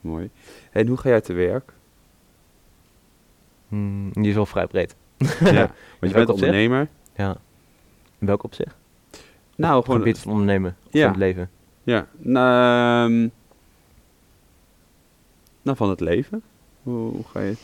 Mooi. 0.00 0.30
En 0.72 0.86
hoe 0.86 0.96
ga 0.96 1.08
jij 1.08 1.20
te 1.20 1.32
werk? 1.32 1.72
Hmm, 3.68 4.10
die 4.12 4.28
is 4.28 4.34
wel 4.34 4.46
vrij 4.46 4.66
breed. 4.66 4.94
ja, 5.40 5.70
want 6.00 6.12
je 6.12 6.12
bent 6.12 6.28
ondernemer. 6.30 6.88
Ja. 7.16 7.36
In 8.18 8.26
welk 8.26 8.42
opzicht? 8.42 8.76
Nou, 9.56 9.78
Op 9.78 9.84
gewoon. 9.84 9.98
gebied 9.98 10.18
van 10.18 10.32
ondernemen, 10.32 10.76
Ja. 10.90 11.00
van 11.00 11.08
het 11.10 11.18
leven. 11.18 11.50
Ja. 11.84 12.06
Nou, 12.18 13.10
ehm, 13.10 13.28
nou, 15.62 15.76
van 15.76 15.88
het 15.88 16.00
leven. 16.00 16.42
Hoe, 16.82 17.10
hoe 17.10 17.24
ga 17.24 17.40
je 17.40 17.50
het? 17.50 17.60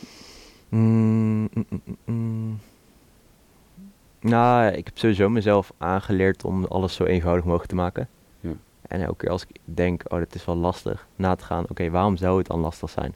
Mm, 0.69 1.49
mm, 1.53 1.65
mm, 1.69 1.81
mm, 1.85 1.97
mm. 2.05 2.59
Nou, 4.19 4.71
ik 4.71 4.85
heb 4.85 4.97
sowieso 4.97 5.29
mezelf 5.29 5.73
aangeleerd 5.77 6.43
om 6.43 6.65
alles 6.65 6.93
zo 6.93 7.03
eenvoudig 7.03 7.45
mogelijk 7.45 7.69
te 7.69 7.75
maken. 7.75 8.09
Ja. 8.39 8.51
En 8.87 9.01
elke 9.01 9.17
keer 9.17 9.29
als 9.29 9.43
ik 9.43 9.59
denk, 9.65 10.03
oh, 10.07 10.19
dit 10.19 10.35
is 10.35 10.45
wel 10.45 10.55
lastig, 10.55 11.07
na 11.15 11.35
te 11.35 11.43
gaan, 11.43 11.69
oké, 11.69 11.89
waarom 11.89 12.17
zou 12.17 12.37
het 12.37 12.47
dan 12.47 12.59
lastig 12.59 12.89
zijn? 12.89 13.15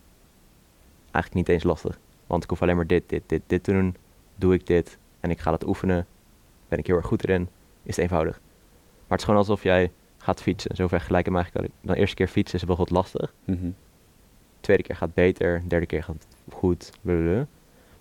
Eigenlijk 1.12 1.34
niet 1.34 1.50
eens 1.50 1.64
lastig. 1.64 2.00
Want 2.28 2.44
ik 2.44 2.50
hoef 2.50 2.62
alleen 2.62 2.76
maar 2.76 2.88
dit, 2.88 3.10
dit, 3.10 3.24
dit, 3.26 3.42
dit 3.48 3.64
te 3.64 3.72
doen. 3.72 3.96
Doe 4.36 4.54
ik 4.54 4.68
dit 4.68 4.98
en 5.20 5.30
ik 5.30 5.40
ga 5.40 5.52
dat 5.52 5.68
oefenen. 5.68 6.06
Ben 6.68 6.80
ik 6.80 6.88
heel 6.88 6.96
erg 6.96 7.06
goed 7.06 7.24
erin. 7.24 7.50
Is 7.84 7.96
het 7.96 7.98
eenvoudig. 7.98 8.34
Maar 8.34 9.04
het 9.08 9.20
is 9.20 9.26
gewoon 9.26 9.40
alsof 9.40 9.64
jij 9.64 9.92
gaat 10.26 10.42
fietsen. 10.42 10.76
Zo 10.76 10.88
vergelijk 10.88 11.20
ik 11.20 11.34
hem 11.34 11.42
eigenlijk. 11.42 11.74
Dan 11.82 11.94
de 11.94 12.00
eerste 12.00 12.16
keer 12.16 12.28
fietsen 12.28 12.60
is 12.60 12.66
bijvoorbeeld 12.66 12.98
lastig. 12.98 13.34
Mhm. 13.46 13.70
tweede 14.60 14.84
keer 14.84 14.96
gaat 14.96 15.14
beter, 15.14 15.64
derde 15.68 15.86
keer 15.86 16.04
gaat 16.04 16.28
goed. 16.52 16.92
blablabla. 17.02 17.48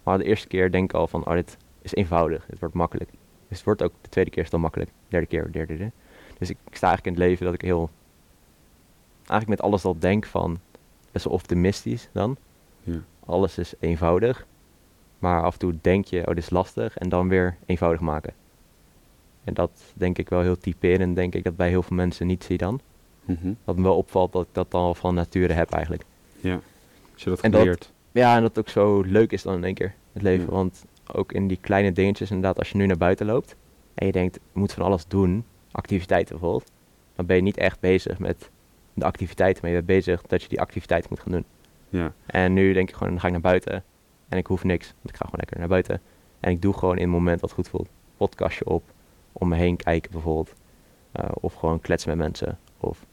Maar 0.02 0.18
de 0.18 0.24
eerste 0.24 0.46
keer 0.46 0.70
denk 0.70 0.90
ik 0.90 0.96
al 0.96 1.06
van, 1.06 1.26
oh, 1.26 1.32
dit 1.32 1.56
is 1.82 1.94
eenvoudig, 1.94 2.46
dit 2.46 2.58
wordt 2.58 2.74
makkelijk. 2.74 3.10
Dus 3.48 3.56
het 3.56 3.64
wordt 3.64 3.82
ook, 3.82 3.92
de 4.00 4.08
tweede 4.08 4.30
keer 4.30 4.38
is 4.38 4.44
het 4.44 4.52
dan 4.52 4.60
makkelijk, 4.60 4.90
derde 5.08 5.26
keer, 5.26 5.52
derde, 5.52 5.76
derde. 5.76 5.92
Dus 6.38 6.50
ik, 6.50 6.56
ik 6.70 6.76
sta 6.76 6.87
eigenlijk 6.87 7.16
in 7.16 7.22
het 7.22 7.30
leven 7.30 7.44
dat 7.44 7.54
ik 7.54 7.60
heel, 7.60 7.90
eigenlijk 9.16 9.48
met 9.48 9.60
alles 9.60 9.84
al 9.84 9.98
denk 9.98 10.26
van, 10.26 10.60
best 11.12 11.24
wel 11.24 11.34
optimistisch 11.34 12.08
dan. 12.12 12.37
Ja. 12.82 12.98
Alles 13.26 13.58
is 13.58 13.74
eenvoudig, 13.80 14.46
maar 15.18 15.42
af 15.42 15.52
en 15.52 15.58
toe 15.58 15.74
denk 15.80 16.04
je, 16.04 16.20
oh, 16.20 16.26
dit 16.26 16.38
is 16.38 16.50
lastig, 16.50 16.96
en 16.96 17.08
dan 17.08 17.28
weer 17.28 17.56
eenvoudig 17.66 18.00
maken. 18.00 18.34
En 19.44 19.54
dat 19.54 19.70
denk 19.94 20.18
ik 20.18 20.28
wel 20.28 20.40
heel 20.40 20.59
typerend, 20.59 21.16
denk 21.16 21.35
ik, 21.35 21.44
dat 21.44 21.57
bij 21.57 21.68
heel 21.68 21.83
veel 21.83 21.96
mensen 21.96 22.26
niet 22.26 22.44
zie 22.44 22.59
dan. 22.59 22.80
Mhm. 23.24 23.52
Wat 23.64 23.76
me 23.76 23.83
wel 23.83 23.96
opvalt, 23.96 24.33
dat 24.33 24.42
ik 24.42 24.48
dat 24.52 24.74
al 24.74 24.94
van 24.94 25.14
nature 25.14 25.52
heb 25.52 25.70
eigenlijk. 25.70 26.04
Ja. 26.40 26.61
Als 27.12 27.22
je 27.22 27.30
dat 27.30 27.40
En 27.40 27.50
dat- 27.50 27.61
geleerd. 27.61 27.92
Ja, 28.12 28.35
en 28.37 28.40
dat 28.42 28.57
het 28.57 28.59
ook 28.59 28.68
zo 28.72 29.00
leuk 29.00 29.33
is 29.33 29.42
dan 29.42 29.54
in 29.54 29.64
één 29.64 29.74
keer, 29.74 29.94
het 30.12 30.22
leven. 30.22 30.44
Ja. 30.46 30.50
Want 30.52 30.85
ook 31.12 31.33
in 31.33 31.48
die 31.48 31.59
kleine 31.61 31.92
dingetjes, 31.92 32.30
inderdaad, 32.30 32.59
als 32.59 32.70
je 32.70 32.76
nu 32.76 32.87
naar 32.87 32.96
buiten 32.96 33.26
loopt 33.26 33.57
en 33.94 34.07
je 34.07 34.12
denkt, 34.12 34.35
je 34.35 34.59
moet 34.59 34.72
van 34.72 34.85
alles 34.85 35.07
doen, 35.07 35.44
activiteiten 35.70 36.35
bijvoorbeeld, 36.38 36.70
dan 37.14 37.26
ben 37.26 37.37
je 37.37 37.42
niet 37.42 37.57
echt 37.57 37.80
bezig 37.80 38.18
met 38.18 38.50
de 38.94 39.04
activiteiten, 39.04 39.62
maar 39.62 39.70
je 39.70 39.76
bent 39.76 39.88
bezig 39.88 40.22
dat 40.22 40.42
je 40.42 40.48
die 40.48 40.61
activiteit 40.61 41.09
moet 41.11 41.20
gaan 41.20 41.33
doen. 41.33 41.44
Ja. 41.88 42.12
En 42.26 42.52
nu 42.52 42.72
denk 42.72 42.88
ik 42.88 42.94
gewoon, 42.94 43.09
dan 43.12 43.20
ga 43.20 43.26
ik 43.26 43.33
naar 43.33 43.42
buiten 43.42 43.85
en 44.28 44.38
ik 44.38 44.46
hoef 44.46 44.64
niks, 44.64 44.87
want 44.87 45.09
ik 45.09 45.16
ga 45.16 45.24
gewoon 45.24 45.38
lekker 45.38 45.59
naar 45.59 45.68
buiten. 45.68 46.00
En 46.40 46.50
ik 46.50 46.62
doe 46.62 46.74
gewoon 46.74 46.96
in 46.96 47.02
het 47.02 47.11
moment 47.11 47.40
wat 47.40 47.52
goed 47.52 47.68
voelt. 47.68 47.88
Podcastje 48.16 48.64
op, 48.66 48.83
om 49.36 49.48
me 49.48 49.56
heen 49.56 49.76
kijken 49.76 50.10
bijvoorbeeld, 50.10 50.54
eh, 51.12 51.30
of 51.34 51.54
gewoon 51.54 51.80
kletsen 51.80 52.08
met 52.08 52.18
mensen, 52.18 52.58
of 52.80 53.06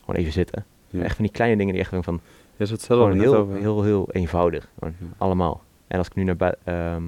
gewoon 0.00 0.20
even 0.20 0.32
zitten. 0.32 0.64
Ja. 0.88 1.02
Echt 1.02 1.14
van 1.16 1.24
die 1.24 1.34
kleine 1.34 1.56
dingen 1.56 1.72
die 1.72 1.82
echt 1.82 2.04
van, 2.04 2.20
Ja, 2.56 2.66
gewoon 2.78 3.10
net 3.10 3.20
heel, 3.20 3.36
over. 3.36 3.56
heel, 3.56 3.82
heel 3.82 4.10
eenvoudig. 4.10 4.68
Ja. 4.80 4.92
allemaal. 5.18 5.62
En 5.86 5.98
als 5.98 6.06
ik 6.06 6.14
nu 6.14 6.24
naar 6.24 6.56
ehm, 6.64 7.02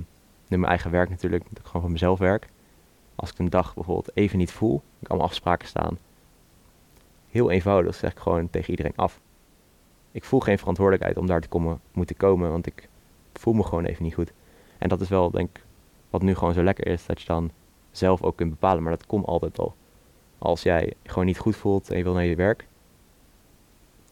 nu 0.48 0.56
mijn 0.56 0.64
eigen 0.64 0.90
werk 0.90 1.08
natuurlijk, 1.08 1.44
dat 1.48 1.58
ik 1.58 1.64
gewoon 1.64 1.82
voor 1.82 1.90
mezelf 1.90 2.18
werk. 2.18 2.48
Als 3.14 3.30
ik 3.30 3.38
een 3.38 3.50
dag 3.50 3.74
bijvoorbeeld 3.74 4.10
even 4.14 4.38
niet 4.38 4.52
voel, 4.52 4.82
ik 4.98 5.08
allemaal 5.08 5.26
afspraken 5.26 5.68
staan. 5.68 5.98
Heel 7.30 7.50
eenvoudig 7.50 7.94
zeg 7.94 8.10
ik 8.10 8.18
gewoon 8.18 8.50
tegen 8.50 8.70
iedereen 8.70 8.96
af. 8.96 9.20
Ik 10.12 10.24
voel 10.24 10.40
geen 10.40 10.58
verantwoordelijkheid 10.58 11.18
om 11.18 11.26
daar 11.26 11.40
te 11.40 11.48
komen, 11.48 11.80
moeten 11.92 12.16
komen, 12.16 12.50
want 12.50 12.66
ik 12.66 12.88
voel 13.32 13.54
me 13.54 13.62
gewoon 13.62 13.84
even 13.84 14.04
niet 14.04 14.14
goed. 14.14 14.32
En 14.78 14.88
dat 14.88 15.00
is 15.00 15.08
wel, 15.08 15.30
denk 15.30 15.48
ik, 15.56 15.64
wat 16.10 16.22
nu 16.22 16.34
gewoon 16.34 16.54
zo 16.54 16.62
lekker 16.62 16.86
is, 16.86 17.06
dat 17.06 17.20
je 17.20 17.26
dan 17.26 17.50
zelf 17.96 18.22
ook 18.22 18.36
kunt 18.36 18.50
bepalen. 18.50 18.82
Maar 18.82 18.92
dat 18.92 19.06
komt 19.06 19.26
altijd 19.26 19.58
al. 19.58 19.74
Als 20.38 20.62
jij 20.62 20.92
gewoon 21.04 21.26
niet 21.26 21.38
goed 21.38 21.56
voelt 21.56 21.90
en 21.90 21.96
je 21.96 22.02
wil 22.02 22.12
naar 22.12 22.24
je 22.24 22.36
werk, 22.36 22.66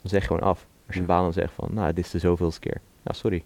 dan 0.01 0.11
zeg 0.11 0.21
je 0.21 0.27
gewoon 0.27 0.43
af. 0.43 0.67
Als 0.87 0.97
je 0.97 1.03
baan 1.03 1.23
dan 1.23 1.33
zegt 1.33 1.53
van, 1.53 1.69
nou, 1.73 1.93
dit 1.93 2.05
is 2.05 2.11
de 2.11 2.19
zoveelste 2.19 2.61
keer. 2.61 2.81
Nou, 3.03 3.17
sorry. 3.17 3.45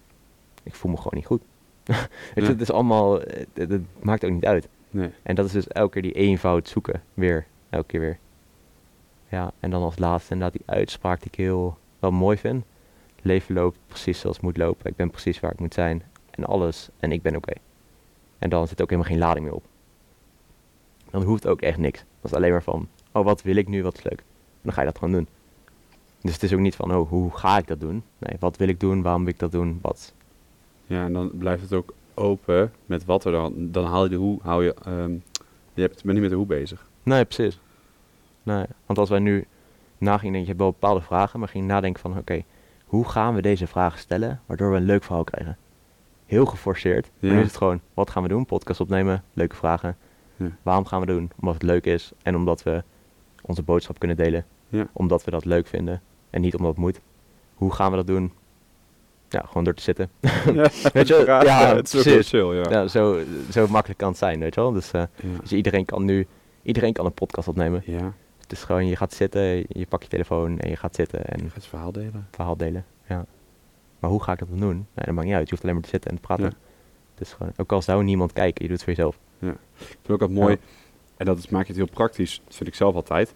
Ik 0.62 0.74
voel 0.74 0.90
me 0.90 0.96
gewoon 0.96 1.14
niet 1.14 1.26
goed. 1.26 1.42
Ja. 2.34 2.42
het 2.44 2.60
is 2.60 2.70
allemaal, 2.70 3.22
eh, 3.22 3.44
het, 3.54 3.70
het 3.70 3.82
maakt 4.00 4.24
ook 4.24 4.30
niet 4.30 4.44
uit. 4.44 4.68
Nee. 4.90 5.10
En 5.22 5.34
dat 5.34 5.46
is 5.46 5.52
dus 5.52 5.68
elke 5.68 5.92
keer 5.92 6.02
die 6.02 6.12
eenvoud 6.12 6.68
zoeken. 6.68 7.02
Weer, 7.14 7.46
elke 7.70 7.86
keer 7.86 8.00
weer. 8.00 8.18
Ja, 9.28 9.52
en 9.60 9.70
dan 9.70 9.82
als 9.82 9.98
laatste 9.98 10.32
inderdaad 10.32 10.58
die 10.58 10.76
uitspraak 10.76 11.18
die 11.18 11.30
ik 11.30 11.34
heel 11.34 11.78
wel 11.98 12.10
mooi 12.10 12.36
vind. 12.36 12.64
Het 13.16 13.24
leven 13.24 13.54
loopt 13.54 13.78
precies 13.86 14.20
zoals 14.20 14.36
het 14.36 14.44
moet 14.44 14.56
lopen. 14.56 14.90
Ik 14.90 14.96
ben 14.96 15.10
precies 15.10 15.40
waar 15.40 15.52
ik 15.52 15.60
moet 15.60 15.74
zijn. 15.74 16.02
En 16.30 16.44
alles. 16.44 16.88
En 16.98 17.12
ik 17.12 17.22
ben 17.22 17.36
oké. 17.36 17.52
En 18.38 18.50
dan 18.50 18.68
zit 18.68 18.82
ook 18.82 18.90
helemaal 18.90 19.10
geen 19.10 19.20
lading 19.20 19.44
meer 19.44 19.54
op. 19.54 19.64
Dan 21.10 21.22
hoeft 21.22 21.46
ook 21.46 21.60
echt 21.60 21.78
niks. 21.78 21.98
Dat 22.20 22.30
is 22.30 22.36
alleen 22.36 22.50
maar 22.50 22.62
van, 22.62 22.88
oh 23.12 23.24
wat 23.24 23.42
wil 23.42 23.56
ik 23.56 23.68
nu, 23.68 23.82
wat 23.82 23.96
is 23.96 24.02
leuk. 24.02 24.18
En 24.18 24.62
dan 24.62 24.72
ga 24.72 24.80
je 24.80 24.86
dat 24.86 24.98
gewoon 24.98 25.12
doen. 25.14 25.28
Dus 26.20 26.32
het 26.32 26.42
is 26.42 26.52
ook 26.52 26.58
niet 26.60 26.76
van, 26.76 26.94
oh 26.94 27.08
hoe 27.08 27.36
ga 27.36 27.58
ik 27.58 27.66
dat 27.66 27.80
doen? 27.80 28.02
Nee, 28.18 28.36
wat 28.40 28.56
wil 28.56 28.68
ik 28.68 28.80
doen, 28.80 29.02
waarom 29.02 29.24
wil 29.24 29.32
ik 29.32 29.38
dat 29.38 29.52
doen, 29.52 29.78
wat. 29.82 30.14
Ja, 30.86 31.04
en 31.04 31.12
dan 31.12 31.30
blijft 31.34 31.62
het 31.62 31.72
ook 31.72 31.94
open 32.14 32.72
met 32.86 33.04
wat 33.04 33.24
er 33.24 33.32
dan... 33.32 33.52
Dan 33.56 33.84
haal 33.84 34.02
je 34.04 34.08
de 34.10 34.16
hoe, 34.16 34.38
hou 34.42 34.64
je... 34.64 34.74
ehm, 34.84 35.12
je 35.74 35.80
hebt, 35.80 36.02
bent 36.02 36.12
niet 36.12 36.20
met 36.20 36.30
de 36.30 36.36
hoe 36.36 36.46
bezig. 36.46 36.88
Nee, 37.02 37.24
precies. 37.24 37.60
Nee, 38.42 38.64
want 38.86 38.98
als 38.98 39.08
wij 39.08 39.18
nu 39.18 39.44
nagingen, 39.98 40.32
denk 40.32 40.34
je, 40.34 40.40
je 40.40 40.56
hebt 40.56 40.58
wel 40.60 40.70
bepaalde 40.70 41.00
vragen, 41.00 41.38
maar 41.38 41.48
ging 41.48 41.66
nadenken 41.66 42.00
van, 42.00 42.18
oké, 42.18 42.42
hoe 42.84 43.08
gaan 43.08 43.34
we 43.34 43.42
deze 43.42 43.66
vragen 43.66 43.98
stellen, 43.98 44.40
waardoor 44.46 44.70
we 44.70 44.76
een 44.76 44.82
leuk 44.84 45.04
verhaal 45.04 45.24
krijgen? 45.24 45.56
Heel 46.26 46.46
geforceerd. 46.46 47.10
Maar 47.20 47.30
Ja. 47.30 47.36
nu 47.36 47.40
is 47.42 47.46
het 47.46 47.56
gewoon, 47.56 47.80
wat 47.94 48.10
gaan 48.10 48.22
we 48.22 48.28
doen? 48.28 48.46
Podcast 48.46 48.80
opnemen, 48.80 49.24
leuke 49.32 49.56
vragen. 49.56 49.96
Ja. 50.38 50.50
Waarom 50.62 50.84
gaan 50.86 51.00
we 51.00 51.06
doen? 51.06 51.30
Omdat 51.40 51.54
het 51.54 51.62
leuk 51.62 51.84
is 51.86 52.12
en 52.22 52.36
omdat 52.36 52.62
we 52.62 52.82
onze 53.42 53.62
boodschap 53.62 53.98
kunnen 53.98 54.16
delen. 54.16 54.46
Ja. 54.68 54.88
Omdat 54.92 55.24
we 55.24 55.30
dat 55.30 55.44
leuk 55.44 55.66
vinden 55.66 56.02
en 56.30 56.40
niet 56.40 56.54
omdat 56.54 56.70
het 56.70 56.80
moet. 56.80 57.00
Hoe 57.54 57.72
gaan 57.72 57.90
we 57.90 57.96
dat 57.96 58.06
doen? 58.06 58.32
Ja, 59.28 59.42
gewoon 59.46 59.64
door 59.64 59.74
te 59.74 59.82
zitten. 59.82 60.10
ja, 60.54 60.68
Weet 60.92 61.08
je, 61.08 61.20
vraag, 61.24 61.44
ja, 61.52 61.76
het 61.76 61.94
is 61.94 62.08
ook 62.16 62.22
chill, 62.24 62.54
ja. 62.54 62.70
Ja, 62.70 62.86
zo, 62.86 63.20
zo 63.50 63.66
makkelijk 63.68 63.98
kan 63.98 64.08
het 64.08 64.18
zijn, 64.18 64.40
weet 64.40 64.54
je 64.54 64.60
wel. 64.60 64.72
Dus, 64.72 64.90
eh, 64.90 65.02
dus 65.40 65.52
iedereen 65.52 65.84
kan 65.84 66.04
nu, 66.04 66.26
iedereen 66.62 66.92
kan 66.92 67.06
een 67.06 67.12
podcast 67.12 67.48
opnemen. 67.48 67.82
ja. 67.84 68.12
Het 68.38 68.56
is 68.56 68.64
gewoon, 68.64 68.86
je 68.86 68.96
gaat 68.96 69.12
zitten, 69.12 69.40
je 69.68 69.86
pakt 69.88 70.02
je 70.02 70.08
telefoon 70.08 70.58
en 70.58 70.70
je 70.70 70.76
gaat 70.76 70.94
zitten 70.94 71.24
en 71.24 71.42
Je 71.42 71.50
gaat 71.50 71.66
verhaal 71.66 71.92
delen. 71.92 72.26
verhaal 72.30 72.56
delen. 72.56 72.84
Ja. 73.08 73.26
Maar 73.98 74.10
hoe 74.10 74.22
ga 74.22 74.32
ik 74.32 74.38
dat 74.38 74.48
dan 74.48 74.60
doen? 74.60 74.74
Nee, 74.76 75.04
dat 75.04 75.14
maakt 75.14 75.26
niet 75.26 75.36
uit. 75.36 75.44
Je 75.44 75.50
hoeft 75.50 75.62
alleen 75.62 75.74
maar 75.74 75.84
te 75.84 75.88
zitten 75.90 76.10
en 76.10 76.16
te 76.16 76.22
praten. 76.22 76.44
Ja. 76.44 76.50
Het 77.14 77.26
is 77.26 77.32
gewoon, 77.32 77.52
ook 77.56 77.72
al 77.72 77.82
zou 77.82 78.04
niemand 78.04 78.32
kijken, 78.32 78.62
je 78.64 78.68
doet 78.68 78.76
het 78.76 78.86
voor 78.86 78.94
jezelf. 78.96 79.18
Ik 79.40 79.56
vind 79.78 80.10
ook 80.10 80.20
altijd 80.20 80.38
mooi, 80.38 80.52
Ja. 80.52 80.58
en 81.16 81.26
dat 81.26 81.50
maakt 81.50 81.68
het 81.68 81.76
heel 81.76 81.88
praktisch, 81.88 82.40
dat 82.44 82.56
vind 82.56 82.68
ik 82.68 82.74
zelf 82.74 82.94
altijd. 82.94 83.34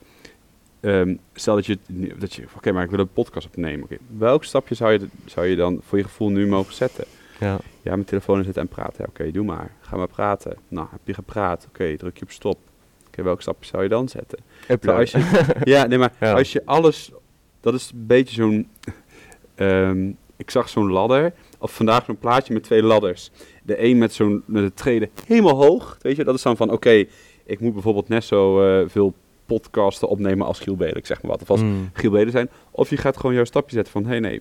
Ehm, 0.81 1.15
stel 1.35 1.55
dat 1.55 1.67
je, 1.67 1.79
dat 2.19 2.35
je 2.35 2.45
oké, 2.57 2.73
maar 2.73 2.85
ik 2.85 2.91
wil 2.91 2.99
een 2.99 3.13
podcast 3.13 3.47
opnemen. 3.47 3.85
Oké, 3.85 3.97
welk 4.17 4.45
stapje 4.45 4.75
zou 4.75 4.93
je, 4.93 5.09
zou 5.25 5.47
je 5.47 5.57
dan 5.57 5.81
voor 5.87 5.99
je 5.99 6.05
gevoel 6.05 6.29
nu 6.31 6.47
mogen 6.47 6.75
zetten? 6.75 7.05
Ja. 7.41 7.59
Ja, 7.83 7.91
mijn 7.91 8.05
telefoon 8.05 8.39
is 8.39 8.45
zitten 8.45 8.63
en 8.63 8.69
praten. 8.69 8.95
Ja, 8.99 9.07
Oké, 9.09 9.31
doe 9.31 9.45
maar. 9.45 9.71
Ga 9.81 9.97
maar 9.97 10.09
praten. 10.09 10.57
Nou, 10.69 10.87
heb 10.91 11.01
je 11.05 11.15
gepraat? 11.15 11.67
Oké, 11.69 11.97
druk 11.97 12.17
je 12.19 12.23
op 12.25 12.31
stop. 12.31 12.59
Oké, 13.07 13.23
welk 13.23 13.41
stapje 13.43 13.69
zou 13.71 13.83
je 13.83 13.89
dan 13.89 14.09
zetten? 14.09 14.39
Upload. 14.69 14.99
als 14.99 15.11
je, 15.11 15.45
ja, 15.65 15.87
nee, 15.87 15.99
maar 15.99 16.13
Ja. 16.21 16.33
als 16.33 16.53
je 16.53 16.63
alles... 16.65 17.13
Dat 17.61 17.75
is 17.75 17.91
een 17.95 18.07
beetje 18.07 18.35
zo'n... 18.35 18.69
ehm, 19.55 20.11
ik 20.37 20.51
zag 20.51 20.69
zo'n 20.69 20.91
ladder. 20.91 21.33
Of 21.63 21.75
vandaag 21.75 22.05
zo'n 22.05 22.19
plaatje 22.19 22.53
met 22.53 22.63
twee 22.63 22.83
ladders. 22.83 23.31
De 23.63 23.85
een 23.85 23.99
met 23.99 24.13
zo'n 24.13 24.43
met 24.47 24.63
de 24.63 24.75
treden 24.75 25.11
helemaal 25.27 25.65
hoog. 25.65 25.97
Weet 26.01 26.17
je, 26.17 26.25
dat 26.25 26.35
is 26.35 26.43
dan 26.43 26.57
van... 26.57 26.71
Oké, 26.71 27.05
ik 27.45 27.61
moet 27.61 27.73
bijvoorbeeld 27.73 28.09
net 28.09 28.25
zo 28.25 28.63
eh, 28.63 28.89
veel 28.89 29.15
podcasten 29.47 30.09
opnemen 30.09 30.47
als 30.47 30.61
Giel 30.61 30.77
Belen. 30.77 30.97
Ik 30.97 31.07
zeg 31.07 31.23
maar 31.23 31.31
wat. 31.31 31.43
Of 31.43 31.51
als 31.51 31.61
Mm. 31.63 31.91
Giel 31.93 32.11
Belen 32.11 32.31
zijn. 32.33 32.51
Of 32.71 32.91
je 32.91 32.97
gaat 32.97 33.17
gewoon 33.17 33.35
jouw 33.35 33.45
stapje 33.45 33.75
zetten 33.75 33.93
van... 33.93 34.03
Hé, 34.05 34.09
hey, 34.11 34.21
nee. 34.21 34.41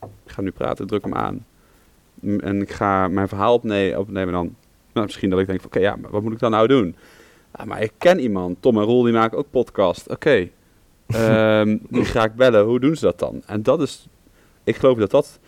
Ik 0.00 0.32
ga 0.32 0.42
nu 0.42 0.50
praten. 0.50 0.86
Druk 0.86 1.04
hem 1.04 1.14
aan. 1.14 1.46
En 2.40 2.60
ik 2.62 2.70
ga 2.70 3.08
mijn 3.08 3.28
verhaal 3.28 3.54
opne- 3.54 3.94
opnemen 3.98 4.32
dan... 4.32 4.54
Nou, 4.92 5.06
misschien 5.06 5.30
dat 5.30 5.38
ik 5.38 5.46
denk 5.46 5.60
van... 5.60 5.70
Oké, 5.70 5.80
ja, 5.80 5.96
maar 5.96 6.10
wat 6.10 6.22
moet 6.22 6.32
ik 6.32 6.38
dan 6.38 6.50
nou 6.50 6.66
doen? 6.66 6.96
Ah, 7.50 7.66
maar 7.66 7.82
ik 7.82 7.92
ken 7.98 8.20
iemand. 8.20 8.56
Tom 8.62 8.76
en 8.78 8.84
Roel, 8.84 9.02
die 9.02 9.12
maken 9.12 9.38
ook 9.38 9.50
podcast. 9.50 10.08
Oké. 10.08 10.48
Ehm, 11.08 11.78
die 11.88 12.04
ga 12.04 12.24
ik 12.24 12.34
bellen. 12.34 12.64
Hoe 12.64 12.80
doen 12.80 12.96
ze 12.96 13.04
dat 13.04 13.18
dan? 13.18 13.42
En 13.46 13.62
dat 13.62 13.80
is... 13.82 14.08
Ik 14.64 14.76
geloof 14.76 14.98
dat 14.98 15.10
dat 15.10 15.38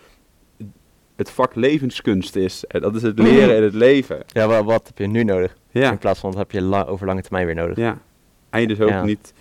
het 1.21 1.31
vak 1.31 1.55
levenskunst 1.55 2.35
is. 2.35 2.63
En 2.67 2.81
dat 2.81 2.95
is 2.95 3.01
het 3.01 3.19
leren 3.19 3.55
in 3.55 3.63
het 3.63 3.73
leven. 3.73 4.23
Ja, 4.27 4.47
wa- 4.47 4.63
wat 4.63 4.87
heb 4.87 4.97
je 4.97 5.07
nu 5.07 5.23
nodig? 5.23 5.55
Ja. 5.71 5.91
In 5.91 5.97
plaats 5.97 6.19
van 6.19 6.29
wat 6.29 6.39
heb 6.39 6.51
je 6.51 6.61
la- 6.61 6.85
over 6.85 7.05
lange 7.05 7.21
termijn 7.21 7.45
weer 7.45 7.55
nodig. 7.55 7.77
Ja. 7.77 8.01
En 8.49 8.61
je 8.61 8.67
dus 8.67 8.79
ook 8.81 8.89
Ja. 8.89 9.03
niet... 9.03 9.33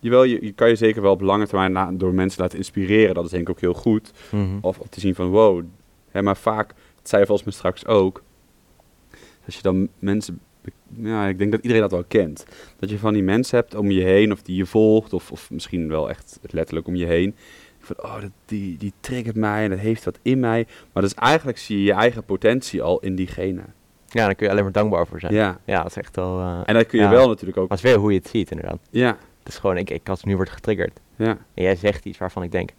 Jawel, 0.00 0.24
je, 0.24 0.38
je 0.44 0.52
kan 0.52 0.68
je 0.68 0.76
zeker 0.76 1.02
wel 1.02 1.12
op 1.12 1.20
lange 1.20 1.46
termijn 1.46 1.72
na- 1.72 1.90
door 1.92 2.14
mensen 2.14 2.42
laten 2.42 2.58
inspireren. 2.58 3.14
Dat 3.14 3.24
is 3.24 3.30
denk 3.30 3.42
ik 3.42 3.50
ook 3.50 3.60
heel 3.60 3.74
goed. 3.74 4.12
Mhm. 4.30 4.44
Of 4.60 4.78
te 4.90 5.00
zien 5.00 5.14
van, 5.14 5.28
wow. 5.28 5.62
Hè, 6.10 6.22
maar 6.22 6.36
vaak, 6.36 6.68
dat 6.68 7.08
zei 7.08 7.20
je 7.20 7.26
volgens 7.26 7.46
mij 7.46 7.56
straks 7.56 7.86
ook. 7.86 8.22
Als 9.46 9.54
je 9.56 9.62
dan 9.62 9.88
mensen... 9.98 10.40
Ja, 10.96 11.26
ik 11.26 11.38
denk 11.38 11.50
dat 11.52 11.60
iedereen 11.62 11.82
dat 11.82 11.90
wel 11.90 12.04
kent. 12.08 12.46
Dat 12.78 12.90
je 12.90 12.98
van 12.98 13.12
die 13.12 13.22
mensen 13.22 13.58
hebt 13.58 13.74
om 13.74 13.90
je 13.90 14.02
heen, 14.02 14.32
of 14.32 14.42
die 14.42 14.56
je 14.56 14.66
volgt, 14.66 15.12
of, 15.12 15.30
of 15.30 15.50
misschien 15.50 15.88
wel 15.88 16.08
echt 16.08 16.38
letterlijk 16.50 16.86
om 16.86 16.94
je 16.94 17.06
heen. 17.06 17.34
Van, 17.84 17.96
oh, 18.04 18.20
dat, 18.20 18.30
die, 18.44 18.76
die 18.76 18.92
triggert 19.00 19.36
mij 19.36 19.64
en 19.64 19.70
dat 19.70 19.78
heeft 19.78 20.04
wat 20.04 20.18
in 20.22 20.40
mij. 20.40 20.66
Maar 20.92 21.02
dus 21.02 21.14
eigenlijk 21.14 21.58
zie 21.58 21.78
je 21.78 21.84
je 21.84 21.92
eigen 21.92 22.24
potentie 22.24 22.82
al 22.82 23.00
in 23.00 23.14
diegene. 23.14 23.62
Ja, 24.06 24.24
daar 24.24 24.34
kun 24.34 24.46
je 24.46 24.52
alleen 24.52 24.64
maar 24.64 24.72
dankbaar 24.72 25.06
voor 25.06 25.20
zijn. 25.20 25.34
Ja. 25.34 25.58
Ja, 25.64 25.82
dat 25.82 25.90
is 25.90 25.96
echt 25.96 26.16
wel... 26.16 26.38
eh, 26.40 26.60
En 26.64 26.74
dat 26.74 26.86
kun 26.86 26.98
je 26.98 27.04
Ja. 27.04 27.10
wel 27.10 27.28
natuurlijk 27.28 27.58
ook... 27.58 27.68
Maar 27.68 27.76
het 27.78 27.86
is 27.86 27.92
weer 27.92 28.00
hoe 28.02 28.12
je 28.12 28.18
het 28.18 28.28
ziet, 28.28 28.50
inderdaad. 28.50 28.78
Ja, 28.90 29.16
Het 29.38 29.48
is 29.48 29.58
gewoon, 29.58 29.76
ik, 29.76 29.90
ik 29.90 30.08
als 30.08 30.24
nu 30.24 30.36
word 30.36 30.50
getriggerd. 30.50 31.00
ja, 31.16 31.38
En 31.54 31.62
jij 31.62 31.76
zegt 31.76 32.04
iets 32.04 32.18
waarvan 32.18 32.42
ik 32.42 32.52
denk, 32.52 32.70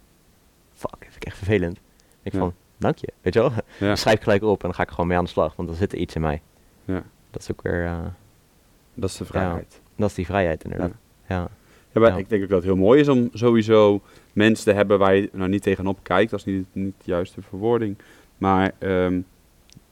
fuck, 0.74 0.90
dat 0.90 0.98
vind 1.00 1.16
ik 1.16 1.24
echt 1.24 1.36
vervelend. 1.36 1.78
Ik 2.22 2.32
Ja. 2.32 2.38
van, 2.38 2.54
dank 2.76 2.96
je, 2.98 3.12
weet 3.20 3.34
je 3.34 3.40
wel? 3.40 3.52
ja. 3.78 3.96
Schrijf 4.04 4.22
gelijk 4.22 4.42
op 4.42 4.60
en 4.62 4.66
dan 4.68 4.74
ga 4.74 4.82
ik 4.82 4.90
gewoon 4.90 5.06
mee 5.06 5.18
aan 5.18 5.24
de 5.24 5.30
slag, 5.30 5.56
want 5.56 5.68
dan 5.68 5.76
zit 5.76 5.92
er 5.92 5.98
iets 5.98 6.14
in 6.14 6.20
mij. 6.20 6.42
Ja. 6.84 7.02
Dat 7.30 7.42
is 7.42 7.50
ook 7.52 7.62
weer, 7.62 7.84
eh, 7.84 7.98
Dat 8.94 9.10
is 9.10 9.16
de 9.16 9.24
vrijheid. 9.24 9.80
dat 9.96 10.08
is 10.08 10.14
die 10.14 10.26
vrijheid 10.26 10.64
inderdaad. 10.64 10.92
Ja. 11.28 11.48
Ja, 11.94 12.00
maar 12.00 12.10
Ja. 12.10 12.16
ik 12.16 12.28
denk 12.28 12.42
ook 12.42 12.48
dat 12.48 12.58
het 12.58 12.66
heel 12.72 12.82
mooi 12.82 13.00
is 13.00 13.08
om 13.08 13.28
sowieso 13.32 14.00
mensen 14.32 14.64
te 14.64 14.72
hebben 14.72 14.98
waar 14.98 15.14
je 15.14 15.28
nou 15.32 15.48
niet 15.50 15.62
tegenop 15.62 15.98
kijkt. 16.02 16.30
Dat 16.30 16.38
is 16.38 16.44
niet, 16.44 16.66
niet 16.72 16.94
de 16.98 17.10
juiste 17.10 17.42
verwoording. 17.42 17.96
Maar 18.38 18.72
ehm, 18.78 19.20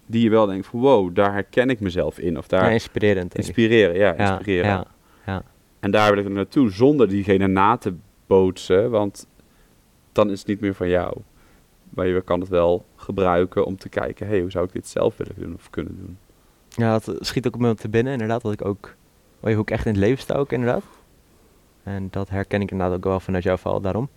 die 0.07 0.23
je 0.23 0.31
wel 0.31 0.47
denkt 0.47 0.67
van 0.67 0.81
wow, 0.81 1.15
daar 1.15 1.33
herken 1.33 1.71
ik 1.71 1.81
mezelf 1.81 2.19
in. 2.19 2.39
Of 2.39 2.47
daar 2.49 2.65
Ja, 2.65 2.71
inspirerend. 2.71 3.35
inspireren. 3.35 3.95
Ja, 3.97 4.15
Ja, 4.17 4.31
inspireren. 4.31 4.71
Ja, 4.71 4.87
ja. 5.27 5.43
En 5.81 5.91
daar 5.91 6.11
wil 6.11 6.19
ik 6.19 6.25
er 6.25 6.31
naartoe 6.31 6.71
zonder 6.71 7.09
diegene 7.09 7.47
na 7.47 7.77
te 7.77 7.95
bootsen. 8.27 8.91
Want 8.91 9.27
dan 10.13 10.31
is 10.31 10.39
het 10.39 10.49
niet 10.49 10.61
meer 10.61 10.75
van 10.75 10.89
jou. 10.89 11.17
Maar 11.91 12.07
je 12.07 12.21
kan 12.23 12.41
het 12.41 12.49
wel 12.49 12.85
gebruiken 12.97 13.65
om 13.65 13.77
te 13.77 13.89
kijken, 13.89 14.27
hey, 14.27 14.41
hoe 14.41 14.51
zou 14.51 14.65
ik 14.67 14.73
dit 14.73 14.87
zelf 14.89 15.17
willen 15.17 15.35
doen 15.39 15.55
of 15.55 15.71
kunnen 15.71 15.97
doen? 15.99 16.19
ja, 16.69 16.95
het 16.95 17.11
schiet 17.21 17.47
ook 17.47 17.55
op 17.55 17.61
me 17.61 17.75
te 17.75 17.89
binnen 17.89 18.13
inderdaad, 18.13 18.43
dat 18.43 18.53
ik 18.53 18.65
ook, 18.65 18.95
weet 19.41 19.51
je, 19.51 19.55
hoe 19.55 19.63
ik 19.63 19.71
echt 19.71 19.87
in 19.87 19.93
het 19.93 20.01
leven 20.01 20.19
sta 20.19 20.35
ook 20.35 20.53
inderdaad. 20.53 20.83
En 21.83 22.09
dat 22.11 22.29
herken 22.29 22.61
ik 22.61 22.71
inderdaad 22.71 22.97
ook 22.97 23.05
wel 23.05 23.21
vanuit 23.21 23.45
jouw 23.45 23.57
verhaal 23.57 23.81
daarom. 23.81 24.09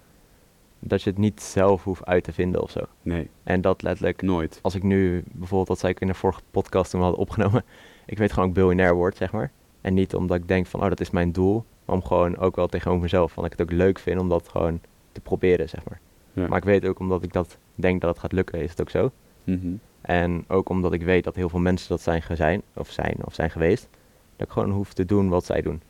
Dat 0.79 1.03
je 1.03 1.09
het 1.09 1.19
niet 1.19 1.41
zelf 1.41 1.83
hoeft 1.83 2.05
uit 2.05 2.23
te 2.23 2.33
vinden 2.33 2.61
of 2.61 2.71
zo. 2.71 2.79
Nee, 3.01 3.29
En 3.43 3.61
dat 3.61 3.81
letterlijk 3.81 4.21
nooit. 4.21 4.59
als 4.61 4.75
ik 4.75 4.83
nu 4.83 5.23
bijvoorbeeld, 5.31 5.67
dat 5.67 5.79
zei 5.79 5.91
ik 5.91 5.99
in 5.99 6.07
de 6.07 6.13
vorige 6.13 6.41
podcast 6.51 6.89
toen 6.89 6.99
we 6.99 7.05
hadden 7.05 7.25
opgenomen, 7.25 7.63
ik 8.05 8.17
weet 8.17 8.33
gewoon 8.33 8.49
ook 8.49 8.55
biljonair 8.55 8.95
word, 8.95 9.17
zeg 9.17 9.31
maar. 9.31 9.51
En 9.81 9.93
niet 9.93 10.15
omdat 10.15 10.37
ik 10.37 10.47
denk 10.47 10.67
van, 10.67 10.81
oh, 10.81 10.89
dat 10.89 10.99
is 10.99 11.09
mijn 11.09 11.31
doel, 11.31 11.65
maar 11.85 11.95
om 11.95 12.03
gewoon 12.03 12.37
ook 12.37 12.55
wel 12.55 12.67
tegenover 12.67 13.01
mezelf, 13.01 13.31
van 13.31 13.43
dat 13.43 13.51
ik 13.51 13.59
het 13.59 13.67
ook 13.67 13.77
leuk 13.77 13.99
vind 13.99 14.19
om 14.19 14.29
dat 14.29 14.49
gewoon 14.49 14.79
te 15.11 15.21
proberen, 15.21 15.69
zeg 15.69 15.83
maar. 15.89 15.99
Ja. 16.33 16.47
Maar 16.47 16.57
ik 16.57 16.63
weet 16.63 16.85
ook 16.85 16.99
omdat 16.99 17.23
ik 17.23 17.33
dat 17.33 17.57
denk 17.75 18.01
dat 18.01 18.09
het 18.09 18.19
gaat 18.19 18.31
lukken, 18.31 18.61
is 18.61 18.69
het 18.69 18.81
ook 18.81 18.89
zo. 18.89 19.11
Mhm. 19.43 19.73
En 20.01 20.45
ook 20.47 20.69
omdat 20.69 20.93
ik 20.93 21.01
weet 21.01 21.23
dat 21.23 21.35
heel 21.35 21.49
veel 21.49 21.59
mensen 21.59 21.89
dat 21.89 22.01
zijn 22.01 22.21
gezijn, 22.21 22.61
of 22.73 22.89
zijn, 22.89 23.15
of 23.21 23.33
zijn 23.33 23.51
geweest, 23.51 23.87
dat 24.35 24.47
ik 24.47 24.53
gewoon 24.53 24.71
hoef 24.71 24.93
te 24.93 25.05
doen 25.05 25.29
wat 25.29 25.45
zij 25.45 25.61
doen. 25.61 25.81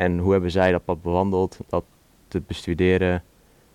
En 0.00 0.18
hoe 0.18 0.32
hebben 0.32 0.50
zij 0.50 0.72
dat 0.72 0.84
pad 0.84 1.02
bewandeld, 1.02 1.58
dat 1.68 1.84
te 2.28 2.42
bestuderen. 2.46 3.22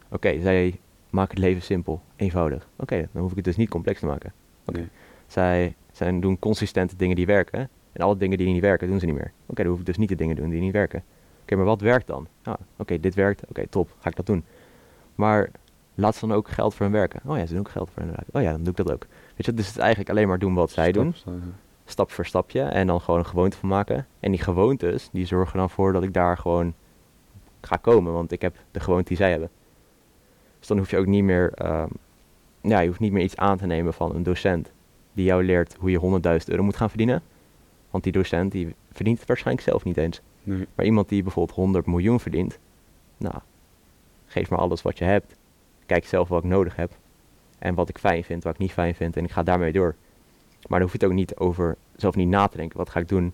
Oké, 0.09 0.41
zij 0.41 0.79
maken 1.09 1.35
het 1.35 1.45
leven 1.45 1.61
simpel, 1.61 2.01
eenvoudig. 2.15 2.67
Oké, 2.75 3.07
dan 3.11 3.21
hoef 3.21 3.29
ik 3.29 3.35
het 3.35 3.45
dus 3.45 3.55
niet 3.55 3.69
complex 3.69 3.99
te 3.99 4.05
maken. 4.05 4.33
Oké. 4.65 4.77
Nee. 4.77 4.87
Zij, 5.27 5.75
zij 5.91 6.19
doen 6.19 6.39
consistente 6.39 6.95
dingen 6.95 7.15
die 7.15 7.25
werken. 7.25 7.69
En 7.91 8.01
alle 8.01 8.17
dingen 8.17 8.37
die 8.37 8.47
niet 8.47 8.61
werken, 8.61 8.87
doen 8.87 8.99
ze 8.99 9.05
niet 9.05 9.15
meer. 9.15 9.31
Oké, 9.45 9.61
dan 9.61 9.71
hoef 9.71 9.79
ik 9.79 9.85
dus 9.85 9.97
niet 9.97 10.09
de 10.09 10.15
dingen 10.15 10.35
te 10.35 10.41
doen 10.41 10.49
die 10.49 10.61
niet 10.61 10.73
werken. 10.73 11.03
Oké, 11.41 11.55
maar 11.55 11.65
wat 11.65 11.81
werkt 11.81 12.07
dan? 12.07 12.27
Ah, 12.43 12.53
Oké, 12.77 12.99
dit 12.99 13.13
werkt. 13.13 13.49
Oké, 13.49 13.67
top. 13.67 13.95
Ga 13.99 14.09
ik 14.09 14.15
dat 14.15 14.25
doen. 14.25 14.43
Maar 15.15 15.49
laat 15.95 16.15
ze 16.15 16.27
dan 16.27 16.37
ook 16.37 16.49
geld 16.49 16.73
voor 16.73 16.85
hen 16.85 16.95
werken. 16.95 17.21
Oh 17.25 17.37
ja, 17.37 17.45
ze 17.45 17.51
doen 17.53 17.61
ook 17.61 17.69
geld 17.69 17.89
voor 17.93 18.01
hen 18.01 18.11
werken. 18.11 18.33
Oh 18.33 18.41
ja, 18.41 18.51
dan 18.51 18.63
doe 18.63 18.71
ik 18.71 18.77
dat 18.85 18.91
ook. 18.91 19.05
Weet 19.35 19.45
je, 19.45 19.53
dus 19.53 19.65
het 19.65 19.75
is 19.75 19.81
eigenlijk 19.81 20.09
alleen 20.09 20.27
maar 20.27 20.39
doen 20.39 20.53
wat 20.53 20.71
zij 20.71 20.91
doen. 20.91 21.15
Ja. 21.25 21.31
Stap 21.85 22.11
voor 22.11 22.25
stapje. 22.25 22.61
En 22.61 22.87
dan 22.87 23.01
gewoon 23.01 23.19
een 23.19 23.25
gewoonte 23.25 23.57
van 23.57 23.69
maken. 23.69 24.07
En 24.19 24.31
die 24.31 24.41
gewoontes, 24.41 25.09
die 25.11 25.25
zorgen 25.25 25.57
dan 25.57 25.69
voor 25.69 25.93
dat 25.93 26.03
ik 26.03 26.13
daar 26.13 26.37
gewoon 26.37 26.73
ga 27.61 27.75
komen. 27.75 28.13
Want 28.13 28.31
ik 28.31 28.41
heb 28.41 28.55
de 28.71 28.79
gewoonte 28.79 29.07
die 29.07 29.17
zij 29.17 29.29
hebben. 29.29 29.49
Dus 30.59 30.67
dan 30.67 30.77
hoef 30.77 30.89
je 30.89 30.97
ook 30.97 31.05
niet 31.05 31.23
meer... 31.23 31.51
ehm, 31.53 31.89
ja, 32.61 32.79
je 32.79 32.87
hoeft 32.87 32.99
niet 32.99 33.11
meer 33.11 33.23
iets 33.23 33.37
aan 33.37 33.57
te 33.57 33.65
nemen 33.65 33.93
van 33.93 34.15
een 34.15 34.23
docent. 34.23 34.71
Die 35.13 35.25
jou 35.25 35.43
leert 35.43 35.75
hoe 35.79 35.91
je 35.91 36.21
100.000 36.41 36.45
euro 36.45 36.63
moet 36.63 36.75
gaan 36.75 36.89
verdienen. 36.89 37.23
Want 37.89 38.03
die 38.03 38.13
docent 38.13 38.51
die 38.51 38.75
verdient 38.91 39.19
het 39.19 39.27
waarschijnlijk 39.27 39.67
zelf 39.67 39.83
niet 39.83 39.97
eens. 39.97 40.21
Nee. 40.43 40.67
Maar 40.75 40.85
iemand 40.85 41.09
die 41.09 41.23
bijvoorbeeld 41.23 41.57
100 41.57 41.85
miljoen 41.85 42.19
verdient, 42.19 42.59
nou, 43.17 43.35
geef 44.25 44.49
maar 44.49 44.59
alles 44.59 44.81
wat 44.81 44.97
je 44.97 45.05
hebt. 45.05 45.35
Kijk 45.85 46.05
zelf 46.05 46.27
wat 46.27 46.43
ik 46.43 46.49
nodig 46.49 46.75
heb. 46.75 46.91
En 47.59 47.75
wat 47.75 47.89
ik 47.89 47.97
fijn 47.97 48.23
vind, 48.23 48.43
wat 48.43 48.53
ik 48.53 48.59
niet 48.59 48.71
fijn 48.71 48.95
vind. 48.95 49.17
En 49.17 49.23
ik 49.23 49.31
ga 49.31 49.43
daarmee 49.43 49.71
door. 49.71 49.95
Maar 50.67 50.79
dan 50.79 50.81
hoef 50.81 50.91
je 50.91 50.97
het 50.97 51.07
ook 51.07 51.17
niet 51.17 51.35
over, 51.35 51.77
zelf 51.95 52.15
niet 52.15 52.27
na 52.27 52.47
te 52.47 52.57
denken. 52.57 52.77
Wat 52.77 52.89
ga 52.89 52.99
ik 52.99 53.07
doen? 53.07 53.33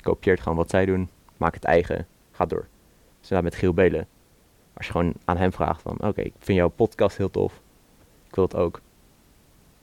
Kopieert 0.00 0.40
gewoon 0.40 0.58
wat 0.58 0.70
zij 0.70 0.86
doen. 0.86 1.08
Maak 1.36 1.54
het 1.54 1.64
eigen. 1.64 2.06
Ga 2.32 2.46
door. 2.46 2.66
Dus 3.20 3.40
met 3.40 3.54
Giel 3.54 3.72
Belen. 3.74 4.06
Als 4.74 4.86
je 4.86 4.92
gewoon 4.92 5.12
aan 5.24 5.36
hem 5.36 5.52
vraagt 5.52 5.82
van, 5.82 5.92
oké, 6.00 6.20
ik 6.20 6.32
vind 6.38 6.58
jouw 6.58 6.68
podcast 6.68 7.16
heel 7.16 7.30
tof. 7.30 7.60
Ik 8.28 8.34
wil 8.34 8.44
het 8.44 8.54
ook. 8.56 8.80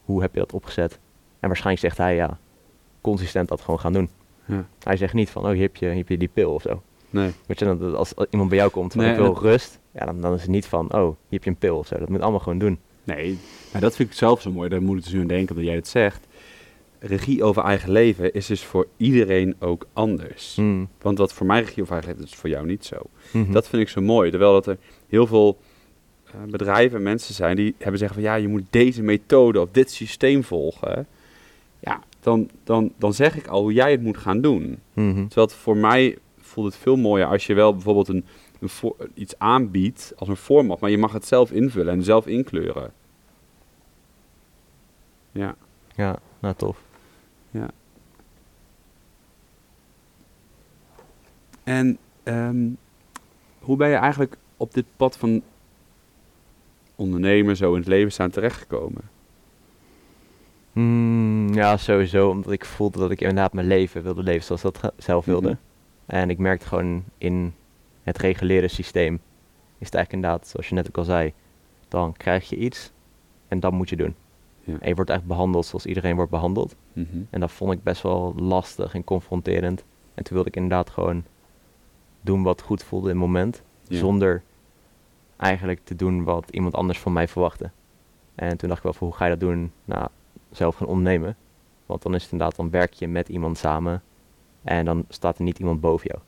Hoe 0.05 0.21
heb 0.21 0.33
je 0.33 0.39
dat 0.39 0.53
opgezet? 0.53 0.99
En 1.39 1.47
waarschijnlijk 1.47 1.85
zegt 1.85 1.97
hij, 1.97 2.15
ja, 2.15 2.37
consistent 3.01 3.47
dat 3.47 3.61
gewoon 3.61 3.79
gaan 3.79 3.93
doen. 3.93 4.09
Ja. 4.45 4.65
Hij 4.83 4.97
zegt 4.97 5.13
niet 5.13 5.29
van, 5.29 5.43
oh, 5.45 5.49
hier 5.51 5.61
heb 5.61 5.75
je, 5.75 5.85
hier 5.85 5.95
heb 5.95 6.07
je 6.09 6.17
die 6.17 6.27
pil 6.27 6.53
of 6.53 6.61
zo. 6.61 6.81
Nee. 7.09 7.31
Weet 7.45 7.59
je, 7.59 7.65
dan- 7.65 7.95
als 7.95 8.13
iemand 8.29 8.49
bij 8.49 8.57
jou 8.57 8.71
komt 8.71 8.93
van 8.93 9.01
Nee, 9.01 9.11
ik 9.11 9.17
wil 9.17 9.33
dat- 9.33 9.41
rust, 9.43 9.79
ja, 9.91 10.05
dan, 10.05 10.21
dan 10.21 10.33
is 10.33 10.41
het 10.41 10.49
niet 10.49 10.65
van, 10.65 10.93
oh, 10.93 11.01
hier 11.03 11.15
heb 11.29 11.43
je 11.43 11.49
een 11.49 11.55
pil 11.57 11.77
of 11.77 11.87
zo. 11.87 11.97
Dat 11.99 12.09
moet 12.09 12.21
allemaal 12.21 12.39
gewoon 12.39 12.57
doen. 12.59 12.79
Nee, 13.03 13.39
maar 13.71 13.81
dat 13.81 13.95
vind 13.95 14.09
ik 14.09 14.15
zelf 14.15 14.41
zo 14.41 14.51
mooi. 14.51 14.69
Daar 14.69 14.81
moet 14.81 14.97
ik 14.97 15.03
dus 15.03 15.13
nu 15.13 15.21
aan 15.21 15.27
denken 15.27 15.55
dat 15.55 15.63
jij 15.65 15.75
het 15.75 15.87
zegt. 15.87 16.27
Regie 16.99 17.43
over 17.43 17.63
eigen 17.63 17.91
leven 17.91 18.33
is 18.33 18.45
dus 18.45 18.63
voor 18.63 18.87
iedereen 18.97 19.55
ook 19.59 19.87
anders. 19.93 20.55
Mm. 20.55 20.89
Want 21.01 21.17
wat 21.17 21.33
voor 21.33 21.45
mij 21.45 21.59
regie 21.61 21.81
over 21.81 21.93
eigen 21.93 22.09
leven 22.11 22.25
is, 22.25 22.31
is 22.33 22.39
voor 22.39 22.49
jou 22.49 22.65
niet 22.65 22.85
zo. 22.85 22.95
Mhm. 23.31 23.51
Dat 23.51 23.67
vind 23.67 23.81
ik 23.81 23.89
zo 23.89 24.01
mooi. 24.01 24.29
Terwijl 24.29 24.51
dat 24.53 24.67
er 24.67 24.77
heel 25.07 25.27
veel 25.27 25.57
eh, 26.25 26.33
bedrijven 26.49 26.97
en 26.97 27.03
mensen 27.03 27.33
zijn 27.33 27.55
die 27.55 27.75
hebben 27.77 27.97
zeggen 27.99 28.21
van 28.21 28.29
ja, 28.29 28.35
je 28.35 28.47
moet 28.47 28.63
deze 28.69 29.03
methode 29.03 29.61
of 29.61 29.69
dit 29.71 29.91
systeem 29.91 30.43
volgen. 30.43 31.07
Ja, 31.79 32.01
dan, 32.19 32.49
dan, 32.63 32.93
dan 32.97 33.13
zeg 33.13 33.37
ik 33.37 33.47
al 33.47 33.61
hoe 33.61 33.73
jij 33.73 33.91
het 33.91 34.01
moet 34.01 34.17
gaan 34.17 34.41
doen. 34.41 34.79
Mhm. 34.93 35.13
Terwijl 35.27 35.47
het 35.47 35.55
voor 35.55 35.77
mij 35.77 36.17
voelt 36.37 36.65
het 36.65 36.75
veel 36.81 36.95
mooier 36.95 37.27
als 37.27 37.45
je 37.47 37.53
wel 37.53 37.73
bijvoorbeeld 37.73 38.07
een, 38.07 38.25
een 38.59 38.69
voor- 38.69 38.95
iets 39.13 39.39
aanbiedt 39.39 40.13
als 40.15 40.27
een 40.29 40.35
format, 40.35 40.79
maar 40.79 40.89
je 40.89 40.97
mag 40.97 41.13
het 41.13 41.25
zelf 41.25 41.51
invullen 41.51 41.93
en 41.93 42.03
zelf 42.03 42.27
inkleuren. 42.27 42.91
Ja, 45.31 45.55
Ja, 45.95 46.19
nou 46.39 46.55
tof. 46.55 46.83
En 51.65 51.97
ehm, 52.23 52.67
hoe 53.59 53.77
ben 53.77 53.89
je 53.89 53.95
eigenlijk 53.95 54.37
op 54.57 54.73
dit 54.73 54.85
pad 54.95 55.17
van 55.17 55.41
ondernemen 56.95 57.57
zo 57.57 57.71
in 57.71 57.79
het 57.79 57.87
leven 57.87 58.11
staan 58.11 58.29
terechtgekomen? 58.29 59.01
Mm, 60.71 61.53
ja, 61.53 61.77
sowieso, 61.77 62.29
omdat 62.29 62.51
ik 62.51 62.65
voelde 62.65 62.99
dat 62.99 63.11
ik 63.11 63.21
inderdaad 63.21 63.53
mijn 63.53 63.67
leven 63.67 64.03
wilde 64.03 64.23
leven 64.23 64.43
zoals 64.43 64.61
dat 64.61 64.93
zelf 64.97 65.25
wilde. 65.25 65.49
Mhm. 65.49 65.57
En 66.05 66.29
ik 66.29 66.37
merkte 66.37 66.67
gewoon 66.67 67.03
in 67.17 67.53
het 68.03 68.17
reguliere 68.17 68.67
systeem, 68.67 69.13
is 69.77 69.85
het 69.85 69.95
eigenlijk 69.95 70.11
inderdaad, 70.11 70.47
zoals 70.47 70.69
je 70.69 70.75
net 70.75 70.87
ook 70.87 70.97
al 70.97 71.03
zei, 71.03 71.33
dan 71.87 72.13
krijg 72.13 72.49
je 72.49 72.55
iets 72.55 72.91
en 73.47 73.59
dat 73.59 73.71
moet 73.71 73.89
je 73.89 73.95
doen. 73.95 74.15
Ja. 74.63 74.77
En 74.79 74.87
je 74.87 74.95
wordt 74.95 75.09
echt 75.09 75.25
behandeld 75.25 75.65
zoals 75.65 75.85
iedereen 75.85 76.15
wordt 76.15 76.31
behandeld. 76.31 76.75
Mhm. 76.93 77.21
En 77.29 77.39
dat 77.39 77.51
vond 77.51 77.71
ik 77.71 77.83
best 77.83 78.01
wel 78.01 78.33
lastig 78.37 78.93
en 78.93 79.03
confronterend. 79.03 79.83
En 80.13 80.23
toen 80.23 80.33
wilde 80.33 80.49
ik 80.49 80.55
inderdaad 80.55 80.89
gewoon 80.89 81.23
doen 82.25 82.43
wat 82.43 82.61
goed 82.61 82.83
voelde 82.83 83.09
in 83.09 83.15
het 83.15 83.25
moment. 83.25 83.61
Ja. 83.87 83.97
Zonder 83.97 84.43
eigenlijk 85.37 85.79
te 85.83 85.95
doen 85.95 86.23
wat 86.23 86.49
iemand 86.49 86.73
anders 86.75 86.99
van 86.99 87.13
mij 87.13 87.27
verwachtte. 87.27 87.69
En 88.35 88.57
toen 88.57 88.67
dacht 88.67 88.79
ik 88.79 88.85
wel 88.85 88.93
van 88.93 89.07
hoe 89.07 89.15
ga 89.15 89.25
je 89.25 89.31
dat 89.31 89.39
doen? 89.39 89.71
Nou, 89.85 90.07
zelf 90.51 90.75
gaan 90.75 90.87
ondernemen. 90.87 91.37
Want 91.85 92.01
dan 92.01 92.15
is 92.15 92.23
het 92.23 92.31
inderdaad, 92.31 92.57
dan 92.57 92.69
werk 92.69 92.93
je 92.93 93.07
met 93.07 93.29
iemand 93.29 93.57
samen. 93.57 94.03
En 94.63 94.85
dan 94.85 95.05
staat 95.09 95.37
er 95.37 95.43
niet 95.43 95.59
iemand 95.59 95.81
boven 95.81 96.07
jou. 96.07 96.21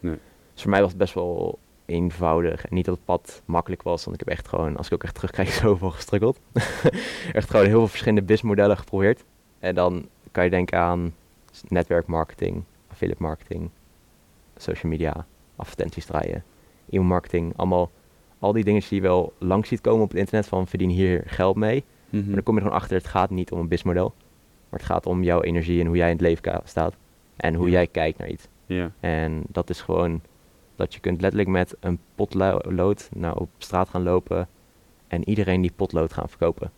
Nee. 0.00 0.18
Dus 0.52 0.62
voor 0.62 0.70
mij 0.70 0.80
was 0.80 0.88
het 0.88 0.98
best 0.98 1.14
wel 1.14 1.58
eenvoudig. 1.84 2.66
En 2.66 2.74
niet 2.74 2.84
dat 2.84 2.94
het 2.94 3.04
pad 3.04 3.42
makkelijk 3.44 3.82
was. 3.82 4.04
Want 4.04 4.20
ik 4.20 4.26
heb 4.26 4.36
echt 4.36 4.48
gewoon, 4.48 4.76
als 4.76 4.86
ik 4.86 4.92
ook 4.92 5.04
echt 5.04 5.14
terugkijk, 5.14 5.48
zoveel 5.62 5.90
gestruggeld. 5.90 6.40
echt 7.32 7.50
gewoon 7.50 7.66
heel 7.66 7.78
veel 7.78 7.88
verschillende 7.88 8.22
businessmodellen 8.22 8.76
geprobeerd. 8.76 9.24
En 9.58 9.74
dan 9.74 10.08
kan 10.32 10.44
je 10.44 10.50
denken 10.50 10.78
aan 10.78 11.14
netwerkmarketing, 11.68 12.62
affiliate 12.90 13.22
marketing, 13.22 13.70
social 14.56 14.92
media, 14.92 15.26
advertenties 15.56 16.04
draaien, 16.04 16.44
e-mailmarketing. 16.90 17.52
Allemaal 17.56 17.90
al 18.38 18.52
die 18.52 18.64
dingen 18.64 18.80
die 18.88 18.94
je 18.94 19.00
wel 19.00 19.32
lang 19.38 19.66
ziet 19.66 19.80
komen 19.80 20.02
op 20.02 20.08
het 20.08 20.18
internet 20.18 20.46
van 20.46 20.66
verdien 20.66 20.90
hier 20.90 21.22
geld 21.26 21.56
mee. 21.56 21.84
Mhm. 22.10 22.24
Maar 22.24 22.34
dan 22.34 22.42
kom 22.42 22.54
je 22.54 22.60
er 22.60 22.66
gewoon 22.66 22.80
achter, 22.82 22.96
het 22.96 23.06
gaat 23.06 23.30
niet 23.30 23.50
om 23.52 23.58
een 23.58 23.68
businessmodel. 23.68 24.14
Maar 24.68 24.80
het 24.80 24.88
gaat 24.88 25.06
om 25.06 25.22
jouw 25.22 25.40
energie 25.42 25.80
en 25.80 25.86
hoe 25.86 25.96
jij 25.96 26.06
in 26.10 26.16
het 26.16 26.20
leven 26.20 26.60
staat. 26.64 26.96
En 27.36 27.54
hoe 27.54 27.66
Ja. 27.66 27.72
jij 27.72 27.86
kijkt 27.86 28.18
naar 28.18 28.28
iets. 28.28 28.48
Ja, 28.66 28.90
En 29.00 29.42
dat 29.48 29.70
is 29.70 29.80
gewoon 29.80 30.20
Dat 30.76 30.94
je 30.94 31.00
kunt 31.00 31.20
letterlijk 31.20 31.50
met 31.50 31.76
een 31.80 31.98
potlood 32.14 33.08
nou, 33.14 33.38
op 33.40 33.48
straat 33.58 33.88
gaan 33.88 34.02
lopen 34.02 34.48
en 35.08 35.28
iedereen 35.28 35.60
die 35.60 35.72
potlood 35.76 36.12
gaan 36.12 36.28
verkopen. 36.28 36.70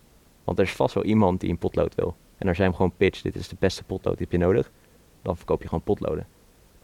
Want 0.45 0.59
er 0.59 0.64
is 0.64 0.72
vast 0.72 0.95
wel 0.95 1.05
iemand 1.05 1.41
die 1.41 1.51
een 1.51 1.59
potlood 1.59 1.95
wil. 1.95 2.16
En 2.39 2.49
als 2.49 2.57
jij 2.57 2.66
hem 2.66 2.74
gewoon 2.74 2.93
pitch, 2.97 3.22
dit 3.22 3.37
is 3.37 3.49
de 3.49 3.57
beste 3.59 3.85
potlood 3.85 4.16
die 4.18 4.27
heb 4.31 4.41
je 4.41 4.47
nodig, 4.47 4.70
dan 5.22 5.37
verkoop 5.37 5.62
je 5.62 5.68
gewoon 5.68 5.85
potloden. 5.85 6.27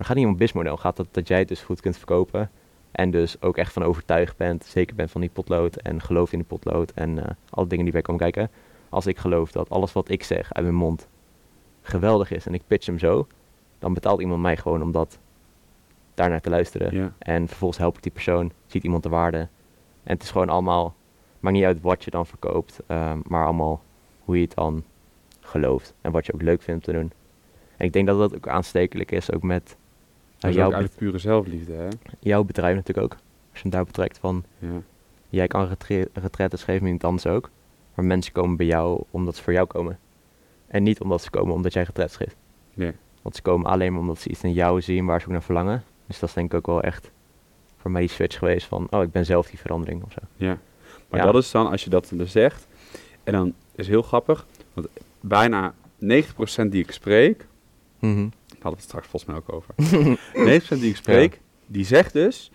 Maar 0.03 0.11
gaat 0.11 0.21
niet 0.21 0.31
om 0.31 0.33
een 0.33 0.47
businessmodel. 0.47 0.83
Gaat 0.83 0.97
dat 0.97 1.07
dat 1.11 1.29
jij 1.29 1.39
het 1.39 1.49
dus 1.49 1.63
goed 1.63 1.81
kunt 1.81 1.97
verkopen 1.97 2.51
en 2.93 3.11
dus 3.11 3.43
ook 3.43 3.57
echt 3.57 3.73
van 3.73 3.83
overtuigd 3.83 4.37
bent, 4.37 4.65
zeker 4.65 4.97
bent 4.97 5.11
van 5.11 5.21
die 5.21 5.31
potlood 5.31 5.77
en 5.77 6.01
gelooft 6.01 6.33
in 6.33 6.39
die 6.39 6.49
potlood 6.49 6.91
en 6.91 7.17
uh, 7.17 7.25
alle 7.51 7.67
dingen 7.67 7.85
die 7.85 7.93
bij 7.93 8.03
komen 8.03 8.21
kijken. 8.21 8.51
Als 8.89 9.07
ik 9.07 9.19
geloof 9.19 9.53
dat 9.53 9.71
alles 9.71 9.93
wat 9.93 10.11
ik 10.11 10.23
zeg 10.23 10.53
uit 10.53 10.65
mijn 10.65 10.77
mond 10.77 11.09
geweldig 11.83 12.31
is 12.31 12.47
en 12.47 12.55
ik 12.55 12.63
pitch 12.67 12.87
hem 12.87 12.99
zo, 12.99 13.27
dan 13.79 13.95
betaalt 13.95 14.21
iemand 14.21 14.43
mij 14.43 14.57
gewoon 14.57 14.83
om 14.83 14.93
dat 14.93 15.19
daarnaar 16.15 16.41
te 16.41 16.51
luisteren. 16.51 16.95
Ja. 16.95 17.13
En 17.19 17.49
vervolgens 17.49 17.81
help 17.81 17.97
ik 17.97 18.03
die 18.03 18.13
persoon, 18.13 18.53
ziet 18.67 18.85
iemand 18.85 19.03
de 19.03 19.09
waarde. 19.09 19.39
En 20.03 20.13
het 20.13 20.23
is 20.23 20.31
gewoon 20.31 20.49
allemaal, 20.49 20.95
maakt 21.41 21.57
niet 21.57 21.65
uit 21.65 21.81
wat 21.81 22.05
je 22.05 22.11
dan 22.11 22.27
verkoopt, 22.27 22.81
uh, 22.89 23.13
maar 23.27 23.45
allemaal 23.45 23.83
hoe 24.25 24.37
je 24.37 24.43
het 24.43 24.55
dan 24.55 24.85
gelooft 25.41 25.95
en 26.01 26.13
wat 26.13 26.27
je 26.27 26.35
ook 26.35 26.43
leuk 26.43 26.63
vindt 26.63 26.87
om 26.87 26.93
te 26.93 27.01
doen. 27.01 27.13
En 27.77 27.87
ik 27.87 27.93
denk 27.93 28.07
dat 28.07 28.19
dat 28.19 28.35
ook 28.35 28.49
aanstekelijk 28.49 29.11
is, 29.11 29.33
ook 29.33 29.43
met 29.43 29.77
dat 30.43 30.51
is 30.51 30.57
jouw, 30.57 30.67
ook 30.67 30.73
eigenlijk 30.73 31.03
pure 31.03 31.19
zelfliefde, 31.19 31.73
hè? 31.73 31.89
jouw 32.19 32.45
bedrijf 32.45 32.75
natuurlijk 32.77 33.13
ook. 33.13 33.19
Als 33.51 33.61
je 33.61 33.61
hem 33.63 33.71
daar 33.71 33.85
betrekt 33.85 34.19
van, 34.19 34.45
Ja. 34.59 34.69
jij 35.29 35.47
kan 35.47 35.67
retre- 35.69 36.09
retretes 36.13 36.63
geven, 36.63 36.87
niet 36.93 37.05
anders 37.05 37.27
ook. 37.27 37.51
Maar 37.95 38.05
mensen 38.05 38.33
komen 38.33 38.57
bij 38.57 38.67
jou 38.67 39.03
omdat 39.11 39.37
ze 39.37 39.43
voor 39.43 39.53
jou 39.53 39.67
komen. 39.67 39.99
En 40.67 40.83
niet 40.83 41.01
omdat 41.01 41.23
ze 41.23 41.31
komen 41.31 41.55
omdat 41.55 41.73
jij 41.73 41.83
retretes 41.83 42.17
geeft. 42.17 42.37
Nee. 42.75 42.93
Want 43.23 43.37
ze 43.37 43.43
komen 43.43 43.71
alleen 43.71 43.93
maar 43.93 44.01
omdat 44.01 44.19
ze 44.21 44.29
iets 44.29 44.43
in 44.43 44.53
jou 44.53 44.81
zien 44.81 45.07
waar 45.07 45.21
ze 45.21 45.27
ook 45.27 45.33
naar 45.33 45.43
verlangen. 45.43 45.85
Dus 46.07 46.19
dat 46.19 46.29
is 46.29 46.35
denk 46.35 46.51
ik 46.53 46.59
ook 46.59 46.67
wel 46.67 46.83
echt 46.83 47.11
voor 47.77 47.91
mij 47.91 48.01
die 48.01 48.11
switch 48.11 48.39
geweest 48.39 48.67
van, 48.67 48.87
oh, 48.91 49.03
ik 49.03 49.11
ben 49.13 49.25
zelf 49.25 49.49
die 49.51 49.59
verandering 49.59 50.03
of 50.05 50.13
zo. 50.13 50.19
Ja. 50.37 50.59
Maar 51.09 51.21
Ja. 51.21 51.33
dat 51.33 51.43
is 51.43 51.51
dan, 51.51 51.71
als 51.71 51.85
je 51.85 51.91
dat 51.91 52.11
dus 52.15 52.33
zegt, 52.33 52.67
en 53.25 53.33
dan 53.33 53.55
is 53.75 53.89
heel 53.89 54.03
grappig, 54.03 54.47
want 54.73 54.87
bijna 55.21 55.75
90% 55.99 56.73
die 56.73 56.83
ik 56.83 56.91
spreek, 56.91 57.47
Mhm. 57.99 58.29
Hadden 58.63 58.81
het 58.81 58.89
straks 58.89 59.07
volgens 59.07 59.31
mij 59.33 59.37
ook 59.41 59.53
over, 59.53 59.75
90% 60.77 60.81
die 60.81 60.91
ik 60.91 60.97
spreek, 60.97 61.41
die 61.67 61.85
zegt 61.85 62.13
dus, 62.13 62.51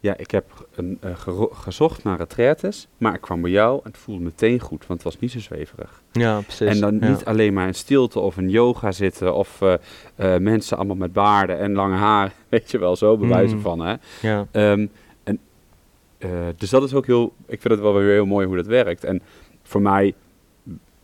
ja, 0.00 0.16
ik 0.16 0.30
heb 0.30 0.66
een, 0.74 0.98
eh, 1.00 1.10
gezocht 1.52 2.04
naar 2.04 2.18
retraites, 2.18 2.88
maar 2.98 3.14
ik 3.14 3.20
kwam 3.20 3.40
bij 3.40 3.50
jou 3.50 3.80
en 3.84 3.90
het 3.90 4.00
voelde 4.00 4.22
meteen 4.24 4.60
goed, 4.60 4.86
want 4.86 5.02
het 5.02 5.12
was 5.12 5.18
niet 5.20 5.30
zo 5.30 5.38
zweverig. 5.40 6.02
Ja, 6.12 6.40
precies. 6.40 6.68
En 6.68 6.80
dan 6.80 6.98
ja. 7.00 7.08
niet 7.08 7.24
alleen 7.24 7.52
maar 7.52 7.66
in 7.66 7.74
stilte 7.74 8.18
of 8.18 8.36
in 8.38 8.48
yoga 8.50 8.92
zitten 8.92 9.34
of 9.34 9.60
eh, 9.62 9.74
eh, 10.14 10.40
mensen 10.40 10.76
allemaal 10.76 10.96
met 10.96 11.12
baarden 11.12 11.58
en 11.58 11.72
lange 11.72 11.96
haar, 11.96 12.32
weet 12.48 12.70
je 12.70 12.78
wel, 12.78 12.96
zo 12.96 13.16
bewijzen 13.16 13.56
Mm. 13.56 13.62
van, 13.62 13.80
hè. 13.80 13.94
Ja, 14.22 14.46
Ehm, 14.50 14.86
en, 15.24 15.40
dus 16.56 16.70
dat 16.70 16.82
is 16.82 16.94
ook 16.94 17.06
heel, 17.06 17.32
ik 17.46 17.60
vind 17.60 17.74
het 17.74 17.82
wel 17.82 17.94
weer 17.94 18.12
heel 18.12 18.26
mooi 18.26 18.46
hoe 18.46 18.56
dat 18.56 18.66
werkt. 18.66 19.04
En 19.04 19.22
voor 19.62 19.82
mij, 19.82 20.14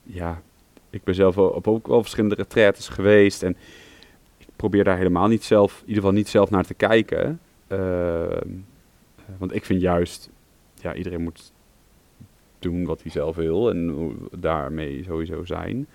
ja, 0.03 0.43
ik 0.91 1.05
ben 1.05 1.15
zelf 1.15 1.39
op 1.39 1.69
ook 1.69 1.87
wel 1.87 2.01
verschillende 2.01 2.35
retraites 2.35 2.89
geweest 2.89 3.43
en 3.43 3.57
probeer 4.59 4.85
daar 4.85 4.97
helemaal 4.97 5.29
niet 5.29 5.45
zelf, 5.45 5.73
in 5.73 5.81
ieder 5.81 5.95
geval 5.95 6.17
niet 6.17 6.29
zelf 6.29 6.51
naar 6.51 6.65
te 6.65 6.75
kijken. 6.75 7.41
Ehm, 7.67 8.49
want 9.39 9.55
ik 9.55 9.65
vind 9.65 9.81
juist, 9.81 10.31
ja, 10.75 10.95
iedereen 10.95 11.23
moet 11.23 11.53
doen 12.59 12.85
wat 12.85 13.03
hij 13.03 13.11
zelf 13.11 13.37
wil 13.37 13.71
en 13.71 14.17
daarmee 14.39 15.03
sowieso 15.05 15.45
zijn. 15.45 15.87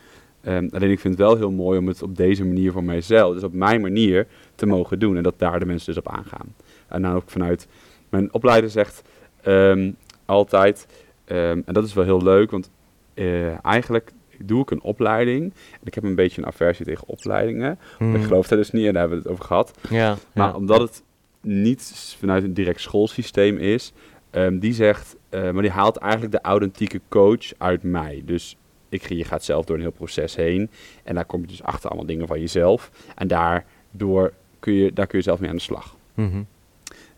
Ehm, 0.42 0.68
alleen 0.72 0.92
ik 0.92 1.00
vind 1.00 1.18
het 1.18 1.28
wel 1.28 1.38
heel 1.38 1.52
mooi 1.52 1.80
om 1.80 1.88
het 1.88 2.02
op 2.02 2.16
deze 2.16 2.46
manier 2.46 2.72
voor 2.72 2.84
mijzelf, 2.84 3.34
dus 3.34 3.44
op 3.44 3.54
mijn 3.54 3.82
manier, 3.82 4.28
te 4.56 4.66
mogen 4.66 5.00
doen. 5.00 5.18
En 5.18 5.24
dat 5.24 5.40
daar 5.40 5.60
de 5.60 5.66
mensen 5.66 5.94
dus 5.94 6.04
op 6.04 6.12
aangaan. 6.12 6.56
En 6.88 7.02
dan 7.02 7.14
ook 7.16 7.30
vanuit, 7.30 7.68
mijn 8.10 8.34
opleider 8.34 8.70
zegt 8.70 9.02
ehm, 9.42 9.92
altijd, 10.26 10.88
en 11.26 11.64
dat 11.66 11.86
is 11.86 11.94
wel 11.94 12.04
heel 12.04 12.24
leuk, 12.24 12.52
want 12.52 12.70
eh, 13.14 13.66
eigenlijk 13.66 14.12
doe 14.48 14.62
ik 14.62 14.72
een 14.72 14.82
opleiding. 14.82 15.54
En 15.72 15.80
ik 15.84 15.94
heb 15.94 16.04
een 16.04 16.16
beetje 16.16 16.42
een 16.42 16.48
aversie 16.48 16.86
tegen 16.86 17.08
opleidingen. 17.08 17.80
Ik 18.00 18.24
geloof 18.24 18.48
daar 18.48 18.58
dus 18.58 18.72
niet 18.72 18.86
en 18.86 18.92
daar 18.94 19.02
hebben 19.02 19.18
we 19.18 19.24
het 19.24 19.34
over 19.34 19.46
gehad. 19.46 19.78
Ja, 19.90 20.18
Maar 20.34 20.48
ja. 20.48 20.56
omdat 20.56 20.80
het 20.82 21.04
niet 21.42 22.16
vanuit 22.20 22.44
een 22.44 22.54
direct 22.54 22.82
schoolsysteem 22.82 23.58
is, 23.58 23.94
ehm, 24.30 24.60
die 24.60 24.74
zegt, 24.74 25.16
eh, 25.30 25.52
maar 25.52 25.62
die 25.62 25.72
haalt 25.72 25.98
eigenlijk 25.98 26.32
de 26.32 26.42
authentieke 26.42 27.02
coach 27.10 27.52
uit 27.58 27.84
mij. 27.84 28.22
Dus 28.26 28.58
ik, 28.90 29.10
je 29.10 29.24
gaat 29.24 29.44
zelf 29.44 29.66
door 29.66 29.76
een 29.76 29.82
heel 29.82 29.92
proces 29.92 30.36
heen 30.36 30.70
en 31.04 31.16
daar 31.16 31.26
kom 31.26 31.42
je 31.42 31.48
dus 31.48 31.64
achter 31.64 31.90
allemaal 31.90 32.08
dingen 32.08 32.28
van 32.28 32.40
jezelf. 32.40 32.92
En 33.16 33.28
daardoor 33.28 34.34
kun 34.60 34.74
je, 34.74 34.94
daar 34.94 35.08
kun 35.08 35.18
je 35.18 35.24
zelf 35.24 35.40
mee 35.40 35.50
aan 35.50 35.56
de 35.56 35.62
slag. 35.62 35.96
Mhm. 36.14 36.42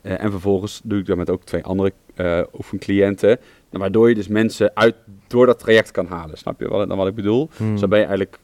Eh, 0.01 0.23
en 0.23 0.31
vervolgens 0.31 0.81
doe 0.83 0.99
ik 0.99 1.05
dat 1.05 1.17
met 1.17 1.29
ook 1.29 1.43
twee 1.43 1.63
andere 1.63 1.93
eh 2.15 2.41
oefencliënten. 2.57 3.39
Waardoor 3.69 4.09
je 4.09 4.15
dus 4.15 4.27
mensen 4.27 4.71
uit, 4.75 4.95
door 5.35 5.45
dat 5.45 5.59
traject 5.59 5.91
kan 5.91 6.05
halen. 6.07 6.37
Snap 6.37 6.59
je 6.59 6.67
wat, 6.67 6.87
dan 6.87 6.97
wat 6.97 7.07
ik 7.07 7.15
bedoel? 7.15 7.49
Mhm. 7.57 7.71
Dus 7.71 7.79
dan 7.79 7.89
ben 7.89 7.99
je 7.99 8.05
eigenlijk 8.05 8.39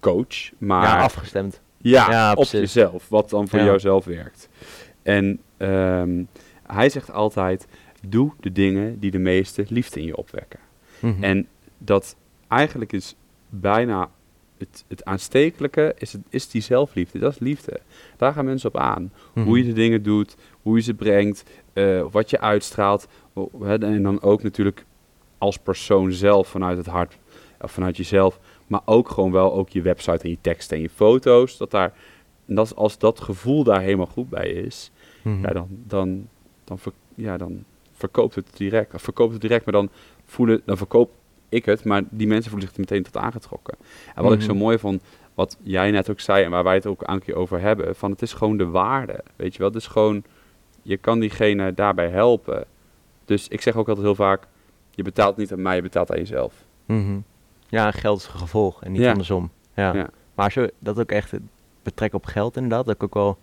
coach, 0.00 0.50
maar 0.58 0.82
ja, 0.82 0.98
afgestemd. 1.02 1.60
ja, 1.78 2.10
Ja, 2.10 2.32
op 2.32 2.44
jezelf, 2.44 3.08
wat 3.08 3.30
dan 3.30 3.48
voor 3.48 3.58
Ja. 3.58 3.64
jouzelf 3.64 4.04
werkt. 4.04 4.48
En 5.02 5.40
ehm, 5.56 6.24
hij 6.66 6.88
zegt 6.88 7.10
altijd, 7.12 7.66
doe 8.08 8.32
de 8.40 8.52
dingen 8.52 8.98
die 8.98 9.10
de 9.10 9.18
meeste 9.18 9.64
liefde 9.68 10.00
in 10.00 10.06
je 10.06 10.16
opwekken. 10.16 10.60
Mhm. 11.00 11.22
En 11.24 11.46
dat 11.78 12.16
eigenlijk 12.48 12.92
is 12.92 13.16
bijna 13.48 14.10
het, 14.58 14.84
het 14.88 15.04
aanstekelijke, 15.04 15.94
is, 15.98 16.12
het, 16.12 16.22
is 16.28 16.48
die 16.48 16.62
zelfliefde, 16.62 17.18
dat 17.18 17.32
is 17.32 17.38
liefde. 17.38 17.80
Daar 18.16 18.32
gaan 18.32 18.44
mensen 18.44 18.68
op 18.68 18.76
aan. 18.76 19.12
Mhm. 19.34 19.46
Hoe 19.46 19.58
je 19.58 19.64
de 19.64 19.72
dingen 19.72 20.02
doet, 20.02 20.36
hoe 20.62 20.76
je 20.76 20.82
ze 20.82 20.94
brengt, 20.94 21.44
eh, 21.72 22.04
wat 22.10 22.30
je 22.30 22.40
uitstraalt. 22.40 23.06
En 23.80 24.02
dan 24.02 24.22
ook 24.22 24.42
natuurlijk 24.42 24.84
als 25.44 25.58
persoon 25.58 26.12
zelf 26.12 26.48
vanuit 26.48 26.76
het 26.76 26.86
hart, 26.86 27.18
of 27.60 27.72
vanuit 27.72 27.96
jezelf. 27.96 28.38
Maar 28.66 28.80
ook 28.84 29.08
gewoon 29.08 29.32
wel 29.32 29.52
ook 29.52 29.68
je 29.68 29.82
website 29.82 30.24
en 30.24 30.30
je 30.30 30.38
teksten 30.40 30.76
en 30.76 30.82
je 30.82 30.88
foto's. 30.90 31.56
Dat 31.56 31.70
daar, 31.70 31.92
en 32.46 32.54
dat, 32.54 32.76
als 32.76 32.98
dat 32.98 33.20
gevoel 33.20 33.64
daar 33.64 33.80
helemaal 33.80 34.06
goed 34.06 34.28
bij 34.28 34.48
is, 34.50 34.90
Mhm. 35.22 35.40
ja, 35.42 35.52
dan, 35.52 35.66
dan, 35.70 36.28
dan, 36.64 36.78
ver- 36.78 36.92
ja, 37.14 37.36
dan 37.36 37.64
verkoopt 37.92 38.34
het 38.34 38.56
direct. 38.56 38.94
Of 38.94 39.02
verkoopt 39.02 39.32
het 39.32 39.40
direct, 39.40 39.64
maar 39.64 39.74
dan, 39.74 39.88
voelen, 40.24 40.60
dan 40.64 40.76
verkoop 40.76 41.10
ik 41.48 41.64
het. 41.64 41.84
Maar 41.84 42.02
die 42.10 42.26
mensen 42.26 42.50
voelen 42.50 42.68
zich 42.68 42.76
er 42.76 42.84
meteen 42.90 43.02
tot 43.02 43.16
aangetrokken. 43.22 43.74
En 44.14 44.22
wat 44.22 44.32
ik 44.32 44.40
zo 44.42 44.52
Mhm. 44.52 44.62
mooi 44.62 44.78
vond, 44.78 45.02
wat 45.34 45.56
jij 45.62 45.90
net 45.90 46.10
ook 46.10 46.20
zei 46.20 46.44
en 46.44 46.50
waar 46.50 46.64
wij 46.64 46.74
het 46.74 46.86
ook 46.86 47.02
een 47.08 47.20
keer 47.20 47.34
over 47.34 47.60
hebben, 47.60 47.96
van 47.96 48.10
het 48.10 48.22
is 48.22 48.32
gewoon 48.32 48.56
de 48.56 48.66
waarde. 48.66 49.20
Weet 49.36 49.52
je 49.52 49.58
wel, 49.58 49.68
het 49.68 49.76
is 49.76 49.86
gewoon, 49.86 50.24
je 50.82 50.96
kan 50.96 51.20
diegene 51.20 51.74
daarbij 51.74 52.08
helpen. 52.08 52.64
Dus 53.24 53.48
ik 53.48 53.60
zeg 53.60 53.76
ook 53.76 53.88
altijd 53.88 54.06
heel 54.06 54.14
vaak, 54.14 54.46
je 54.94 55.02
betaalt 55.02 55.36
niet 55.36 55.52
aan 55.52 55.62
mij, 55.62 55.76
je 55.76 55.82
betaalt 55.82 56.10
aan 56.10 56.18
jezelf. 56.18 56.54
Mhm. 56.86 57.18
Ja, 57.68 57.90
geld 57.90 58.18
is 58.20 58.26
een 58.26 58.38
gevolg 58.38 58.82
en 58.84 58.92
niet 58.92 59.00
Ja. 59.00 59.10
andersom. 59.10 59.50
Ja. 59.74 59.94
Ja. 59.94 60.08
Maar 60.34 60.44
als 60.44 60.54
je 60.54 60.72
dat 60.78 60.98
ook 61.00 61.10
echt 61.10 61.32
betrekt 61.82 62.14
op 62.14 62.24
geld 62.24 62.56
inderdaad, 62.56 62.86
dat 62.86 62.94
ik 62.94 63.02
ook 63.02 63.14
wel 63.14 63.38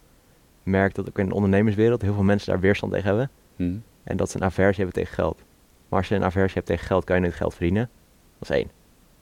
merk 0.63 0.95
dat 0.95 1.07
ook 1.09 1.19
in 1.19 1.27
de 1.27 1.33
ondernemerswereld 1.33 2.01
heel 2.01 2.13
veel 2.13 2.23
mensen 2.23 2.51
daar 2.51 2.61
weerstand 2.61 2.91
tegen 2.93 3.07
hebben. 3.07 3.29
Hm. 3.55 3.75
En 4.03 4.17
dat 4.17 4.29
ze 4.29 4.37
een 4.37 4.43
aversie 4.43 4.83
hebben 4.83 4.93
tegen 5.03 5.13
geld. 5.15 5.43
Maar 5.89 5.99
als 5.99 6.07
je 6.07 6.15
een 6.15 6.23
aversie 6.23 6.53
hebt 6.53 6.65
tegen 6.65 6.85
geld, 6.85 7.03
kan 7.03 7.15
je 7.15 7.21
nooit 7.21 7.33
geld 7.35 7.53
verdienen. 7.53 7.89
Dat 8.39 8.49
is 8.49 8.55
één. 8.55 8.69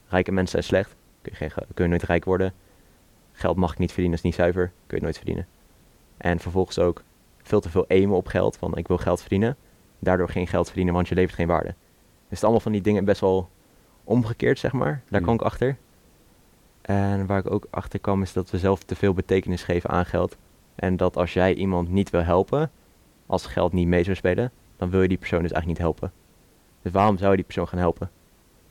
Rijke 0.07 0.31
mensen 0.31 0.51
zijn 0.63 0.63
slecht, 0.63 0.95
kun 1.21 1.31
je, 1.31 1.37
geen, 1.37 1.51
ge- 1.51 1.65
kun 1.73 1.83
je 1.83 1.89
nooit 1.89 2.03
rijk 2.03 2.25
worden. 2.25 2.53
Geld 3.31 3.57
mag 3.57 3.71
ik 3.71 3.77
niet 3.77 3.91
verdienen, 3.91 4.17
is 4.17 4.23
niet 4.23 4.35
zuiver, 4.35 4.71
kun 4.87 4.97
je 4.97 5.03
nooit 5.03 5.15
verdienen. 5.17 5.47
En 6.17 6.39
vervolgens 6.39 6.79
ook 6.79 7.03
veel 7.43 7.59
te 7.59 7.69
veel 7.69 7.85
aimen 7.87 8.15
op 8.17 8.27
geld, 8.27 8.57
van 8.57 8.77
ik 8.77 8.87
wil 8.87 8.97
geld 8.97 9.19
verdienen. 9.19 9.55
Daardoor 9.99 10.29
geen 10.29 10.47
geld 10.47 10.67
verdienen, 10.67 10.93
want 10.93 11.07
je 11.07 11.15
levert 11.15 11.35
geen 11.35 11.47
waarde. 11.47 11.73
Het 12.29 12.37
is 12.37 12.41
allemaal 12.43 12.59
van 12.61 12.71
die 12.71 12.81
dingen 12.81 13.05
best 13.05 13.21
wel 13.21 13.49
omgekeerd, 14.03 14.59
zeg 14.59 14.71
maar. 14.71 15.01
Daar 15.09 15.21
kwam 15.21 15.33
Mm. 15.33 15.39
ik 15.39 15.45
achter. 15.45 15.77
En 16.81 17.25
waar 17.25 17.39
ik 17.39 17.51
ook 17.51 17.67
achter 17.69 17.99
kwam, 17.99 18.21
is 18.21 18.33
dat 18.33 18.49
we 18.49 18.57
zelf 18.57 18.83
te 18.83 18.95
veel 18.95 19.13
betekenis 19.13 19.63
geven 19.63 19.89
aan 19.89 20.05
geld. 20.05 20.37
En 20.75 20.97
dat 20.97 21.17
als 21.17 21.33
jij 21.33 21.53
iemand 21.53 21.89
niet 21.89 22.09
wil 22.09 22.23
helpen, 22.23 22.71
als 23.25 23.45
geld 23.45 23.73
niet 23.73 23.87
mee 23.87 24.03
zou 24.03 24.15
spelen, 24.15 24.51
dan 24.77 24.89
wil 24.89 25.01
je 25.01 25.07
die 25.07 25.17
persoon 25.17 25.41
dus 25.41 25.51
eigenlijk 25.51 25.79
niet 25.81 25.89
helpen. 25.91 26.17
Dus 26.81 26.91
waarom 26.91 27.17
zou 27.17 27.29
je 27.29 27.35
die 27.35 27.45
persoon 27.45 27.67
gaan 27.67 27.79
helpen? 27.79 28.11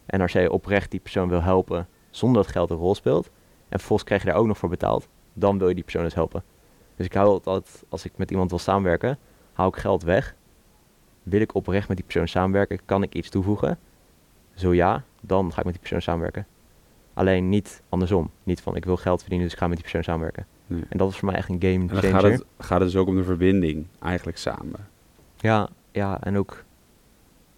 En 0.07 0.21
als 0.21 0.33
jij 0.33 0.49
oprecht 0.49 0.91
die 0.91 1.01
persoon 1.01 1.29
wil 1.29 1.43
helpen 1.43 1.89
zonder 2.11 2.43
dat 2.43 2.53
geld 2.53 2.71
een 2.71 2.77
rol 2.77 2.95
speelt, 2.95 3.27
en 3.69 3.79
vervolgens 3.79 4.09
krijg 4.09 4.23
je 4.23 4.29
daar 4.29 4.39
ook 4.39 4.47
nog 4.47 4.59
voor 4.59 4.69
betaald, 4.69 5.09
dan 5.33 5.59
wil 5.59 5.69
je 5.69 5.75
die 5.75 5.83
persoon 5.85 6.03
dus 6.03 6.15
helpen. 6.15 6.43
Dus 6.97 7.07
ik 7.07 7.13
hou 7.15 7.29
altijd, 7.29 7.85
als 7.89 8.05
ik 8.05 8.13
met 8.17 8.31
iemand 8.31 8.51
wil 8.51 8.59
samenwerken, 8.59 9.19
hou 9.53 9.69
ik 9.69 9.77
geld 9.81 10.03
weg. 10.03 10.35
Wil 11.29 11.41
ik 11.41 11.55
oprecht 11.55 11.89
met 11.89 11.97
die 11.97 12.07
persoon 12.07 12.29
samenwerken? 12.29 12.79
Kan 12.85 13.03
ik 13.03 13.15
iets 13.15 13.29
toevoegen? 13.29 13.79
Zo 14.55 14.75
ja, 14.75 15.03
dan 15.21 15.53
ga 15.53 15.59
ik 15.59 15.65
met 15.65 15.73
die 15.73 15.83
persoon 15.83 16.03
samenwerken. 16.03 16.47
Alleen 17.15 17.49
niet 17.49 17.83
andersom. 17.89 18.31
Niet 18.43 18.61
van 18.61 18.77
ik 18.77 18.85
wil 18.85 18.97
geld 18.97 19.21
verdienen, 19.21 19.47
dus 19.47 19.55
ik 19.55 19.61
ga 19.61 19.67
met 19.69 19.77
die 19.77 19.85
persoon 19.85 20.05
samenwerken. 20.05 20.47
Nee. 20.67 20.83
En 20.89 20.99
dat 20.99 21.11
is 21.11 21.17
voor 21.17 21.29
mij 21.29 21.37
echt 21.37 21.49
een 21.49 21.61
game 21.61 21.73
En 21.73 21.87
dan 21.87 21.99
changer. 21.99 22.21
gaat 22.21 22.31
het, 22.31 22.45
gaat 22.59 22.81
het 22.81 22.91
dus 22.91 23.01
ook 23.01 23.09
om 23.09 23.17
de 23.17 23.25
verbinding, 23.25 23.87
eigenlijk 24.03 24.39
samen. 24.39 24.89
Ja, 25.37 25.69
ja, 25.91 26.21
en 26.23 26.37
ook 26.37 26.65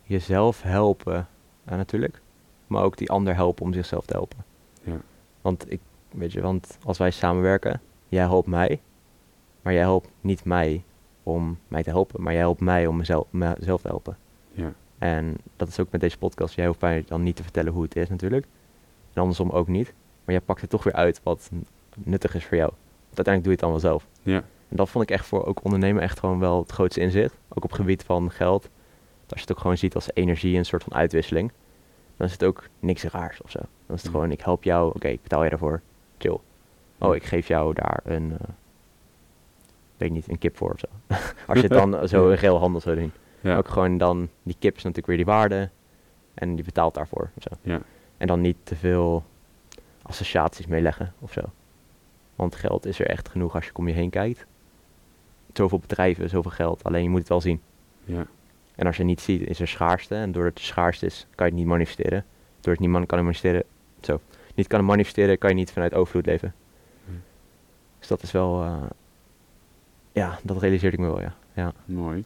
jezelf 0.02 0.62
helpen, 0.62 1.28
eh, 1.64 1.76
natuurlijk. 1.76 2.20
Maar 2.66 2.82
ook 2.82 2.96
die 2.96 3.10
ander 3.10 3.34
helpen 3.34 3.64
om 3.64 3.72
zichzelf 3.72 4.06
te 4.06 4.12
helpen. 4.12 4.44
Ja. 4.82 4.96
Want 5.40 5.72
ik, 5.72 5.80
weet 6.10 6.32
je, 6.32 6.40
want 6.40 6.78
als 6.84 6.98
wij 6.98 7.10
samenwerken, 7.10 7.80
jij 8.08 8.22
helpt 8.22 8.48
mij, 8.48 8.80
maar 9.62 9.72
jij 9.72 9.82
helpt 9.82 10.08
niet 10.20 10.44
mij 10.44 10.84
om 11.22 11.58
mij 11.68 11.82
te 11.82 11.90
helpen, 11.90 12.22
maar 12.22 12.32
jij 12.32 12.40
helpt 12.42 12.60
mij 12.60 12.86
om 12.86 12.96
mezelf, 12.96 13.26
mezelf 13.30 13.80
te 13.80 13.88
helpen. 13.88 14.16
Ja. 14.52 14.72
En 14.98 15.36
dat 15.56 15.68
is 15.68 15.80
ook 15.80 15.90
met 15.90 16.00
deze 16.00 16.18
podcast. 16.18 16.54
Jij 16.54 16.66
hoeft 16.66 16.80
mij 16.80 17.04
dan 17.06 17.22
niet 17.22 17.36
te 17.36 17.42
vertellen 17.42 17.72
hoe 17.72 17.82
het 17.82 17.96
is 17.96 18.08
natuurlijk. 18.08 18.46
En 19.12 19.20
andersom 19.20 19.50
ook 19.50 19.68
niet. 19.68 19.92
Maar 20.24 20.34
jij 20.34 20.40
pakt 20.44 20.62
er 20.62 20.68
toch 20.68 20.84
weer 20.84 20.92
uit 20.92 21.20
wat 21.22 21.50
nuttig 21.96 22.34
is 22.34 22.44
voor 22.44 22.56
jou. 22.56 22.70
Want 23.14 23.28
uiteindelijk 23.28 23.44
doe 23.44 23.52
je 23.52 23.58
het 23.58 23.60
dan 23.60 23.70
wel 23.70 23.80
zelf. 23.80 24.06
Ja. 24.34 24.44
En 24.68 24.76
dat 24.76 24.88
vond 24.90 25.04
ik 25.04 25.10
echt 25.10 25.26
voor 25.26 25.44
ook 25.44 25.64
ondernemen 25.64 26.02
echt 26.02 26.18
gewoon 26.18 26.38
wel 26.38 26.60
het 26.60 26.70
grootste 26.72 27.00
inzicht. 27.00 27.34
Ook 27.48 27.64
op 27.64 27.70
het 27.70 27.80
gebied 27.80 28.02
van 28.02 28.30
geld. 28.30 28.62
Dat 28.62 28.70
als 29.30 29.40
je 29.40 29.40
het 29.40 29.50
ook 29.52 29.58
gewoon 29.60 29.78
ziet 29.78 29.94
als 29.94 30.08
energie, 30.14 30.56
een 30.58 30.64
soort 30.64 30.82
van 30.82 30.94
uitwisseling. 30.94 31.52
Dan 32.16 32.26
is 32.26 32.32
het 32.32 32.44
ook 32.44 32.68
niks 32.78 33.02
raars 33.04 33.42
of 33.42 33.50
zo. 33.50 33.58
Dan 33.58 33.96
is 33.96 34.02
het 34.02 34.04
Ja. 34.04 34.10
gewoon, 34.10 34.30
ik 34.30 34.40
help 34.40 34.64
jou, 34.64 34.92
oké, 34.94 35.08
ik 35.08 35.22
betaal 35.22 35.44
je 35.44 35.50
daarvoor. 35.50 35.80
Chill. 36.18 36.38
Oh, 36.98 37.14
ik 37.14 37.24
geef 37.24 37.48
jou 37.48 37.74
daar 37.74 38.00
een, 38.04 38.32
eh, 38.40 38.48
weet 40.00 40.10
niet, 40.10 40.28
een 40.28 40.38
kip 40.38 40.56
voor 40.56 40.70
of 40.72 40.78
zo. 40.78 40.86
als 41.46 41.60
je 41.60 41.66
het 41.66 41.72
dan 41.72 42.08
zo 42.08 42.28
in 42.30 42.38
geel 42.38 42.58
handel 42.58 42.80
zou 42.80 42.96
doen. 42.96 43.12
Ja. 43.40 43.56
Ook 43.56 43.68
gewoon 43.68 43.98
dan, 43.98 44.28
die 44.42 44.56
kip 44.58 44.76
is 44.76 44.82
natuurlijk 44.82 45.06
weer 45.06 45.16
die 45.16 45.26
waarde. 45.26 45.68
En 46.34 46.54
die 46.54 46.64
betaalt 46.64 46.94
daarvoor 46.94 47.30
of 47.34 47.42
zo. 47.42 47.56
Ja. 47.62 47.80
En 48.16 48.26
dan 48.26 48.40
niet 48.40 48.56
te 48.62 48.76
veel 48.76 49.24
associaties 50.02 50.66
mee 50.66 50.80
leggen 50.80 51.14
of 51.18 51.32
zo. 51.32 51.42
Want 52.36 52.54
geld 52.54 52.86
is 52.86 52.98
er 53.00 53.06
echt 53.06 53.28
genoeg 53.28 53.54
als 53.54 53.64
je 53.64 53.70
om 53.74 53.88
je 53.88 53.94
heen 53.94 54.10
kijkt. 54.10 54.46
Zoveel 55.52 55.78
bedrijven, 55.78 56.28
zoveel 56.28 56.50
geld. 56.50 56.84
Alleen 56.84 57.02
je 57.02 57.08
moet 57.08 57.18
het 57.18 57.28
wel 57.28 57.40
zien. 57.40 57.60
Ja. 58.04 58.26
En 58.74 58.86
als 58.86 58.96
je 58.96 59.02
het 59.02 59.10
niet 59.10 59.20
ziet, 59.20 59.48
is 59.48 59.60
er 59.60 59.68
schaarste. 59.68 60.14
En 60.14 60.32
doordat 60.32 60.54
het 60.54 60.62
schaarste 60.62 61.06
is, 61.06 61.26
kan 61.34 61.46
je 61.46 61.52
het 61.52 61.60
niet 61.60 61.70
manifesteren. 61.70 62.24
Doordat 62.60 62.84
het 62.84 62.92
niet 62.92 63.06
kan 63.06 63.18
manifesteren, 63.18 63.64
zo. 64.00 64.20
Niet 64.54 64.66
kan 64.66 64.84
manifesteren, 64.84 65.38
kan 65.38 65.50
je 65.50 65.56
niet 65.56 65.72
vanuit 65.72 65.94
overvloed 65.94 66.26
leven. 66.26 66.54
Hm. 67.04 67.12
Dus 67.98 68.08
dat 68.08 68.22
is 68.22 68.32
wel, 68.32 68.62
eh, 68.62 68.82
ja, 70.12 70.38
dat 70.42 70.60
realiseerde 70.60 70.96
ik 70.96 71.02
me 71.02 71.08
wel, 71.08 71.20
ja. 71.20 71.34
ja. 71.52 71.72
Mooi. 71.84 72.24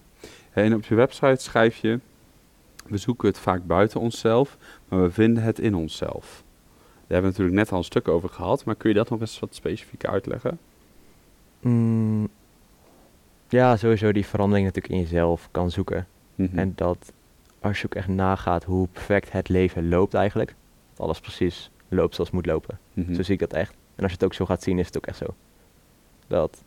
En 0.53 0.75
op 0.75 0.85
je 0.85 0.95
website 0.95 1.43
schrijf 1.43 1.77
je: 1.77 2.01
We 2.87 2.97
zoeken 2.97 3.29
het 3.29 3.39
vaak 3.39 3.67
buiten 3.67 4.01
onszelf, 4.01 4.57
maar 4.89 5.03
we 5.03 5.11
vinden 5.11 5.43
het 5.43 5.59
in 5.59 5.75
onszelf. 5.75 6.43
Daar 7.07 7.23
hebben 7.23 7.31
we 7.31 7.39
natuurlijk 7.39 7.57
net 7.57 7.73
al 7.73 7.79
een 7.79 7.85
stuk 7.85 8.09
over 8.09 8.29
gehad, 8.29 8.65
maar 8.65 8.75
kun 8.75 8.89
je 8.89 8.97
dat 8.97 9.11
nog 9.11 9.21
eens 9.21 9.39
wat 9.39 9.55
specifieker 9.55 10.11
uitleggen? 10.11 10.59
Mm, 11.61 12.29
ja, 13.49 13.77
sowieso 13.77 14.13
die 14.13 14.27
verandering 14.27 14.67
natuurlijk 14.67 14.95
in 14.95 15.01
jezelf 15.01 15.49
kan 15.51 15.71
zoeken. 15.71 16.07
Mhm. 16.35 16.59
En 16.59 16.73
dat 16.77 17.13
als 17.61 17.81
je 17.81 17.87
ook 17.87 17.95
echt 17.95 18.09
nagaat 18.09 18.65
hoe 18.65 18.89
perfect 18.93 19.33
het 19.33 19.49
leven 19.49 19.89
loopt 19.89 20.15
eigenlijk. 20.15 20.55
Alles 20.97 21.21
precies 21.21 21.71
loopt 21.89 22.15
zoals 22.15 22.31
het 22.31 22.39
moet 22.39 22.47
lopen. 22.47 22.79
Mhm. 22.93 23.15
Zo 23.15 23.23
zie 23.23 23.35
ik 23.35 23.41
dat 23.41 23.53
echt. 23.53 23.71
En 23.71 24.03
als 24.03 24.11
je 24.11 24.17
het 24.17 24.25
ook 24.25 24.35
zo 24.35 24.45
gaat 24.45 24.63
zien, 24.63 24.79
is 24.79 24.87
het 24.87 24.97
ook 24.97 25.07
echt 25.07 25.17
zo. 25.17 25.35
Dat 26.27 26.65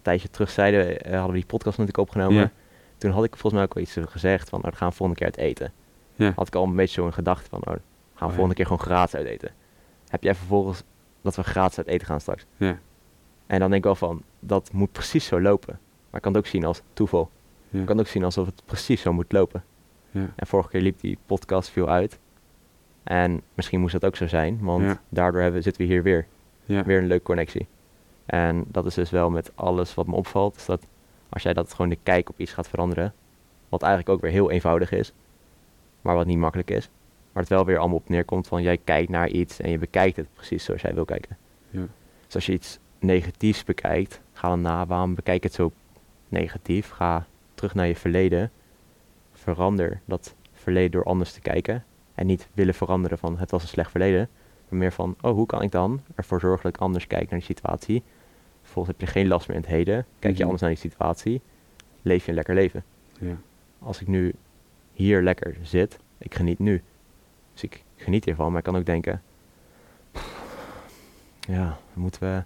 een 0.00 0.06
tijdje 0.12 0.30
terug 0.30 0.50
zeiden, 0.50 0.86
we, 0.86 0.98
eh, 0.98 1.10
hadden 1.12 1.30
we 1.30 1.38
die 1.38 1.46
podcast 1.46 1.78
natuurlijk 1.78 2.08
opgenomen. 2.08 2.40
Ja. 2.40 2.50
Toen 2.98 3.10
had 3.10 3.24
ik 3.24 3.30
volgens 3.30 3.52
mij 3.52 3.62
ook 3.62 3.74
wel 3.74 3.82
iets 3.82 3.96
gezegd 4.00 4.48
van, 4.48 4.60
nou, 4.60 4.72
we 4.72 4.78
gaan 4.78 4.92
volgende 4.92 5.20
keer 5.20 5.26
uit 5.26 5.36
eten. 5.48 5.72
Ja. 6.14 6.32
Had 6.36 6.46
ik 6.46 6.54
al 6.54 6.64
een 6.64 6.76
beetje 6.76 7.00
zo 7.00 7.06
in 7.06 7.12
gedachten 7.12 7.48
van, 7.48 7.58
oh, 7.58 7.72
we 7.74 7.80
gaan 8.14 8.28
Oh, 8.28 8.34
volgende 8.34 8.54
keer 8.54 8.66
gewoon 8.66 8.80
gratis 8.80 9.14
uit 9.14 9.26
eten. 9.26 9.50
Heb 10.08 10.22
jij 10.22 10.34
vervolgens 10.34 10.82
dat 11.22 11.36
we 11.36 11.42
gratis 11.42 11.78
uit 11.78 11.86
eten 11.86 12.06
gaan 12.06 12.20
straks? 12.20 12.46
Ja. 12.56 12.78
En 13.46 13.58
dan 13.58 13.70
denk 13.70 13.74
ik 13.74 13.84
wel 13.84 13.94
van, 13.94 14.22
dat 14.40 14.72
moet 14.72 14.92
precies 14.92 15.26
zo 15.26 15.40
lopen. 15.40 15.78
Maar 15.82 16.14
ik 16.14 16.22
kan 16.22 16.32
het 16.32 16.40
ook 16.44 16.46
zien 16.50 16.64
als 16.64 16.82
toeval. 16.92 17.30
Ik 17.70 17.86
kan 17.86 17.96
het 17.96 18.06
ook 18.06 18.12
zien 18.12 18.24
alsof 18.24 18.46
het 18.46 18.62
precies 18.64 19.00
zo 19.00 19.12
moet 19.12 19.32
lopen. 19.32 19.64
Ja. 20.10 20.32
En 20.36 20.46
vorige 20.46 20.68
keer 20.68 20.80
liep 20.80 21.00
die 21.00 21.18
podcast 21.26 21.68
veel 21.68 21.88
uit. 21.88 22.18
En 23.02 23.42
misschien 23.54 23.80
moest 23.80 23.92
dat 23.92 24.04
ook 24.04 24.16
zo 24.16 24.26
zijn, 24.26 24.58
want 24.60 24.98
daardoor 25.08 25.40
hebben, 25.40 25.62
zitten 25.62 25.82
we 25.82 25.88
hier 25.92 26.02
weer. 26.02 26.26
Ja. 26.64 26.84
Weer 26.84 26.98
een 26.98 27.06
leuke 27.06 27.24
connectie. 27.24 27.66
En 28.30 28.64
dat 28.68 28.86
is 28.86 28.94
dus 28.94 29.10
wel 29.10 29.30
met 29.30 29.52
alles 29.54 29.94
wat 29.94 30.06
me 30.06 30.14
opvalt, 30.14 30.56
is 30.56 30.64
dat 30.64 30.86
als 31.28 31.42
jij 31.42 31.52
dat 31.52 31.74
gewoon 31.74 31.90
de 31.90 31.98
kijk 32.02 32.28
op 32.28 32.38
iets 32.38 32.52
gaat 32.52 32.68
veranderen, 32.68 33.14
wat 33.68 33.82
eigenlijk 33.82 34.12
ook 34.12 34.20
weer 34.20 34.30
heel 34.30 34.50
eenvoudig 34.50 34.92
is, 34.92 35.12
maar 36.00 36.14
wat 36.14 36.26
niet 36.26 36.38
makkelijk 36.38 36.70
is, 36.70 36.90
maar 37.32 37.42
het 37.42 37.52
wel 37.52 37.64
weer 37.64 37.78
allemaal 37.78 37.96
op 37.96 38.08
neerkomt 38.08 38.46
van 38.46 38.62
jij 38.62 38.78
kijkt 38.84 39.10
naar 39.10 39.28
iets 39.28 39.60
en 39.60 39.70
je 39.70 39.78
bekijkt 39.78 40.16
het 40.16 40.34
precies 40.34 40.64
zoals 40.64 40.80
jij 40.80 40.94
wil 40.94 41.04
kijken. 41.04 41.36
Ja. 41.70 41.86
Dus 42.26 42.34
als 42.34 42.46
je 42.46 42.52
iets 42.52 42.78
negatiefs 42.98 43.64
bekijkt, 43.64 44.20
ga 44.32 44.48
dan 44.48 44.60
na, 44.60 44.86
waarom 44.86 45.14
bekijk 45.14 45.42
het 45.42 45.54
zo 45.54 45.72
negatief? 46.28 46.90
Ga 46.90 47.26
terug 47.54 47.74
naar 47.74 47.86
je 47.86 47.96
verleden, 47.96 48.50
verander 49.32 50.00
dat 50.04 50.34
verleden 50.52 50.90
door 50.90 51.04
anders 51.04 51.32
te 51.32 51.40
kijken 51.40 51.84
en 52.14 52.26
niet 52.26 52.48
willen 52.52 52.74
veranderen 52.74 53.18
van 53.18 53.38
het 53.38 53.50
was 53.50 53.62
een 53.62 53.68
slecht 53.68 53.90
verleden, 53.90 54.28
maar 54.68 54.78
meer 54.78 54.92
van, 54.92 55.16
oh, 55.20 55.32
hoe 55.32 55.46
kan 55.46 55.62
ik 55.62 55.70
dan 55.70 56.00
ervoor 56.14 56.40
zorgen 56.40 56.62
dat 56.62 56.74
ik 56.74 56.80
anders 56.80 57.06
kijk 57.06 57.30
naar 57.30 57.38
die 57.38 57.48
situatie? 57.48 58.02
Vervolgens 58.70 58.96
heb 58.98 59.08
je 59.08 59.12
geen 59.14 59.28
last 59.28 59.48
meer 59.48 59.56
in 59.56 59.62
het 59.62 59.70
heden, 59.72 60.06
kijk 60.18 60.32
je 60.32 60.32
Mhm. 60.32 60.42
anders 60.42 60.60
naar 60.60 60.70
die 60.70 60.78
situatie, 60.78 61.40
leef 62.02 62.22
je 62.24 62.28
een 62.28 62.34
lekker 62.36 62.54
leven. 62.54 62.84
Ja. 63.18 63.36
Als 63.78 64.00
ik 64.00 64.06
nu 64.06 64.34
hier 64.92 65.22
lekker 65.22 65.56
zit, 65.62 65.98
ik 66.18 66.34
geniet 66.34 66.58
nu. 66.58 66.82
Dus 67.52 67.62
ik 67.62 67.84
geniet 67.96 68.24
hiervan, 68.24 68.48
maar 68.48 68.58
ik 68.58 68.64
kan 68.64 68.76
ook 68.76 68.86
denken, 68.86 69.22
ja, 71.40 71.78
moeten 71.94 72.20
we 72.20 72.42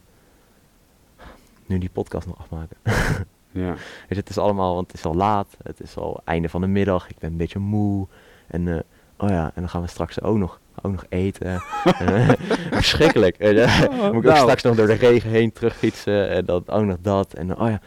nu 1.67 1.79
die 1.79 1.91
podcast 1.91 2.27
nog 2.27 2.39
afmaken? 2.39 2.77
Ja. 3.51 3.75
Je, 4.09 4.15
het 4.15 4.29
is 4.29 4.39
allemaal, 4.39 4.75
want 4.75 4.87
het 4.87 4.97
is 4.97 5.05
al 5.05 5.15
laat, 5.15 5.57
het 5.63 5.81
is 5.81 5.97
al 5.97 6.21
einde 6.25 6.49
van 6.49 6.61
de 6.61 6.67
middag, 6.67 7.09
ik 7.09 7.19
ben 7.19 7.31
een 7.31 7.37
beetje 7.37 7.59
moe. 7.59 8.07
En 8.47 8.69
eh, 8.69 8.81
oh 9.17 9.29
ja, 9.29 9.45
en 9.45 9.61
dan 9.61 9.69
gaan 9.69 9.83
we 9.83 9.87
straks 9.89 10.21
ook 10.21 10.37
nog, 10.37 10.61
ook 10.83 10.93
nog 10.93 11.05
eten. 11.09 11.61
En, 11.99 12.15
eh, 12.15 12.29
verschrikkelijk. 12.71 13.37
je. 13.39 13.87
Oh, 13.91 13.99
moet 13.99 14.09
ik 14.09 14.15
ook 14.15 14.23
nou. 14.23 14.37
straks 14.37 14.63
nog 14.63 14.77
door 14.77 14.87
de 14.87 14.93
regen 14.93 15.31
heen 15.31 15.53
terugfietsen 15.53 16.29
en 16.29 16.45
dan 16.45 16.63
ook 16.67 16.85
nog 16.85 16.97
dat. 17.01 17.35
En 17.35 17.47
dan, 17.47 17.61
oh 17.61 17.69
ja, 17.69 17.81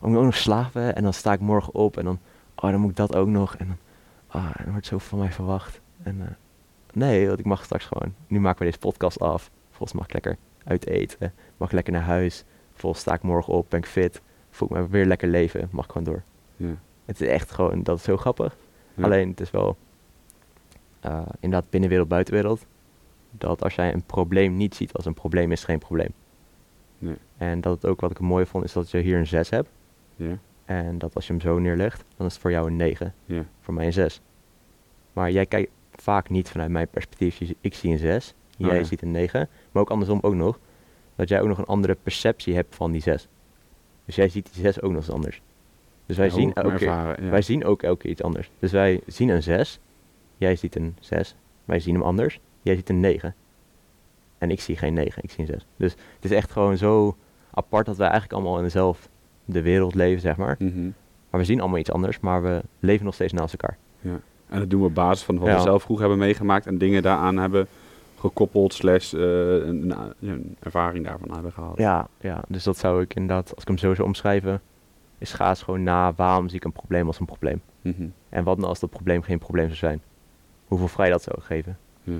ik 0.00 0.08
moet 0.08 0.16
ook 0.16 0.24
nog 0.24 0.36
slapen 0.36 0.96
en 0.96 1.02
dan 1.02 1.12
sta 1.12 1.32
ik 1.32 1.40
morgen 1.40 1.74
op 1.74 1.96
en 1.96 2.04
dan, 2.04 2.18
oh 2.54 2.70
dan 2.70 2.80
moet 2.80 2.90
ik 2.90 2.96
dat 2.96 3.14
ook 3.14 3.28
nog. 3.28 3.56
En 3.56 3.66
dan, 3.66 3.76
ah, 4.26 4.44
en 4.44 4.62
dan 4.62 4.72
wordt 4.72 4.86
zo 4.86 4.98
van 4.98 5.18
mij 5.18 5.32
verwacht. 5.32 5.80
En 6.02 6.16
eh, 6.20 6.28
nee, 6.92 7.26
want 7.26 7.38
ik 7.38 7.44
mag 7.44 7.64
straks 7.64 7.84
gewoon, 7.84 8.14
nu 8.26 8.40
maken 8.40 8.58
we 8.58 8.64
deze 8.64 8.78
podcast 8.78 9.20
af. 9.20 9.50
Volgens 9.70 9.92
mag 9.92 10.04
ik 10.04 10.12
lekker 10.12 10.36
uit 10.64 10.86
eten, 10.86 11.32
mag 11.56 11.68
ik 11.68 11.74
lekker 11.74 11.92
naar 11.92 12.02
huis. 12.02 12.44
Volgens 12.74 13.02
sta 13.02 13.14
ik 13.14 13.22
morgen 13.22 13.52
op, 13.52 13.66
ben 13.68 13.78
ik 13.78 13.86
fit, 13.86 14.20
voel 14.50 14.68
ik 14.68 14.74
me 14.76 14.88
weer 14.88 15.06
lekker 15.06 15.28
leven, 15.28 15.68
mag 15.70 15.84
ik 15.84 15.90
gewoon 15.90 16.12
door. 16.12 16.22
Ja. 16.56 16.74
Het 17.04 17.20
is 17.20 17.28
echt 17.28 17.50
gewoon, 17.50 17.82
dat 17.82 17.98
is 17.98 18.04
zo 18.04 18.16
grappig. 18.16 18.56
Ja. 18.94 19.04
Alleen 19.04 19.28
het 19.28 19.40
is 19.40 19.50
wel 19.50 19.76
eh, 21.02 21.22
inderdaad 21.40 21.70
binnenwereld, 21.70 22.08
buitenwereld. 22.08 22.66
Dat 23.30 23.62
als 23.62 23.74
jij 23.74 23.92
een 23.92 24.02
probleem 24.02 24.56
niet 24.56 24.74
ziet 24.74 24.92
als 24.92 25.04
een 25.04 25.14
probleem, 25.14 25.52
is 25.52 25.58
het 25.58 25.68
geen 25.68 25.78
probleem. 25.78 26.12
Nee. 26.98 27.16
En 27.36 27.60
dat 27.60 27.74
het 27.74 27.86
ook 27.86 28.00
wat 28.00 28.10
ik 28.10 28.20
mooi 28.20 28.46
vond, 28.46 28.64
is 28.64 28.72
dat 28.72 28.90
je 28.90 28.98
hier 28.98 29.18
een 29.18 29.26
6 29.26 29.50
hebt. 29.50 29.68
Ja. 30.16 30.38
En 30.64 30.98
dat 30.98 31.14
als 31.14 31.26
je 31.26 31.32
hem 31.32 31.40
zo 31.40 31.58
neerlegt, 31.58 32.04
dan 32.16 32.26
is 32.26 32.32
het 32.32 32.42
voor 32.42 32.50
jou 32.50 32.66
een 32.66 32.76
9. 32.76 33.14
Ja. 33.24 33.44
Voor 33.60 33.74
mij 33.74 33.86
een 33.86 33.92
6. 33.92 34.20
Maar 35.12 35.30
jij 35.30 35.46
kijkt 35.46 35.70
vaak 35.90 36.28
niet 36.30 36.48
vanuit 36.48 36.70
mijn 36.70 36.88
perspectief. 36.88 37.54
Ik 37.60 37.74
zie 37.74 37.92
een 37.92 37.98
6, 37.98 38.34
Oh, 38.58 38.66
jij 38.66 38.78
ja. 38.78 38.84
ziet 38.84 39.02
een 39.02 39.10
9. 39.10 39.48
Maar 39.72 39.82
ook 39.82 39.90
andersom 39.90 40.18
ook 40.22 40.34
nog. 40.34 40.58
Dat 41.14 41.28
jij 41.28 41.40
ook 41.40 41.48
nog 41.48 41.58
een 41.58 41.64
andere 41.64 41.96
perceptie 42.02 42.54
hebt 42.54 42.74
van 42.74 42.92
die 42.92 43.00
6. 43.00 43.28
Dus 44.04 44.14
jij 44.14 44.28
ziet 44.28 44.52
die 44.52 44.62
6 44.62 44.82
ook 44.82 44.90
nog 44.90 45.00
eens 45.00 45.10
anders. 45.10 45.42
Dus 46.06 46.16
wij, 46.16 46.30
zien 46.30 46.52
elke 46.52 46.70
ervaren, 46.70 47.30
wij 47.30 47.42
zien 47.42 47.64
ook 47.64 47.82
elke 47.82 47.98
keer 47.98 48.10
iets 48.10 48.22
anders. 48.22 48.50
Dus 48.58 48.72
wij 48.72 49.00
zien 49.06 49.28
een 49.28 49.42
6. 49.42 49.80
Jij 50.42 50.56
ziet 50.56 50.76
een 50.76 50.96
6. 51.00 51.36
Wij 51.64 51.80
zien 51.80 51.94
hem 51.94 52.02
anders. 52.02 52.40
Jij 52.62 52.74
ziet 52.74 52.88
een 52.88 53.00
9. 53.00 53.34
En 54.38 54.50
ik 54.50 54.60
zie 54.60 54.76
geen 54.76 54.94
9, 54.94 55.22
ik 55.22 55.30
zie 55.30 55.40
een 55.40 55.46
6. 55.46 55.66
Dus 55.76 55.92
het 55.92 56.24
is 56.24 56.30
echt 56.30 56.50
gewoon 56.52 56.76
zo 56.76 57.16
apart 57.50 57.86
dat 57.86 57.96
wij 57.96 58.08
eigenlijk 58.08 58.40
allemaal 58.40 58.58
in 58.58 58.64
dezelfde 58.64 59.08
wereld 59.44 59.94
leven, 59.94 60.20
zeg 60.20 60.36
maar. 60.36 60.56
Mhm. 60.58 60.90
Maar 61.30 61.40
we 61.40 61.46
zien 61.46 61.60
allemaal 61.60 61.78
iets 61.78 61.90
anders, 61.90 62.20
maar 62.20 62.42
we 62.42 62.62
leven 62.78 63.04
nog 63.04 63.14
steeds 63.14 63.32
naast 63.32 63.52
elkaar. 63.52 63.78
En 64.48 64.58
dat 64.58 64.70
doen 64.70 64.80
we 64.80 64.86
op 64.86 64.94
basis 64.94 65.24
van 65.24 65.38
wat 65.38 65.48
Ja. 65.48 65.56
we 65.56 65.62
zelf 65.62 65.82
vroeger 65.82 66.06
hebben 66.06 66.24
meegemaakt 66.26 66.66
en 66.66 66.78
dingen 66.78 67.02
daaraan 67.02 67.36
hebben 67.36 67.66
gekoppeld, 68.18 68.74
slash 68.74 69.14
eh, 69.14 69.20
een, 69.20 70.56
ervaring 70.60 71.04
daarvan 71.04 71.32
hebben 71.32 71.52
gehaald. 71.52 71.78
Ja, 71.78 72.08
ja, 72.20 72.42
dus 72.48 72.64
dat 72.64 72.76
zou 72.76 73.02
ik 73.02 73.14
inderdaad, 73.14 73.50
als 73.54 73.62
ik 73.62 73.68
hem 73.68 73.78
zo 73.78 73.94
zou 73.94 74.06
omschrijven, 74.06 74.60
is 75.18 75.32
ga 75.32 75.48
eens 75.48 75.62
gewoon 75.62 75.82
na 75.82 76.12
waarom 76.16 76.48
zie 76.48 76.56
ik 76.56 76.64
een 76.64 76.72
probleem 76.72 77.06
als 77.06 77.20
een 77.20 77.26
probleem. 77.26 77.60
Mhm. 77.82 78.06
En 78.28 78.44
wat 78.44 78.56
nou 78.56 78.68
als 78.68 78.80
dat 78.80 78.90
probleem 78.90 79.22
geen 79.22 79.38
probleem 79.38 79.66
zou 79.66 79.76
zijn? 79.76 80.02
Hoeveel 80.72 80.88
vrij 80.88 81.10
dat 81.10 81.22
zou 81.22 81.40
geven? 81.40 81.78
ja. 82.02 82.18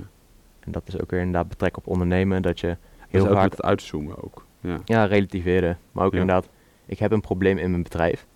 En 0.61 0.72
dat 0.72 0.82
is 0.86 1.00
ook 1.00 1.11
weer 1.11 1.20
inderdaad 1.20 1.48
betrek 1.48 1.76
op 1.76 1.86
ondernemen, 1.86 2.42
dat 2.42 2.61
je 2.61 2.76
Heel 3.09 3.26
vaak 3.26 3.50
het 3.50 3.62
uitzoomen 3.62 4.22
ook. 4.22 4.46
Ja. 4.61 4.80
Ja, 4.84 5.05
relativeren. 5.05 5.78
Maar 5.92 6.05
ook 6.05 6.12
Ja. 6.12 6.20
inderdaad, 6.20 6.48
ik 6.86 6.98
heb 6.98 7.12
een 7.12 7.20
probleem 7.20 7.59
in 7.59 7.70
mijn 7.70 7.82
bedrijf. 7.82 8.26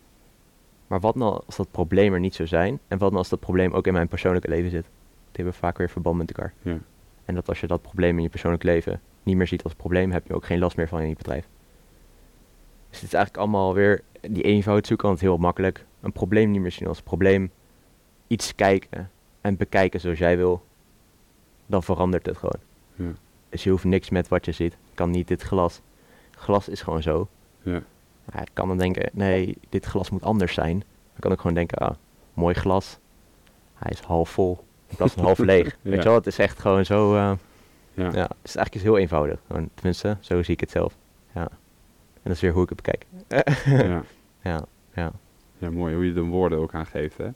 Maar 0.87 1.01
wat 1.01 1.15
nou 1.15 1.41
als 1.47 1.57
dat 1.57 1.71
probleem 1.71 2.13
er 2.13 2.21
niet 2.21 2.35
zou 2.35 2.49
zijn? 2.49 2.79
En 2.89 2.99
wat 2.99 3.09
nou 3.09 3.17
als 3.17 3.29
dat 3.29 3.41
probleem 3.41 3.73
ook 3.73 3.87
in 3.87 3.93
mijn 3.93 4.09
persoonlijke 4.09 4.49
leven 4.49 4.71
zit? 4.71 4.83
Die 4.83 4.91
hebben 5.45 5.55
vaak 5.55 5.79
weer 5.79 5.89
verband 5.91 6.17
met 6.17 6.29
elkaar. 6.33 6.53
Ja. 6.63 6.79
En 7.25 7.35
dat 7.35 7.49
als 7.49 7.61
je 7.61 7.67
dat 7.67 7.83
probleem 7.83 8.17
in 8.17 8.23
je 8.23 8.29
persoonlijk 8.29 8.63
leven 8.63 9.01
niet 9.23 9.37
meer 9.37 9.47
ziet 9.47 9.63
als 9.63 9.75
probleem, 9.75 10.13
heb 10.13 10.27
je 10.27 10.35
ook 10.35 10.45
geen 10.47 10.59
last 10.59 10.77
meer 10.77 10.89
van 10.89 11.01
in 11.01 11.09
je 11.09 11.17
bedrijf. 11.17 11.49
Dus 12.89 13.01
het 13.01 13.09
is 13.09 13.15
eigenlijk 13.15 13.37
allemaal 13.45 13.75
weer 13.75 14.03
die 14.21 14.43
eenvoud 14.43 14.87
zoeken, 14.87 15.07
want 15.07 15.21
het 15.21 15.29
heel 15.29 15.39
makkelijk. 15.39 15.85
Een 16.01 16.13
probleem 16.13 16.51
niet 16.51 16.61
meer 16.61 16.73
zien 16.73 16.89
als 16.89 17.03
probleem. 17.03 17.51
Iets 18.27 18.55
kijken 18.55 19.11
en 19.47 19.57
bekijken 19.57 20.01
zoals 20.01 20.19
jij 20.19 20.37
wil. 20.37 20.63
Dan 21.67 21.83
verandert 21.83 22.27
het 22.27 22.37
gewoon. 22.37 22.59
Ja. 22.95 23.13
Dus 23.49 23.65
je 23.65 23.71
hoeft 23.71 23.85
niks 23.85 24.11
met 24.11 24.29
wat 24.29 24.45
je 24.45 24.53
ziet. 24.53 24.77
Kan 24.95 25.11
niet 25.11 25.29
dit 25.29 25.43
glas. 25.43 25.81
Glas 26.31 26.69
is 26.69 26.83
gewoon 26.83 27.03
zo. 27.03 27.29
Ja. 27.63 27.83
Ja, 28.33 28.41
ik 28.41 28.51
kan 28.53 28.69
dan 28.69 28.79
denken, 28.79 29.11
nee, 29.13 29.57
dit 29.69 29.85
glas 29.85 30.11
moet 30.11 30.23
anders 30.23 30.55
zijn. 30.55 30.79
Dan 30.79 31.21
kan 31.21 31.33
ik 31.33 31.39
gewoon 31.39 31.55
denken, 31.57 31.79
ah, 31.79 31.95
mooi 32.35 32.55
glas. 32.55 32.99
Hij 33.75 33.91
is 33.91 34.01
half 34.01 34.31
vol, 34.31 34.65
in 34.89 34.97
plaats 34.97 35.13
van 35.13 35.25
half 35.25 35.39
leeg. 35.39 35.67
Ja. 35.83 35.91
Weet 35.91 35.99
je 36.03 36.09
wel, 36.09 36.15
het 36.15 36.27
is 36.27 36.39
echt 36.39 36.59
gewoon 36.59 36.85
zo... 36.85 37.15
eh, 37.15 37.33
Ja. 37.95 38.05
ja. 38.05 38.09
het 38.09 38.37
is 38.43 38.57
eigenlijk 38.57 38.75
iets 38.75 38.85
heel 38.85 38.99
eenvoudig. 38.99 39.39
Gewoon, 39.47 39.69
tenminste, 39.75 40.17
zo 40.21 40.43
zie 40.43 40.55
ik 40.55 40.61
het 40.61 40.71
zelf. 40.71 40.97
Ja. 41.35 41.49
En 42.13 42.23
dat 42.23 42.33
is 42.33 42.41
weer 42.41 42.53
hoe 42.53 42.63
ik 42.63 42.69
het 42.69 42.83
bekijk. 42.83 43.07
ja. 43.65 44.03
Ja, 44.53 44.65
ja. 44.95 45.13
Ja, 45.59 45.71
mooi 45.71 45.95
hoe 45.95 46.05
je 46.07 46.13
de 46.13 46.21
woorden 46.21 46.59
ook 46.59 46.75
aangeeft, 46.75 47.17
hè? 47.17 47.29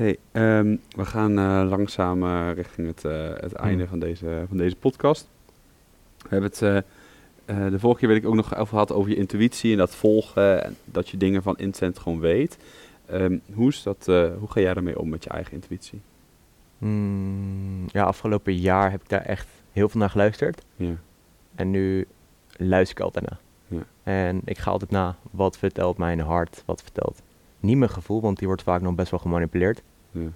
Hey, 0.00 0.18
ehm, 0.32 0.76
we 0.96 1.04
gaan 1.04 1.38
eh, 1.38 1.68
langzaam 1.68 2.22
eh, 2.22 2.50
richting 2.54 2.86
het, 2.86 3.04
eh, 3.04 3.28
het 3.34 3.52
einde 3.52 3.86
van 3.86 3.98
deze, 3.98 4.44
van 4.48 4.56
deze 4.56 4.76
podcast. 4.76 5.28
We 6.16 6.28
hebben 6.28 6.50
het, 6.50 6.84
de 7.72 7.78
vorige 7.78 8.00
keer 8.00 8.08
weet 8.08 8.18
ik 8.18 8.26
ook 8.26 8.34
nog 8.34 8.54
over 8.54 8.68
gehad 8.68 8.92
over 8.92 9.10
je 9.10 9.16
intuïtie 9.16 9.72
en 9.72 9.78
dat 9.78 9.94
volgen 9.94 10.64
en 10.64 10.76
dat 10.84 11.08
je 11.08 11.16
dingen 11.16 11.42
van 11.42 11.58
instant 11.58 11.98
gewoon 11.98 12.20
weet. 12.20 12.58
Ehm, 13.06 13.38
hoe, 13.52 13.68
is 13.68 13.82
dat, 13.82 14.06
hoe 14.06 14.48
ga 14.48 14.60
jij 14.60 14.74
daarmee 14.74 14.98
om 14.98 15.08
met 15.08 15.24
je 15.24 15.30
eigen 15.30 15.52
intuïtie? 15.52 16.00
Mm, 16.78 17.84
ja, 17.86 18.04
afgelopen 18.04 18.54
jaar 18.54 18.90
heb 18.90 19.02
ik 19.02 19.08
daar 19.08 19.24
echt 19.24 19.48
heel 19.72 19.88
veel 19.88 20.00
naar 20.00 20.10
geluisterd. 20.10 20.62
Ja, 20.76 20.94
En 21.54 21.70
nu 21.70 22.06
luister 22.56 22.96
ik 22.98 23.04
altijd 23.04 23.28
naar. 23.28 23.40
Ja. 23.66 24.12
En 24.12 24.40
ik 24.44 24.58
ga 24.58 24.70
altijd 24.70 24.90
na, 24.90 25.16
wat 25.30 25.58
vertelt 25.58 25.98
mijn 25.98 26.20
hart, 26.20 26.62
wat 26.66 26.82
vertelt 26.82 27.22
niet 27.60 27.76
mijn 27.76 27.90
gevoel, 27.90 28.20
want 28.20 28.38
die 28.38 28.46
wordt 28.46 28.62
vaak 28.62 28.80
nog 28.80 28.94
best 28.94 29.10
wel 29.10 29.20
gemanipuleerd. 29.20 29.82
Ja, 30.10 30.28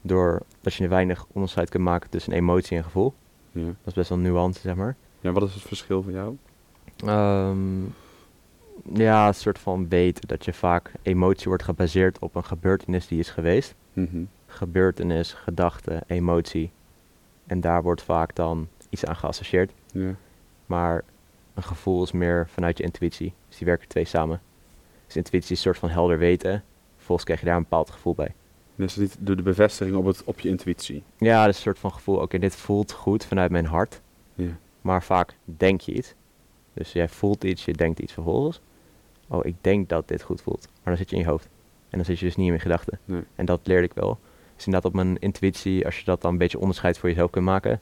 Door 0.00 0.42
dat 0.60 0.74
je 0.74 0.88
weinig 0.88 1.26
onderscheid 1.32 1.68
kunt 1.70 1.82
maken 1.84 2.10
tussen 2.10 2.32
emotie 2.32 2.76
en 2.76 2.84
gevoel. 2.84 3.14
ja. 3.52 3.64
Dat 3.64 3.74
is 3.84 3.92
best 3.92 4.08
wel 4.08 4.18
een 4.18 4.24
nuance, 4.24 4.60
zeg 4.60 4.74
maar. 4.74 4.96
ja, 5.20 5.32
wat 5.32 5.42
is 5.42 5.54
het 5.54 5.62
verschil 5.62 6.02
voor 6.02 6.12
jou? 6.12 6.36
Ehm, 6.96 7.84
ja, 8.92 9.26
een 9.28 9.34
soort 9.34 9.58
van 9.58 9.88
weten 9.88 10.28
dat 10.28 10.44
je 10.44 10.52
vaak 10.52 10.92
emotie 11.02 11.48
wordt 11.48 11.62
gebaseerd 11.62 12.18
op 12.18 12.34
een 12.34 12.44
gebeurtenis 12.44 13.06
die 13.06 13.18
is 13.18 13.30
geweest. 13.30 13.74
Mhm. 13.92 14.22
Gebeurtenis, 14.46 15.32
gedachte, 15.32 16.02
emotie. 16.06 16.70
En 17.46 17.60
daar 17.60 17.82
wordt 17.82 18.02
vaak 18.02 18.34
dan 18.34 18.68
iets 18.88 19.04
aan 19.04 19.16
geassocieerd. 19.16 19.72
Ja, 19.92 20.14
Maar 20.66 21.04
een 21.54 21.62
gevoel 21.62 22.02
is 22.02 22.12
meer 22.12 22.48
vanuit 22.48 22.78
je 22.78 22.84
intuïtie. 22.84 23.32
Dus 23.48 23.56
die 23.58 23.66
werken 23.66 23.88
twee 23.88 24.04
samen. 24.04 24.40
Dus 25.06 25.16
intuïtie 25.16 25.50
is 25.52 25.56
een 25.58 25.64
soort 25.64 25.78
van 25.78 25.88
helder 25.88 26.18
weten. 26.18 26.64
Vervolgens 26.96 27.24
krijg 27.26 27.40
je 27.40 27.46
daar 27.46 27.56
een 27.56 27.62
bepaald 27.62 27.90
gevoel 27.90 28.14
bij. 28.14 28.34
Dus 28.76 28.96
niet 28.96 29.16
door 29.18 29.36
de 29.36 29.42
bevestiging 29.42 29.96
op, 29.96 30.04
het, 30.04 30.24
op 30.24 30.40
je 30.40 30.48
intuïtie. 30.48 31.02
Ja, 31.18 31.40
dat 31.40 31.48
is 31.48 31.56
een 31.56 31.62
soort 31.62 31.78
van 31.78 31.92
gevoel. 31.92 32.16
Oké, 32.16 32.38
dit 32.38 32.56
voelt 32.56 32.92
goed 32.92 33.24
vanuit 33.24 33.50
mijn 33.50 33.66
hart. 33.66 34.00
Ja, 34.34 34.58
Maar 34.80 35.02
vaak 35.02 35.36
denk 35.44 35.80
je 35.80 35.92
iets. 35.92 36.14
Dus 36.72 36.92
jij 36.92 37.08
voelt 37.08 37.44
iets, 37.44 37.64
je 37.64 37.72
denkt 37.72 37.98
iets 37.98 38.12
vervolgens. 38.12 38.60
Oh, 39.28 39.44
ik 39.44 39.54
denk 39.60 39.88
dat 39.88 40.08
dit 40.08 40.22
goed 40.22 40.40
voelt. 40.42 40.66
Maar 40.66 40.84
dan 40.84 40.96
zit 40.96 41.10
je 41.10 41.16
in 41.16 41.22
je 41.22 41.28
hoofd. 41.28 41.48
En 41.88 41.98
dan 41.98 42.04
zit 42.04 42.18
je 42.18 42.24
dus 42.24 42.36
niet 42.36 42.46
in 42.46 42.52
je 42.52 42.58
gedachten. 42.58 42.98
nee. 43.04 43.22
En 43.34 43.44
dat 43.46 43.60
leerde 43.62 43.86
ik 43.86 43.92
wel. 43.94 44.18
Dus 44.54 44.66
inderdaad 44.66 44.90
op 44.90 44.96
mijn 44.96 45.18
intuïtie, 45.18 45.84
als 45.84 45.98
je 45.98 46.04
dat 46.04 46.20
dan 46.22 46.32
een 46.32 46.38
beetje 46.38 46.58
onderscheid 46.58 46.98
voor 46.98 47.08
jezelf 47.08 47.30
kunt 47.30 47.44
maken, 47.44 47.80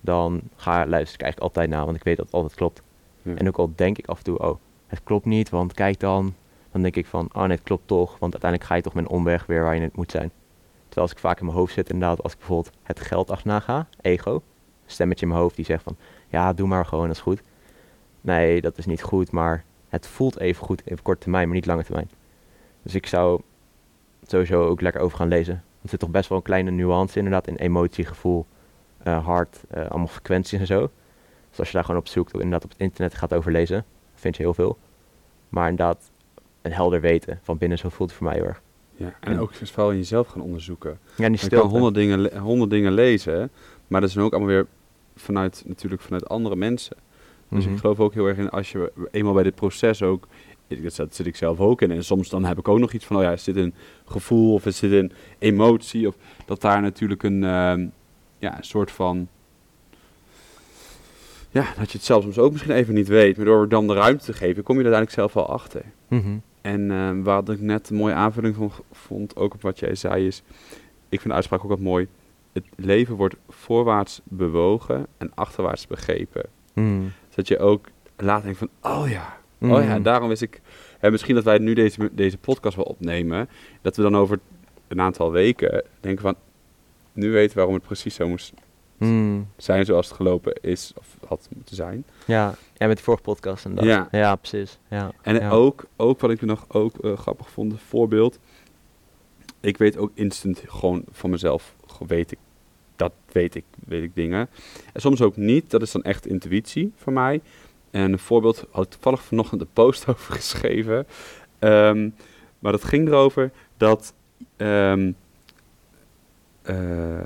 dan 0.00 0.40
ga 0.56 0.86
luister 0.86 1.14
ik 1.14 1.22
eigenlijk 1.22 1.40
altijd 1.40 1.70
na, 1.70 1.84
want 1.84 1.96
ik 1.96 2.04
weet 2.04 2.16
dat 2.16 2.26
het 2.26 2.34
altijd 2.34 2.54
klopt. 2.54 2.82
Ja. 3.22 3.34
En 3.34 3.48
ook 3.48 3.56
al 3.58 3.72
denk 3.74 3.98
ik 3.98 4.06
af 4.06 4.18
en 4.18 4.24
toe, 4.24 4.38
oh, 4.38 4.58
het 4.86 5.00
klopt 5.04 5.24
niet, 5.24 5.48
want 5.48 5.72
kijk 5.72 6.00
dan. 6.00 6.34
Dan 6.76 6.84
denk 6.84 6.96
ik 6.96 7.06
van, 7.06 7.28
oh 7.32 7.42
nee, 7.42 7.56
het 7.56 7.62
klopt 7.62 7.86
toch, 7.86 8.18
want 8.18 8.32
uiteindelijk 8.32 8.70
ga 8.70 8.74
je 8.76 8.82
toch 8.82 8.94
een 8.94 9.08
omweg 9.08 9.46
weer 9.46 9.62
waar 9.62 9.74
je 9.74 9.80
het 9.80 9.96
moet 9.96 10.10
zijn. 10.10 10.30
Terwijl 10.84 11.06
als 11.06 11.10
ik 11.10 11.18
vaak 11.18 11.38
in 11.38 11.44
mijn 11.44 11.56
hoofd 11.56 11.72
zit, 11.72 11.90
inderdaad, 11.90 12.22
als 12.22 12.32
ik 12.32 12.38
bijvoorbeeld 12.38 12.74
het 12.82 13.00
geld 13.00 13.30
achterna 13.30 13.60
ga, 13.60 13.88
ego, 14.00 14.42
stemmetje 14.86 15.26
in 15.26 15.30
mijn 15.30 15.42
hoofd 15.42 15.56
die 15.56 15.64
zegt 15.64 15.82
van, 15.82 15.96
ja, 16.28 16.52
doe 16.52 16.68
maar 16.68 16.86
gewoon, 16.86 17.06
dat 17.06 17.16
is 17.16 17.22
goed. 17.22 17.42
Nee, 18.20 18.60
dat 18.60 18.78
is 18.78 18.86
niet 18.86 19.02
goed, 19.02 19.30
maar 19.30 19.64
het 19.88 20.06
voelt 20.06 20.38
even 20.38 20.64
goed, 20.64 20.82
even 20.84 21.02
kort 21.02 21.20
termijn, 21.20 21.46
maar 21.46 21.56
niet 21.56 21.66
lange 21.66 21.84
termijn. 21.84 22.10
Dus 22.82 22.94
ik 22.94 23.06
zou 23.06 23.40
sowieso 24.26 24.66
ook 24.66 24.80
lekker 24.80 25.00
over 25.00 25.18
gaan 25.18 25.28
lezen. 25.28 25.54
Want 25.54 25.82
er 25.82 25.88
zit 25.88 26.00
toch 26.00 26.10
best 26.10 26.28
wel 26.28 26.38
een 26.38 26.44
kleine 26.44 26.70
nuance 26.70 27.16
inderdaad 27.18 27.46
in 27.46 27.56
emotie, 27.56 28.04
gevoel, 28.04 28.46
eh, 28.98 29.24
hart, 29.24 29.64
eh, 29.68 29.88
allemaal 29.88 30.06
frequenties 30.06 30.60
en 30.60 30.66
zo. 30.66 30.90
Dus 31.50 31.58
als 31.58 31.68
je 31.68 31.74
daar 31.74 31.84
gewoon 31.84 32.00
op 32.00 32.08
zoekt, 32.08 32.32
inderdaad 32.32 32.64
op 32.64 32.70
het 32.70 32.80
internet 32.80 33.14
gaat 33.14 33.34
overlezen, 33.34 33.84
vind 34.14 34.36
je 34.36 34.42
heel 34.42 34.54
veel. 34.54 34.78
Maar 35.48 35.68
inderdaad, 35.68 36.10
een 36.66 36.72
helder 36.72 37.00
weten 37.00 37.40
van 37.42 37.58
binnen, 37.58 37.78
zo 37.78 37.88
voelt 37.88 38.08
het 38.08 38.18
voor 38.18 38.26
mij 38.26 38.36
heel 38.36 38.44
erg. 38.46 38.62
Ja, 38.96 39.14
en 39.20 39.38
ook 39.38 39.54
vooral 39.54 39.90
in 39.90 39.96
jezelf 39.96 40.26
gaan 40.28 40.42
onderzoeken. 40.42 40.98
Ja, 41.16 41.22
die 41.22 41.30
Je 41.30 41.36
stilte. 41.36 41.56
kan 41.56 41.68
honderd 41.68 41.94
dingen, 41.94 42.38
honderd 42.38 42.70
dingen 42.70 42.92
lezen, 42.92 43.50
maar 43.86 44.00
dat 44.00 44.08
is 44.08 44.14
dan 44.16 44.24
ook 44.24 44.30
allemaal 44.32 44.50
weer 44.50 44.66
vanuit, 45.16 45.62
natuurlijk 45.66 46.02
vanuit 46.02 46.28
andere 46.28 46.56
mensen. 46.56 46.96
Dus 47.50 47.64
Mhm. 47.64 47.72
ik 47.74 47.80
geloof 47.80 48.00
ook 48.00 48.14
heel 48.14 48.26
erg 48.26 48.38
in, 48.38 48.50
als 48.50 48.72
je 48.72 48.92
eenmaal 49.10 49.32
bij 49.34 49.42
dit 49.42 49.54
proces 49.54 50.02
ook, 50.02 50.26
dat 50.96 51.14
zit 51.14 51.26
ik 51.26 51.36
zelf 51.36 51.60
ook 51.60 51.82
in, 51.82 51.90
en 51.90 52.04
soms 52.04 52.28
dan 52.28 52.44
heb 52.44 52.58
ik 52.58 52.68
ook 52.68 52.78
nog 52.78 52.92
iets 52.92 53.04
van, 53.04 53.16
oh 53.16 53.22
ja, 53.22 53.32
is 53.32 53.44
dit 53.44 53.56
een 53.56 53.74
gevoel 54.04 54.52
of 54.54 54.66
is 54.66 54.78
dit 54.78 54.92
een 54.92 55.12
emotie, 55.38 56.08
of 56.08 56.16
dat 56.46 56.60
daar 56.60 56.82
natuurlijk 56.82 57.22
een, 57.22 57.44
ehm, 57.44 57.86
ja, 58.38 58.56
een 58.56 58.64
soort 58.64 58.90
van, 58.90 59.28
ja, 61.50 61.66
dat 61.78 61.90
je 61.90 61.96
het 61.96 62.06
zelf 62.06 62.22
soms 62.22 62.38
ook 62.38 62.52
misschien 62.52 62.74
even 62.74 62.94
niet 62.94 63.08
weet, 63.08 63.36
maar 63.36 63.46
door 63.46 63.68
dan 63.68 63.86
de 63.86 63.94
ruimte 63.94 64.24
te 64.24 64.32
geven, 64.32 64.62
kom 64.62 64.78
je 64.78 64.84
er 64.84 64.92
uiteindelijk 64.94 65.32
zelf 65.32 65.32
wel 65.46 65.54
achter. 65.56 65.82
Mhm. 66.08 66.36
En 66.66 66.90
eh, 66.90 67.10
wat 67.24 67.48
ik 67.48 67.60
net 67.60 67.90
een 67.90 67.96
mooie 67.96 68.14
aanvulling 68.14 68.54
van 68.54 68.72
vond, 68.92 69.36
ook 69.36 69.54
op 69.54 69.62
wat 69.62 69.78
jij 69.78 69.94
zei, 69.94 70.26
is... 70.26 70.42
Ik 71.08 71.20
vind 71.20 71.24
de 71.24 71.32
uitspraak 71.34 71.62
ook 71.64 71.68
wat 71.68 71.80
mooi. 71.80 72.08
Het 72.52 72.64
leven 72.76 73.14
wordt 73.14 73.36
voorwaarts 73.48 74.20
bewogen 74.24 75.06
en 75.18 75.30
achterwaarts 75.34 75.86
begrepen. 75.86 76.42
Mhm. 76.72 77.02
Zodat 77.28 77.48
je 77.48 77.58
ook 77.58 77.88
laat 78.16 78.42
denken 78.42 78.68
van, 78.80 78.92
oh 78.92 79.08
ja, 79.08 79.36
oh 79.60 79.82
ja, 79.82 79.94
Mhm. 79.94 80.02
daarom 80.02 80.28
wist 80.28 80.42
ik... 80.42 80.60
En 81.00 81.10
misschien 81.10 81.34
dat 81.34 81.44
wij 81.44 81.58
nu 81.58 81.74
deze, 81.74 82.10
deze 82.12 82.38
podcast 82.38 82.76
wel 82.76 82.84
opnemen, 82.84 83.48
dat 83.82 83.96
we 83.96 84.02
dan 84.02 84.16
over 84.16 84.38
een 84.88 85.00
aantal 85.00 85.32
weken 85.32 85.84
denken 86.00 86.22
van... 86.22 86.34
Nu 87.12 87.30
weten 87.30 87.48
we 87.50 87.56
waarom 87.56 87.74
het 87.74 87.84
precies 87.84 88.14
zo 88.14 88.28
moest 88.28 88.52
Mhm. 88.96 89.40
zijn 89.56 89.84
zoals 89.84 90.06
het 90.06 90.16
gelopen 90.16 90.52
is, 90.60 90.92
of 90.98 91.16
had 91.28 91.48
moeten 91.54 91.76
zijn. 91.76 92.04
Ja, 92.26 92.54
ja, 92.74 92.86
met 92.86 92.96
de 92.96 93.02
vorige 93.02 93.22
podcast 93.22 93.64
en 93.64 93.74
dat. 93.74 93.84
Ja. 93.84 94.08
ja 94.10 94.36
precies. 94.36 94.78
Ja. 94.88 95.12
En 95.22 95.34
ja. 95.34 95.50
ook, 95.50 95.84
ook 95.96 96.20
wat 96.20 96.30
ik 96.30 96.40
nog 96.40 96.64
ook 96.68 96.98
eh, 96.98 97.18
grappig 97.18 97.50
vond, 97.50 97.72
een 97.72 97.78
voorbeeld. 97.78 98.38
Ik 99.60 99.76
weet 99.76 99.96
ook 99.96 100.10
instant 100.14 100.62
gewoon 100.66 101.04
van 101.10 101.30
mezelf, 101.30 101.74
weet 102.06 102.32
ik, 102.32 102.38
dat 102.96 103.12
weet 103.32 103.54
ik, 103.54 103.64
weet 103.86 104.02
ik 104.02 104.14
dingen. 104.14 104.48
En 104.92 105.00
soms 105.00 105.22
ook 105.22 105.36
niet, 105.36 105.70
dat 105.70 105.82
is 105.82 105.92
dan 105.92 106.02
echt 106.02 106.26
intuïtie 106.26 106.92
voor 106.96 107.12
mij. 107.12 107.40
En 107.90 108.12
een 108.12 108.18
voorbeeld, 108.18 108.66
had 108.70 108.84
ik 108.84 108.90
toevallig 108.90 109.22
vanochtend 109.22 109.60
een 109.60 109.72
post 109.72 110.06
over 110.08 110.34
geschreven. 110.34 111.06
Ehm, 111.58 112.10
maar 112.58 112.72
dat 112.72 112.84
ging 112.84 113.08
erover 113.08 113.50
dat, 113.76 114.14
ehm, 114.56 115.12
eh, 116.62 117.16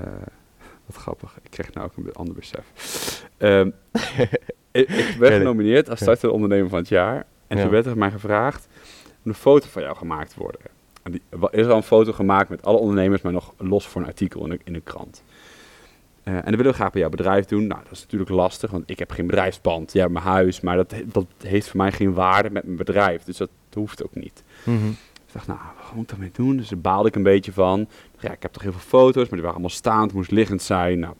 wat 0.91 1.01
grappig, 1.01 1.37
ik 1.43 1.51
kreeg 1.51 1.73
nou 1.73 1.85
ook 1.87 2.05
een 2.05 2.13
ander 2.13 2.35
besef. 2.35 2.65
Ehm, 3.37 3.69
ik, 4.71 4.89
ik 4.89 5.15
werd 5.19 5.33
genomineerd 5.33 5.89
als 5.89 5.99
startende 5.99 6.33
ondernemer 6.33 6.69
van 6.69 6.79
het 6.79 6.87
jaar. 6.87 7.25
En 7.47 7.57
toen 7.57 7.69
werd 7.69 7.85
er 7.85 7.97
mij 7.97 8.11
gevraagd 8.11 8.67
om 9.23 9.31
een 9.31 9.33
foto 9.33 9.67
van 9.69 9.81
jou 9.81 9.95
gemaakt 9.95 10.33
te 10.33 10.39
worden. 10.39 10.61
En 11.03 11.11
die, 11.11 11.21
er 11.29 11.53
is 11.53 11.67
al 11.67 11.75
een 11.75 11.83
foto 11.83 12.11
gemaakt 12.11 12.49
met 12.49 12.63
alle 12.63 12.77
ondernemers, 12.77 13.21
maar 13.21 13.31
nog 13.31 13.53
los 13.57 13.87
voor 13.87 14.01
een 14.01 14.07
artikel 14.07 14.45
in 14.45 14.51
een, 14.51 14.73
in 14.73 14.83
krant. 14.83 15.23
Eh, 16.23 16.33
en 16.33 16.43
dat 16.43 16.55
willen 16.55 16.71
we 16.71 16.73
graag 16.73 16.91
bij 16.91 17.01
jouw 17.01 17.09
bedrijf 17.09 17.45
doen. 17.45 17.67
Nou, 17.67 17.81
dat 17.83 17.91
is 17.91 18.01
natuurlijk 18.01 18.29
lastig, 18.29 18.71
want 18.71 18.83
ik 18.85 18.99
heb 18.99 19.11
geen 19.11 19.27
bedrijfspand. 19.27 19.93
Ja, 19.93 20.07
mijn 20.07 20.25
huis, 20.25 20.61
maar 20.61 20.75
dat, 20.75 20.93
dat 21.05 21.25
heeft 21.43 21.67
voor 21.67 21.77
mij 21.77 21.91
geen 21.91 22.13
waarde 22.13 22.49
met 22.49 22.63
mijn 22.63 22.77
bedrijf. 22.77 23.23
Dus 23.23 23.37
dat 23.37 23.49
hoeft 23.73 24.03
ook 24.03 24.15
niet. 24.15 24.43
Mhm. 24.63 24.89
Ik 25.31 25.37
dacht, 25.37 25.47
nou, 25.47 25.59
wat 25.83 25.93
moet 25.93 26.03
ik 26.03 26.09
daarmee 26.09 26.31
doen? 26.33 26.57
Dus 26.57 26.69
daar 26.69 26.79
baalde 26.79 27.07
ik 27.07 27.15
een 27.15 27.23
beetje 27.23 27.53
van. 27.53 27.87
Ja, 28.19 28.31
ik 28.31 28.41
heb 28.41 28.51
toch 28.51 28.61
heel 28.61 28.71
veel 28.71 28.81
foto's, 28.81 29.23
maar 29.23 29.31
die 29.31 29.41
waren 29.41 29.51
allemaal 29.51 29.69
staand, 29.69 30.03
het 30.03 30.13
moest 30.13 30.31
liggend 30.31 30.61
zijn. 30.61 30.99
Nou, 30.99 31.13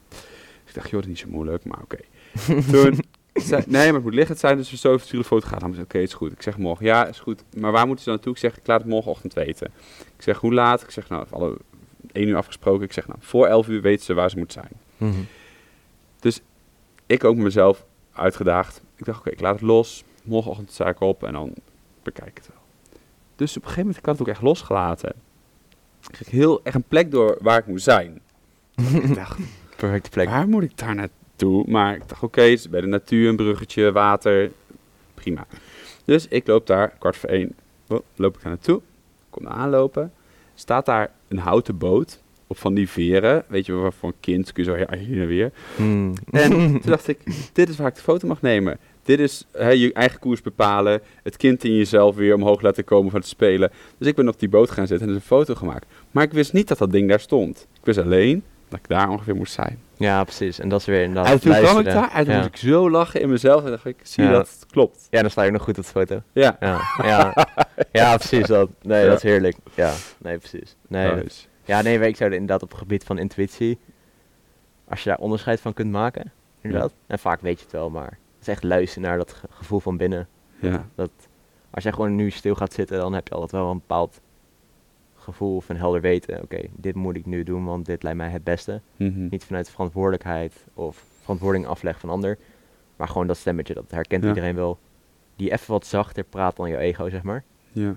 ik 0.64 0.74
dacht, 0.74 0.90
joh, 0.90 1.00
dat 1.00 1.02
is 1.02 1.08
niet 1.08 1.18
zo 1.18 1.28
moeilijk, 1.28 1.64
maar 1.64 1.78
oké. 1.82 1.98
Toen 2.72 2.98
zei, 3.32 3.62
nee, 3.66 3.84
maar 3.84 3.94
het 3.94 4.02
moet 4.02 4.14
liggend 4.14 4.38
zijn, 4.38 4.56
dus 4.56 4.70
we 4.70 4.76
zo 4.76 4.92
even 4.92 5.06
sturen 5.06 5.26
foto 5.26 5.48
gaan. 5.48 5.58
Dan 5.58 5.72
zei 5.72 5.84
oké, 5.84 5.98
is 5.98 6.14
goed. 6.14 6.32
Ik 6.32 6.42
zeg 6.42 6.58
morgen, 6.58 6.86
ja, 6.86 7.06
is 7.06 7.20
goed. 7.20 7.44
Maar 7.56 7.72
waar 7.72 7.86
moeten 7.86 8.04
ze 8.04 8.10
naartoe? 8.10 8.32
Ik 8.32 8.38
zeg, 8.38 8.56
ik 8.56 8.66
laat 8.66 8.80
het 8.80 8.88
morgenochtend 8.88 9.34
weten. 9.34 9.72
Ik 10.16 10.22
zeg, 10.22 10.38
hoe 10.38 10.54
laat? 10.54 10.82
Ik 10.82 10.90
zeg, 10.90 11.08
nou, 11.08 11.26
hadden 11.30 11.56
één 12.12 12.28
uur 12.28 12.36
afgesproken. 12.36 12.84
Ik 12.84 12.92
zeg, 12.92 13.06
nou, 13.06 13.18
voor 13.22 13.46
elf 13.46 13.68
uur 13.68 13.80
weten 13.80 14.04
ze 14.04 14.14
waar 14.14 14.30
ze 14.30 14.38
moet 14.38 14.52
zijn. 14.52 14.70
Mhm. 14.96 15.20
Ik 17.06 17.24
ook 17.24 17.36
mezelf 17.36 17.84
uitgedaagd. 18.12 18.82
Ik 18.96 19.04
dacht, 19.04 19.18
oké, 19.18 19.30
ik 19.30 19.40
laat 19.40 19.54
het 19.54 19.62
los. 19.62 20.04
Morgenochtend 20.24 20.72
sta 20.72 20.88
ik 20.88 21.00
op 21.00 21.22
en 21.24 21.32
dan 21.32 21.54
bekijk 22.02 22.28
ik 22.28 22.36
het. 22.36 22.48
Dus 23.42 23.56
op 23.56 23.62
een 23.62 23.68
gegeven 23.68 23.80
moment 23.80 23.98
ik 23.98 24.04
had 24.06 24.18
het 24.18 24.28
ook 24.28 24.34
echt 24.34 24.42
losgelaten. 24.42 25.12
Ik 26.00 26.12
kreeg 26.12 26.30
heel 26.30 26.60
echt 26.62 26.74
een 26.74 26.82
plek 26.88 27.10
door 27.10 27.38
waar 27.40 27.58
ik 27.58 27.66
moest 27.66 27.84
zijn. 27.84 28.20
ik 29.02 29.14
dacht, 29.14 29.38
Perfecte 29.76 30.10
plek. 30.10 30.28
waar 30.28 30.48
moet 30.48 30.62
ik 30.62 30.78
daar 30.78 30.94
naartoe? 30.94 31.70
Maar 31.70 31.94
ik 31.94 32.08
dacht, 32.08 32.22
oké, 32.22 32.42
is 32.42 32.68
bij 32.68 32.80
de 32.80 32.86
natuur, 32.86 33.28
een 33.28 33.36
bruggetje, 33.36 33.92
water. 33.92 34.50
Prima. 35.14 35.46
Dus 36.04 36.28
ik 36.28 36.46
loop 36.46 36.66
daar, 36.66 36.88
kwart 36.98 37.16
voor 37.16 37.28
één, 37.28 37.54
oh, 37.88 37.98
loop 38.16 38.36
ik 38.36 38.42
daar 38.42 38.52
naartoe. 38.52 38.80
Kom 39.30 39.48
aanlopen. 39.48 40.12
Staat 40.54 40.86
daar 40.86 41.10
een 41.28 41.38
houten 41.38 41.78
boot 41.78 42.22
op 42.46 42.58
van 42.58 42.74
die 42.74 42.88
veren. 42.88 43.44
Weet 43.48 43.66
je, 43.66 43.90
voor 43.98 44.08
een 44.08 44.20
kind 44.20 44.52
kun 44.52 44.64
je 44.64 44.70
zo 44.70 44.76
heen 44.76 45.20
en 45.20 45.26
weer. 45.26 45.52
Mhm. 45.76 46.14
En 46.30 46.50
toen 46.80 46.80
dacht 46.84 47.08
ik, 47.08 47.18
dit 47.52 47.68
is 47.68 47.76
waar 47.76 47.88
ik 47.88 47.94
de 47.94 48.00
foto 48.00 48.28
mag 48.28 48.42
nemen. 48.42 48.78
Dit 49.02 49.18
is 49.20 49.46
hè, 49.52 49.68
je 49.70 49.92
eigen 49.92 50.18
koers 50.18 50.42
bepalen. 50.42 51.00
Het 51.22 51.36
kind 51.36 51.64
in 51.64 51.76
jezelf 51.76 52.16
weer 52.16 52.34
omhoog 52.34 52.60
laten 52.60 52.84
komen 52.84 53.10
van 53.10 53.20
het 53.20 53.28
spelen. 53.28 53.70
Dus 53.98 54.08
ik 54.08 54.14
ben 54.14 54.28
op 54.28 54.38
die 54.38 54.48
boot 54.48 54.70
gaan 54.70 54.86
zitten 54.86 55.06
en 55.06 55.12
er 55.12 55.18
een 55.20 55.26
foto 55.26 55.54
gemaakt. 55.54 55.86
Maar 56.10 56.24
ik 56.24 56.32
wist 56.32 56.52
niet 56.52 56.68
dat 56.68 56.78
dat 56.78 56.92
ding 56.92 57.08
daar 57.08 57.20
stond. 57.20 57.66
Ik 57.78 57.84
wist 57.84 57.98
alleen 57.98 58.42
dat 58.68 58.78
ik 58.78 58.88
daar 58.88 59.08
ongeveer 59.08 59.36
moest 59.36 59.52
zijn. 59.52 59.78
Ja, 59.96 60.24
precies. 60.24 60.58
En 60.58 60.68
dat 60.68 60.80
is 60.80 60.86
weer 60.86 61.02
inderdaad 61.02 61.32
en 61.32 61.40
toen 61.40 61.52
kwam 61.52 61.78
ik 61.78 61.84
daar 61.84 62.10
en 62.12 62.24
toen 62.24 62.32
ja. 62.34 62.38
moest 62.40 62.48
ik 62.48 62.56
zo 62.56 62.90
lachen 62.90 63.20
in 63.20 63.28
mezelf. 63.30 63.64
En 63.64 63.70
dacht 63.70 63.84
ik, 63.84 63.96
zie 64.02 64.22
je 64.24 64.30
Ja. 64.30 64.36
dat? 64.36 64.48
Het 64.60 64.66
klopt. 64.70 65.06
ja, 65.10 65.20
dan 65.20 65.30
sta 65.30 65.42
je 65.42 65.50
nog 65.50 65.62
goed 65.62 65.78
op 65.78 65.84
de 65.84 65.90
foto. 65.90 66.22
Ja. 66.32 66.56
Ja, 66.60 66.80
ja. 67.02 67.46
ja 67.92 68.16
precies 68.16 68.46
dat. 68.46 68.70
Nee, 68.82 69.06
dat 69.06 69.16
is 69.16 69.22
heerlijk. 69.22 69.56
Ja, 69.74 69.92
nee, 70.18 70.38
precies. 70.38 70.76
Nee, 70.88 71.14
dat- 71.14 71.46
ja, 71.64 71.82
nee, 71.82 71.98
ik 71.98 72.16
zou 72.16 72.30
er 72.30 72.36
inderdaad 72.36 72.62
op 72.62 72.68
het 72.70 72.78
gebied 72.78 73.04
van 73.04 73.18
intuïtie, 73.18 73.78
als 74.88 75.02
je 75.02 75.08
daar 75.08 75.18
onderscheid 75.18 75.60
van 75.60 75.72
kunt 75.72 75.90
maken, 75.90 76.32
inderdaad. 76.60 76.92
En 77.06 77.18
vaak 77.18 77.40
weet 77.40 77.58
je 77.58 77.64
het 77.64 77.72
wel, 77.72 77.90
maar 77.90 78.18
is 78.42 78.48
echt 78.48 78.62
luisteren 78.62 79.08
naar 79.08 79.16
dat 79.18 79.32
ge- 79.32 79.46
gevoel 79.50 79.80
van 79.80 79.96
binnen. 79.96 80.28
Ja. 80.60 80.88
Dat 80.94 81.10
als 81.70 81.82
jij 81.84 81.92
gewoon 81.92 82.14
nu 82.14 82.30
stil 82.30 82.54
gaat 82.54 82.72
zitten, 82.72 82.98
dan 82.98 83.12
heb 83.12 83.28
je 83.28 83.34
altijd 83.34 83.52
wel 83.52 83.70
een 83.70 83.78
bepaald 83.78 84.20
gevoel 85.16 85.60
van 85.60 85.76
helder 85.76 86.00
weten. 86.00 86.42
Oké, 86.42 86.60
dit 86.76 86.94
moet 86.94 87.16
ik 87.16 87.26
nu 87.26 87.42
doen, 87.42 87.64
want 87.64 87.86
dit 87.86 88.02
lijkt 88.02 88.18
mij 88.18 88.28
het 88.30 88.44
beste. 88.44 88.80
Mhm. 88.96 89.26
Niet 89.28 89.44
vanuit 89.44 89.70
verantwoordelijkheid 89.70 90.66
of 90.74 91.04
verantwoording 91.20 91.66
afleg 91.66 92.00
van 92.00 92.10
ander. 92.10 92.38
Maar 92.96 93.08
gewoon 93.08 93.26
dat 93.26 93.36
stemmetje, 93.36 93.74
dat 93.74 93.90
herkent 93.90 94.22
Ja. 94.22 94.28
iedereen 94.28 94.54
wel. 94.54 94.78
Die 95.36 95.52
even 95.52 95.72
wat 95.72 95.86
zachter 95.86 96.24
praat 96.24 96.56
dan 96.56 96.68
je 96.68 96.76
ego, 96.76 97.08
zeg 97.08 97.22
maar. 97.22 97.44
Ja. 97.72 97.96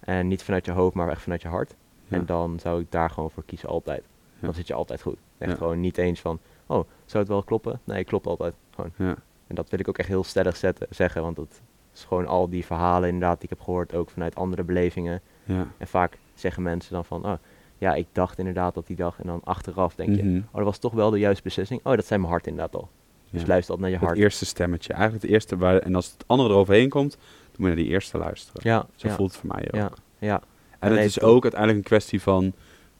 En 0.00 0.28
niet 0.28 0.42
vanuit 0.42 0.64
je 0.66 0.72
hoofd, 0.72 0.94
maar 0.94 1.08
echt 1.08 1.22
vanuit 1.22 1.42
je 1.42 1.48
hart. 1.48 1.74
Ja. 2.08 2.16
En 2.16 2.26
dan 2.26 2.58
zou 2.60 2.80
ik 2.80 2.90
daar 2.90 3.10
gewoon 3.10 3.30
voor 3.30 3.44
kiezen, 3.44 3.68
altijd. 3.68 4.04
Dan 4.40 4.54
zit 4.54 4.66
je 4.66 4.74
altijd 4.74 5.02
goed. 5.02 5.18
Echt 5.38 5.56
gewoon 5.56 5.80
niet 5.80 5.98
eens 5.98 6.20
van, 6.20 6.38
oh, 6.66 6.84
zou 7.04 7.18
het 7.22 7.28
wel 7.28 7.42
kloppen? 7.42 7.80
Nee, 7.84 8.04
klopt 8.04 8.26
altijd. 8.26 8.54
Gewoon. 8.74 9.16
En 9.46 9.54
dat 9.54 9.70
wil 9.70 9.78
ik 9.80 9.88
ook 9.88 9.98
echt 9.98 10.08
heel 10.08 10.24
stellig 10.24 10.56
zetten, 10.56 10.86
zeggen, 10.90 11.22
want 11.22 11.36
dat 11.36 11.60
is 11.94 12.04
gewoon 12.04 12.26
al 12.26 12.48
die 12.48 12.64
verhalen 12.64 13.08
inderdaad 13.08 13.34
die 13.40 13.44
ik 13.50 13.56
heb 13.56 13.60
gehoord, 13.64 13.94
ook 13.94 14.10
vanuit 14.10 14.34
andere 14.34 14.62
belevingen. 14.64 15.20
Ja. 15.44 15.66
En 15.78 15.86
vaak 15.86 16.18
zeggen 16.34 16.62
mensen 16.62 16.92
dan 16.92 17.04
van, 17.04 17.26
oh, 17.26 17.32
ja, 17.78 17.94
ik 17.94 18.06
dacht 18.12 18.38
inderdaad 18.38 18.74
dat 18.74 18.86
die 18.86 18.96
dag. 18.96 19.18
En 19.20 19.26
dan 19.26 19.40
achteraf 19.44 19.94
denk 19.94 20.16
je, 20.16 20.22
Mhm. 20.24 20.36
oh, 20.36 20.54
dat 20.54 20.64
was 20.64 20.78
toch 20.78 20.92
wel 20.92 21.10
de 21.10 21.18
juiste 21.18 21.42
beslissing. 21.42 21.80
Oh, 21.84 21.94
dat 21.94 22.06
zei 22.06 22.20
mijn 22.20 22.32
hart 22.32 22.46
inderdaad 22.46 22.74
al. 22.76 22.88
Dus 23.30 23.40
Ja. 23.40 23.46
luister 23.46 23.74
altijd 23.74 23.80
naar 23.80 23.88
je 23.90 23.96
Het 23.96 24.04
hart. 24.14 24.18
eerste 24.18 24.46
stemmetje. 24.46 24.92
Eigenlijk 24.92 25.22
het 25.22 25.32
eerste 25.32 25.56
waar... 25.56 25.78
En 25.78 25.94
als 25.94 26.06
het 26.12 26.24
andere 26.26 26.48
eroverheen 26.50 26.88
komt, 26.88 27.10
dan 27.12 27.20
moet 27.56 27.68
je 27.68 27.74
naar 27.74 27.84
die 27.84 27.92
eerste 27.92 28.18
luisteren. 28.18 28.60
Ja, 28.64 28.86
Zo 28.94 29.08
ja, 29.08 29.14
voelt 29.14 29.30
het 29.32 29.40
voor 29.40 29.50
mij 29.54 29.64
ook. 29.66 29.74
ja, 29.74 29.90
ja. 30.18 30.42
En 30.78 30.90
het 30.92 31.04
is 31.04 31.20
ook 31.20 31.42
uiteindelijk 31.42 31.80
een 31.82 31.88
kwestie 31.88 32.22
van... 32.22 32.52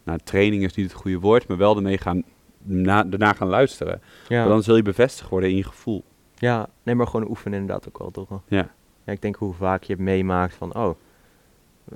Nou, 0.02 0.18
training 0.24 0.62
is 0.64 0.74
niet 0.74 0.86
het 0.90 1.00
goede 1.00 1.18
woord, 1.18 1.48
maar 1.48 1.56
wel 1.56 1.76
ermee 1.76 1.98
gaan... 1.98 2.22
Na, 2.62 3.02
daarna 3.04 3.32
gaan 3.32 3.48
luisteren. 3.48 4.00
ja. 4.28 4.38
Want 4.38 4.48
dan 4.50 4.62
zul 4.62 4.76
je 4.76 4.82
bevestigd 4.82 5.28
worden 5.30 5.50
in 5.50 5.56
je 5.56 5.64
gevoel. 5.64 6.04
Ja, 6.38 6.68
nee, 6.82 6.94
maar 6.94 7.06
gewoon 7.06 7.28
oefenen 7.28 7.58
inderdaad 7.60 7.88
ook 7.88 7.98
wel, 7.98 8.10
toch 8.10 8.28
wel. 8.28 8.42
Ja. 8.48 8.70
Ja, 9.04 9.12
ik 9.12 9.22
denk 9.22 9.36
hoe 9.36 9.54
vaak 9.54 9.82
je 9.82 9.96
meemaakt 9.98 10.54
van, 10.54 10.74
oh, 10.74 10.94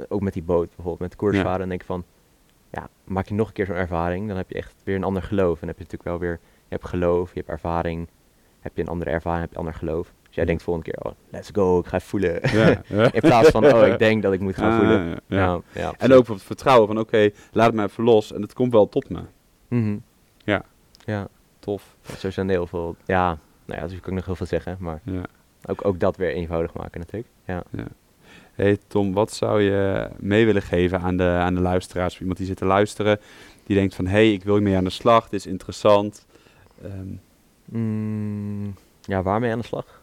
ook 0.08 0.20
met 0.20 0.32
die 0.32 0.42
boot 0.42 0.66
bijvoorbeeld, 0.66 0.98
met 0.98 1.10
de 1.10 1.16
koersvaren, 1.16 1.58
dan 1.58 1.68
denk 1.68 1.80
ik 1.80 1.86
van, 1.86 2.04
ja, 2.70 2.88
maak 3.04 3.26
je 3.26 3.34
nog 3.34 3.46
een 3.46 3.52
keer 3.52 3.66
zo'n 3.66 3.74
ervaring, 3.76 4.28
dan 4.28 4.36
heb 4.36 4.48
je 4.50 4.54
echt 4.56 4.74
weer 4.84 4.96
een 4.96 5.04
ander 5.04 5.22
geloof. 5.22 5.52
En 5.54 5.58
dan 5.66 5.68
heb 5.68 5.76
je 5.78 5.82
natuurlijk 5.84 6.10
wel 6.10 6.18
weer, 6.18 6.38
je 6.42 6.76
hebt 6.76 6.86
geloof, 6.88 7.28
je 7.32 7.38
hebt 7.38 7.48
ervaring, 7.50 8.08
heb 8.60 8.76
je 8.76 8.82
een 8.82 8.88
andere 8.88 9.10
ervaring, 9.10 9.40
heb 9.42 9.50
je 9.52 9.58
ander 9.58 9.74
geloof. 9.74 10.06
Dus 10.22 10.34
jij 10.34 10.42
Ja. 10.44 10.44
denkt 10.50 10.62
volgende 10.62 10.90
keer, 10.90 11.04
oh, 11.04 11.12
let's 11.30 11.50
go, 11.52 11.78
ik 11.78 11.86
ga 11.86 11.96
even 11.96 12.08
voelen. 12.08 12.40
Ja. 12.42 12.82
In 13.12 13.20
plaats 13.20 13.48
van, 13.50 13.64
oh, 13.74 13.86
ik 13.86 13.98
denk 13.98 14.22
dat 14.22 14.32
ik 14.32 14.40
moet 14.40 14.56
gaan 14.56 14.70
Ah, 14.70 14.78
voelen. 14.78 15.06
ja. 15.08 15.16
Ja, 15.26 15.60
ja, 15.72 15.92
En 15.98 16.12
ook 16.12 16.20
op 16.20 16.26
het 16.26 16.42
vertrouwen 16.42 16.86
van, 16.86 16.98
oké, 16.98 17.30
laat 17.52 17.66
het 17.66 17.74
maar 17.74 17.84
even 17.86 18.04
los 18.04 18.32
en 18.32 18.42
het 18.42 18.52
komt 18.52 18.72
wel 18.72 18.88
tot 18.88 19.08
me. 19.08 19.20
Mhm. 19.68 19.98
Ja. 20.44 20.64
Ja, 21.04 21.28
Tof. 21.58 21.96
zo 22.18 22.30
zijn 22.30 22.48
heel 22.48 22.66
veel, 22.66 22.96
ja, 23.04 23.38
nou 23.70 23.80
ja, 23.82 23.86
dus 23.88 23.96
ik 23.96 24.02
kan 24.02 24.14
nog 24.14 24.24
heel 24.24 24.36
veel 24.36 24.46
zeggen, 24.46 24.76
maar 24.78 25.00
Ja. 25.04 25.22
ook, 25.66 25.84
ook 25.84 26.00
dat 26.00 26.16
weer 26.16 26.32
eenvoudig 26.32 26.72
maken 26.74 27.00
natuurlijk. 27.00 27.32
Ja. 27.44 27.62
Hey 28.54 28.78
Tom, 28.86 29.12
wat 29.12 29.32
zou 29.32 29.62
je 29.62 30.08
mee 30.18 30.46
willen 30.46 30.62
geven 30.62 31.00
aan 31.00 31.16
de, 31.16 31.24
aan 31.24 31.54
de 31.54 31.60
luisteraars? 31.60 32.18
Iemand 32.20 32.38
die 32.38 32.46
zit 32.46 32.56
te 32.56 32.64
luisteren, 32.64 33.20
die 33.66 33.76
denkt 33.76 33.94
van, 33.94 34.04
hé, 34.04 34.10
hey, 34.12 34.32
ik 34.32 34.44
wil 34.44 34.54
hiermee 34.54 34.76
aan 34.76 34.84
de 34.84 34.90
slag, 34.90 35.28
dit 35.28 35.40
is 35.40 35.46
interessant. 35.46 36.26
Ehm, 36.84 37.08
Mm, 37.72 38.74
ja, 39.02 39.22
waarmee 39.22 39.52
aan 39.52 39.58
de 39.58 39.64
slag? 39.66 40.02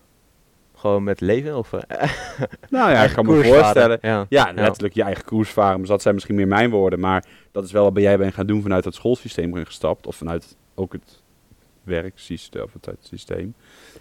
Gewoon 0.76 1.04
met 1.04 1.22
leven? 1.22 1.58
Of, 1.58 1.74
eh, 1.74 2.12
nou 2.70 2.92
ja, 2.92 3.04
ik 3.04 3.14
kan 3.14 3.26
me 3.26 3.44
voorstellen. 3.44 3.98
Ja, 4.02 4.26
Ja, 4.30 4.52
letterlijk 4.56 4.94
je 4.94 5.04
eigen 5.04 5.26
koers 5.26 5.50
varen. 5.50 5.80
Maar 5.80 5.88
dat 5.88 6.02
zijn 6.02 6.14
misschien 6.14 6.36
meer 6.36 6.48
mijn 6.48 6.70
woorden. 6.70 7.00
Maar 7.00 7.26
dat 7.52 7.64
is 7.64 7.72
wel 7.72 7.94
wat 7.94 8.02
jij 8.04 8.18
bent 8.18 8.34
gaan 8.34 8.48
doen 8.48 8.62
vanuit 8.62 8.86
het 8.86 8.96
schoolsysteem 8.96 9.52
erin 9.52 9.66
gestapt. 9.66 10.08
Of 10.08 10.16
vanuit 10.16 10.56
ook 10.76 10.92
het 10.94 11.22
werksysteem 11.88 12.64
of 12.64 12.74
het, 12.74 12.98
systeem. 13.02 13.54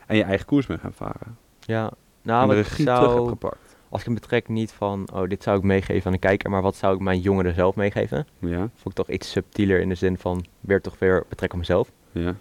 En 0.07 0.17
je 0.17 0.23
eigen 0.23 0.47
koers 0.47 0.67
bent 0.67 0.81
gaan 0.81 0.93
varen. 0.93 1.39
ja. 1.61 1.85
en 1.87 1.93
Nou, 2.23 2.49
de 2.49 2.55
regie 2.55 2.85
terug 2.85 3.01
hebt 3.01 3.13
zou, 3.13 3.29
gepakt. 3.29 3.77
als 3.89 4.01
ik 4.01 4.07
hem 4.07 4.15
betrek 4.15 4.49
niet 4.49 4.73
van, 4.73 5.09
oh, 5.13 5.29
dit 5.29 5.43
zou 5.43 5.57
ik 5.59 5.63
meegeven 5.63 6.07
aan 6.07 6.13
de 6.13 6.19
kijker, 6.19 6.51
maar 6.51 6.63
wat 6.63 6.77
zou 6.77 6.95
ik 6.95 7.01
mijn 7.01 7.21
jongeren 7.21 7.55
zelf 7.55 7.75
meegeven? 7.77 8.27
Ja, 8.39 8.59
Vond 8.59 8.85
ik 8.85 8.93
toch 8.93 9.09
iets 9.11 9.31
subtieler 9.31 9.81
in 9.81 9.89
de 9.89 9.95
zin 9.95 10.19
van, 10.19 10.45
weer 10.61 10.81
toch 10.81 10.99
weer 10.99 11.25
betrek 11.29 11.53
op 11.53 11.59
mezelf. 11.59 11.91
ja, 12.13 12.35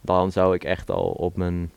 Dan 0.00 0.32
zou 0.32 0.54
ik 0.54 0.64
echt 0.64 0.90
al 0.90 1.04
op 1.10 1.36
mijn 1.36 1.70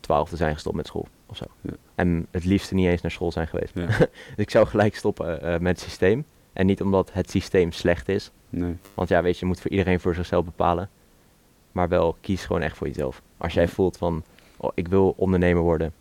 twaalfde 0.00 0.36
zijn 0.36 0.54
gestopt 0.54 0.76
met 0.76 0.86
school 0.86 1.06
of 1.26 1.36
zo. 1.36 1.44
Ja. 1.60 1.72
En 1.94 2.26
het 2.30 2.44
liefste 2.44 2.74
niet 2.74 2.86
eens 2.86 3.00
naar 3.02 3.10
school 3.10 3.32
zijn 3.32 3.48
geweest. 3.48 3.74
ja. 3.74 3.86
Dus 3.86 3.98
ik 4.36 4.50
zou 4.50 4.66
gelijk 4.66 4.96
stoppen 4.96 5.42
eh, 5.42 5.58
met 5.58 5.76
het 5.76 5.80
systeem. 5.80 6.24
En 6.52 6.66
niet 6.66 6.82
omdat 6.82 7.12
het 7.12 7.30
systeem 7.30 7.72
slecht 7.72 8.08
is, 8.08 8.30
Nee. 8.48 8.76
Want 8.94 9.08
ja, 9.08 9.22
weet 9.22 9.32
je, 9.34 9.40
je 9.40 9.46
moet 9.46 9.60
voor 9.60 9.70
iedereen 9.70 10.00
voor 10.00 10.14
zichzelf 10.14 10.44
bepalen. 10.44 10.90
Maar 11.74 11.88
wel, 11.88 12.16
kies 12.20 12.44
gewoon 12.44 12.62
echt 12.62 12.76
voor 12.76 12.86
jezelf. 12.86 13.22
Als 13.36 13.54
jij 13.54 13.68
voelt 13.68 13.96
van, 13.96 14.22
oh, 14.56 14.70
ik 14.74 14.88
wil 14.88 15.14
ondernemer 15.16 15.62
worden. 15.62 15.92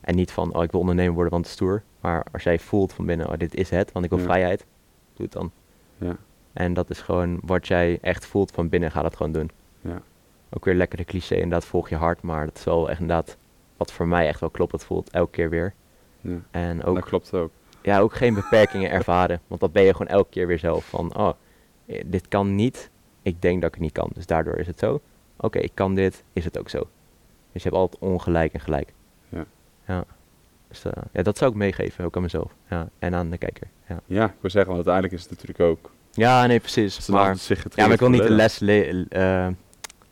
En 0.00 0.14
niet 0.14 0.32
van, 0.32 0.54
oh, 0.54 0.62
ik 0.62 0.70
wil 0.70 0.80
ondernemer 0.80 1.14
worden, 1.14 1.32
want 1.32 1.44
het 1.44 1.52
is 1.54 1.60
stoer. 1.60 1.82
Maar 2.00 2.26
als 2.32 2.42
jij 2.42 2.58
voelt 2.58 2.92
van 2.92 3.06
binnen, 3.06 3.28
oh, 3.28 3.36
dit 3.38 3.54
is 3.54 3.70
het, 3.70 3.92
want 3.92 4.04
ik 4.04 4.10
wil 4.10 4.18
Ja. 4.20 4.24
vrijheid. 4.24 4.66
Doe 5.14 5.24
het 5.24 5.32
dan. 5.32 5.50
Ja, 5.98 6.16
En 6.52 6.74
dat 6.74 6.90
is 6.90 7.00
gewoon 7.00 7.38
wat 7.44 7.66
jij 7.66 7.98
echt 8.00 8.26
voelt 8.26 8.50
van 8.50 8.68
binnen, 8.68 8.90
ga 8.90 9.02
dat 9.02 9.16
gewoon 9.16 9.32
doen. 9.32 9.50
ja, 9.80 10.02
Ook 10.50 10.64
weer 10.64 10.74
lekker 10.74 10.98
de 10.98 11.04
cliché, 11.04 11.34
inderdaad, 11.34 11.64
volg 11.64 11.88
je 11.88 11.96
hart. 11.96 12.22
Maar 12.22 12.46
dat 12.46 12.56
is 12.58 12.64
wel 12.64 12.90
echt 12.90 13.00
inderdaad, 13.00 13.36
wat 13.76 13.92
voor 13.92 14.06
mij 14.08 14.26
echt 14.26 14.40
wel 14.40 14.50
klopt. 14.50 14.72
Het 14.72 14.84
voelt 14.84 15.10
elke 15.10 15.30
keer 15.30 15.50
weer. 15.50 15.74
ja. 16.20 16.36
En 16.50 16.84
ook 16.84 16.94
Dat 16.94 17.04
klopt 17.04 17.34
ook. 17.34 17.50
ja, 17.82 18.00
ook 18.00 18.14
geen 18.14 18.34
beperkingen 18.34 18.90
ervaren. 18.90 19.40
Want 19.46 19.60
dat 19.60 19.72
ben 19.72 19.82
je 19.82 19.92
gewoon 19.92 20.06
elke 20.12 20.30
keer 20.30 20.46
weer 20.46 20.58
zelf. 20.58 20.84
Van, 20.88 21.16
oh, 21.16 21.32
dit 22.06 22.28
kan 22.28 22.54
niet. 22.54 22.90
Ik 23.22 23.42
denk 23.42 23.60
dat 23.60 23.68
ik 23.68 23.74
het 23.74 23.82
niet 23.84 23.92
kan. 23.92 24.10
Dus 24.14 24.26
daardoor 24.26 24.56
is 24.56 24.66
het 24.66 24.78
zo. 24.78 25.00
Oké, 25.36 25.58
ik 25.58 25.70
kan 25.74 25.94
dit. 25.94 26.22
Is 26.32 26.44
het 26.44 26.58
ook 26.58 26.68
zo. 26.68 26.78
Dus 27.52 27.62
je 27.62 27.68
hebt 27.68 27.80
altijd 27.80 28.02
ongelijk 28.02 28.52
en 28.52 28.60
gelijk. 28.60 28.92
Ja. 29.28 29.44
Ja. 29.86 30.04
Dus 30.68 30.84
eh, 30.84 30.92
ja, 31.12 31.22
dat 31.22 31.38
zou 31.38 31.50
ik 31.50 31.56
meegeven. 31.56 32.04
Ook 32.04 32.16
aan 32.16 32.22
mezelf. 32.22 32.52
Ja. 32.70 32.88
En 32.98 33.14
aan 33.14 33.30
de 33.30 33.38
kijker. 33.38 33.66
Ja, 33.88 34.00
Ja, 34.06 34.24
ik 34.24 34.34
wil 34.40 34.50
zeggen, 34.50 34.72
want 34.74 34.86
uiteindelijk 34.86 35.14
is 35.14 35.20
het 35.22 35.30
natuurlijk 35.30 35.60
ook... 35.60 35.90
ja 36.12 36.46
nee, 36.46 36.60
precies. 36.60 37.08
Maar, 37.08 37.36
zich 37.36 37.62
ja, 37.74 37.84
maar 37.84 37.92
ik 37.92 38.00
wil 38.00 38.08
niet 38.10 38.22
de 38.22 38.30
les 38.30 38.58
le- 38.58 39.04
eh, 39.08 39.48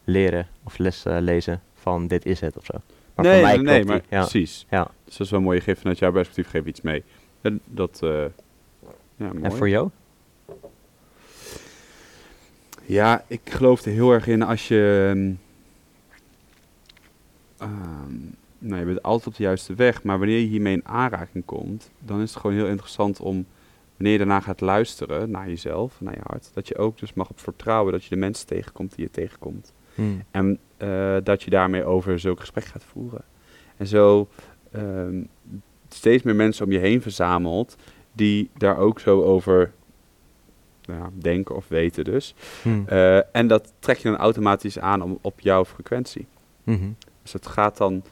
leren. 0.04 0.46
Of 0.64 0.78
les 0.78 1.04
eh, 1.04 1.16
lezen 1.20 1.62
van 1.74 2.06
dit 2.06 2.26
is 2.26 2.40
het 2.40 2.56
of 2.56 2.64
zo. 2.64 2.74
Maar 3.14 3.24
nee, 3.24 3.34
voor 3.34 3.42
mij 3.42 3.56
nee, 3.56 3.64
nee, 3.64 3.84
maar. 3.84 4.00
Ja. 4.08 4.20
precies. 4.20 4.66
Ja. 4.70 4.90
Dus 5.04 5.16
dat 5.16 5.26
is 5.26 5.32
wel 5.32 5.40
mooi. 5.40 5.56
Je 5.58 5.62
geeft 5.64 5.80
vanuit 5.80 5.98
jouw 5.98 6.12
perspectief 6.12 6.48
geef 6.50 6.64
iets 6.64 6.80
mee. 6.80 7.04
En 7.40 7.60
dat, 7.64 7.98
ja, 8.02 8.28
mooi. 9.16 9.42
En 9.42 9.52
voor 9.52 9.68
jou? 9.68 9.90
Ja, 12.90 13.24
ik 13.26 13.40
geloof 13.44 13.84
er 13.84 13.92
heel 13.92 14.10
erg 14.10 14.26
in 14.26 14.42
als 14.42 14.68
je... 14.68 15.12
ehm, 15.14 15.32
ehm, 17.58 18.14
nou, 18.58 18.80
je 18.80 18.86
bent 18.86 19.02
altijd 19.02 19.26
op 19.26 19.36
de 19.36 19.42
juiste 19.42 19.74
weg, 19.74 20.02
maar 20.02 20.18
wanneer 20.18 20.38
je 20.38 20.46
hiermee 20.46 20.72
in 20.72 20.86
aanraking 20.86 21.44
komt, 21.44 21.90
dan 21.98 22.20
is 22.20 22.30
het 22.30 22.40
gewoon 22.40 22.56
heel 22.56 22.66
interessant 22.66 23.20
om, 23.20 23.46
wanneer 23.96 24.12
je 24.12 24.18
daarna 24.18 24.40
gaat 24.40 24.60
luisteren 24.60 25.30
naar 25.30 25.48
jezelf, 25.48 26.00
naar 26.00 26.14
je 26.14 26.20
hart, 26.22 26.50
dat 26.54 26.68
je 26.68 26.76
ook 26.76 26.98
dus 26.98 27.14
mag 27.14 27.30
op 27.30 27.40
vertrouwen 27.40 27.92
dat 27.92 28.02
je 28.02 28.10
de 28.10 28.16
mensen 28.16 28.46
tegenkomt 28.46 28.94
die 28.94 29.04
je 29.04 29.10
tegenkomt. 29.10 29.72
Hmm. 29.94 30.22
En 30.30 30.58
eh, 30.76 31.16
dat 31.24 31.42
je 31.42 31.50
daarmee 31.50 31.84
over 31.84 32.18
zulk 32.18 32.40
gesprek 32.40 32.64
gaat 32.64 32.84
voeren. 32.84 33.24
En 33.76 33.86
zo 33.86 34.28
ehm, 34.72 35.22
steeds 35.88 36.22
meer 36.22 36.36
mensen 36.36 36.64
om 36.64 36.72
je 36.72 36.78
heen 36.78 37.02
verzamelt 37.02 37.76
die 38.12 38.50
daar 38.56 38.78
ook 38.78 39.00
zo 39.00 39.22
over 39.22 39.72
ja, 40.92 41.10
denken 41.12 41.56
of 41.56 41.68
weten 41.68 42.04
dus. 42.04 42.34
Hmm. 42.62 42.84
Eh, 42.86 43.36
en 43.36 43.46
dat 43.46 43.72
trek 43.78 43.96
je 43.96 44.08
dan 44.08 44.18
automatisch 44.18 44.78
aan 44.78 45.02
om, 45.02 45.18
op 45.20 45.40
jouw 45.40 45.64
frequentie. 45.64 46.26
Mhm. 46.64 46.88
Dus 47.22 47.32
het 47.32 47.46
gaat 47.46 47.76
dan 47.76 48.02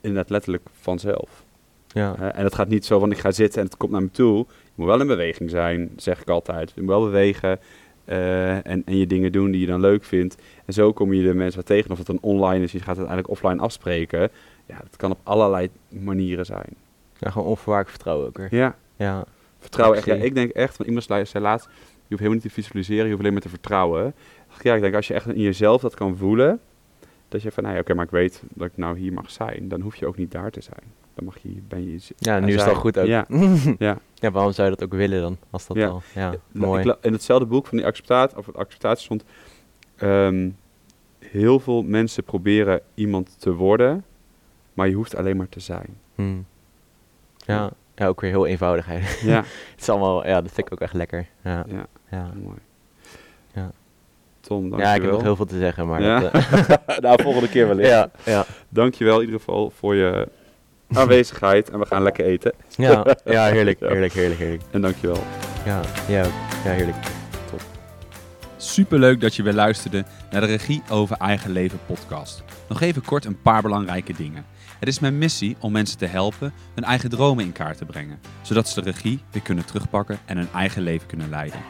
inderdaad 0.00 0.30
letterlijk 0.30 0.66
vanzelf. 0.80 1.42
Ja. 1.88 2.14
hè. 2.18 2.28
en 2.28 2.44
het 2.44 2.54
gaat 2.54 2.68
niet 2.68 2.84
zo 2.84 2.98
van 2.98 3.10
ik 3.10 3.18
ga 3.18 3.30
zitten 3.30 3.60
en 3.60 3.66
het 3.66 3.76
komt 3.76 3.92
naar 3.92 4.02
me 4.02 4.10
toe. 4.10 4.36
Je 4.64 4.72
moet 4.74 4.86
wel 4.86 5.00
in 5.00 5.06
beweging 5.06 5.50
zijn, 5.50 5.90
zeg 5.96 6.20
ik 6.20 6.28
altijd. 6.28 6.72
Je 6.74 6.80
moet 6.80 6.90
wel 6.90 7.04
bewegen 7.04 7.58
eh, 8.04 8.66
en, 8.66 8.82
en 8.84 8.96
je 8.96 9.06
dingen 9.06 9.32
doen 9.32 9.50
die 9.50 9.60
je 9.60 9.66
dan 9.66 9.80
leuk 9.80 10.04
vindt. 10.04 10.36
En 10.64 10.72
zo 10.72 10.92
kom 10.92 11.12
je 11.12 11.22
de 11.22 11.34
mensen 11.34 11.56
wat 11.56 11.66
tegen. 11.66 11.90
Of 11.90 11.98
het 11.98 12.06
dan 12.06 12.18
online 12.20 12.64
is, 12.64 12.72
je 12.72 12.78
gaat 12.78 12.96
het 12.96 13.06
uiteindelijk 13.06 13.28
offline 13.40 13.62
afspreken. 13.62 14.30
Ja, 14.66 14.76
dat 14.78 14.96
kan 14.96 15.10
op 15.10 15.18
allerlei 15.22 15.70
manieren 15.88 16.46
zijn. 16.46 16.68
ja, 17.18 17.30
gewoon 17.30 17.48
onvoorwaardelijk 17.48 17.94
vertrouwen 17.96 18.26
ook 18.26 18.36
weer. 18.38 18.54
Ja, 18.54 18.76
Ja. 18.96 19.24
vertrouwen 19.58 19.98
echt. 19.98 20.06
Ja, 20.06 20.14
ik 20.14 20.34
denk 20.34 20.50
echt, 20.50 20.76
van 20.76 20.86
iemand 20.86 21.04
zei 21.04 21.26
laatst, 21.40 21.68
hoeft 22.14 22.22
helemaal 22.22 22.42
niet 22.44 22.54
te 22.54 22.60
visualiseren, 22.62 23.02
je 23.04 23.08
hoeft 23.08 23.20
alleen 23.20 23.32
maar 23.32 23.42
te 23.42 23.48
vertrouwen. 23.48 24.14
Ja, 24.62 24.74
ik 24.74 24.80
denk 24.80 24.94
als 24.94 25.06
je 25.08 25.14
echt 25.14 25.26
in 25.26 25.40
jezelf 25.40 25.80
dat 25.80 25.94
kan 25.94 26.16
voelen, 26.16 26.60
Dat 27.28 27.42
je 27.42 27.52
van, 27.52 27.62
nou 27.62 27.74
ja, 27.74 27.80
oké, 27.80 27.94
maar 27.94 28.04
ik 28.04 28.10
weet 28.10 28.42
dat 28.54 28.66
ik 28.66 28.76
nou 28.76 28.98
hier 28.98 29.12
mag 29.12 29.30
zijn. 29.30 29.68
Dan 29.68 29.80
hoef 29.80 29.96
je 29.96 30.06
ook 30.06 30.16
niet 30.16 30.30
daar 30.30 30.50
te 30.50 30.60
zijn. 30.60 30.82
Dan 31.14 31.24
mag 31.24 31.38
je, 31.38 31.48
ben 31.68 31.90
je... 31.90 31.98
Ja, 32.18 32.38
nu 32.40 32.54
is 32.54 32.60
het 32.60 32.68
al 32.68 32.74
goed 32.80 32.98
ook. 32.98 33.06
Ja, 33.06 33.26
ja. 33.78 33.98
Ja, 34.14 34.30
waarom 34.30 34.52
zou 34.52 34.70
je 34.70 34.76
dat 34.76 34.84
ook 34.84 34.94
willen 34.94 35.20
dan? 35.20 35.36
Als 35.50 35.66
dat 35.66 35.76
Ja. 35.76 35.86
al, 35.88 36.02
ja, 36.14 36.34
mooi. 36.52 36.88
ik 36.88 36.96
in 37.00 37.12
hetzelfde 37.12 37.46
boek 37.46 37.66
van 37.66 37.76
die 37.78 37.86
acceptatie, 37.86 38.36
of 38.38 38.46
het 38.46 38.56
acceptatie 38.56 39.04
stond, 39.04 39.24
ehm, 39.96 40.50
heel 41.18 41.60
veel 41.60 41.82
mensen 41.82 42.24
proberen 42.24 42.80
iemand 42.94 43.40
te 43.40 43.52
worden, 43.54 44.04
maar 44.74 44.88
je 44.88 44.94
hoeft 44.94 45.16
alleen 45.16 45.36
maar 45.36 45.48
te 45.48 45.60
zijn. 45.60 45.98
Hmm. 46.14 46.46
Ja, 47.36 47.70
ja, 47.94 48.06
ook 48.06 48.20
weer 48.20 48.30
heel 48.30 48.46
eenvoudig 48.46 48.88
eigenlijk. 48.88 49.20
Ja, 49.20 49.36
het 49.72 49.80
is 49.80 49.88
allemaal, 49.88 50.26
ja, 50.26 50.40
dat 50.40 50.52
vind 50.52 50.66
ik 50.66 50.72
ook 50.72 50.80
echt 50.80 50.94
lekker. 50.94 51.26
Ja, 51.44 51.64
ja, 51.68 51.86
ja. 52.14 52.30
mooi. 52.42 52.56
Ja. 53.52 53.70
Tom, 54.40 54.78
ja 54.78 54.94
ik 54.94 55.02
heb 55.02 55.10
nog 55.10 55.22
heel 55.22 55.36
veel 55.36 55.44
te 55.46 55.58
zeggen, 55.58 55.86
maar 55.86 56.02
Ja? 56.02 56.20
dat, 56.20 56.32
eh, 56.32 56.98
nou, 57.04 57.22
volgende 57.22 57.48
keer 57.48 57.66
wellicht. 57.68 57.88
ja, 57.88 58.10
ja, 58.24 58.44
Dankjewel 58.68 59.14
in 59.20 59.24
ieder 59.24 59.38
geval 59.38 59.72
voor 59.78 59.94
je 59.94 60.28
aanwezigheid 60.92 61.70
en 61.70 61.78
we 61.78 61.86
gaan 61.86 62.02
lekker 62.02 62.24
eten. 62.24 62.52
ja, 62.68 63.04
ja, 63.24 63.46
heerlijk, 63.46 63.80
heerlijk, 63.80 64.12
heerlijk, 64.12 64.40
heerlijk. 64.40 64.62
En 64.70 64.80
dankjewel. 64.80 65.22
Ja, 65.64 65.80
ja, 66.08 66.22
ja, 66.64 66.70
heerlijk. 66.70 66.96
Superleuk 68.56 69.20
dat 69.20 69.34
je 69.34 69.42
weer 69.42 69.52
luisterde 69.52 70.04
naar 70.30 70.40
de 70.40 70.46
Regie 70.46 70.82
over 70.90 71.16
Eigen 71.16 71.50
Leven 71.50 71.78
podcast. 71.86 72.42
Nog 72.68 72.80
even 72.80 73.02
kort 73.04 73.24
een 73.24 73.42
paar 73.42 73.62
belangrijke 73.62 74.12
dingen. 74.12 74.44
Het 74.78 74.88
is 74.88 74.98
mijn 74.98 75.18
missie 75.18 75.56
om 75.60 75.72
mensen 75.72 75.98
te 75.98 76.06
helpen 76.06 76.52
hun 76.74 76.84
eigen 76.84 77.10
dromen 77.10 77.44
in 77.44 77.52
kaart 77.52 77.78
te 77.78 77.84
brengen, 77.84 78.18
zodat 78.42 78.68
ze 78.68 78.82
de 78.82 78.90
regie 78.90 79.20
weer 79.30 79.42
kunnen 79.42 79.64
terugpakken 79.64 80.18
en 80.24 80.36
hun 80.36 80.48
eigen 80.54 80.82
leven 80.82 81.06
kunnen 81.06 81.28
leiden. 81.28 81.60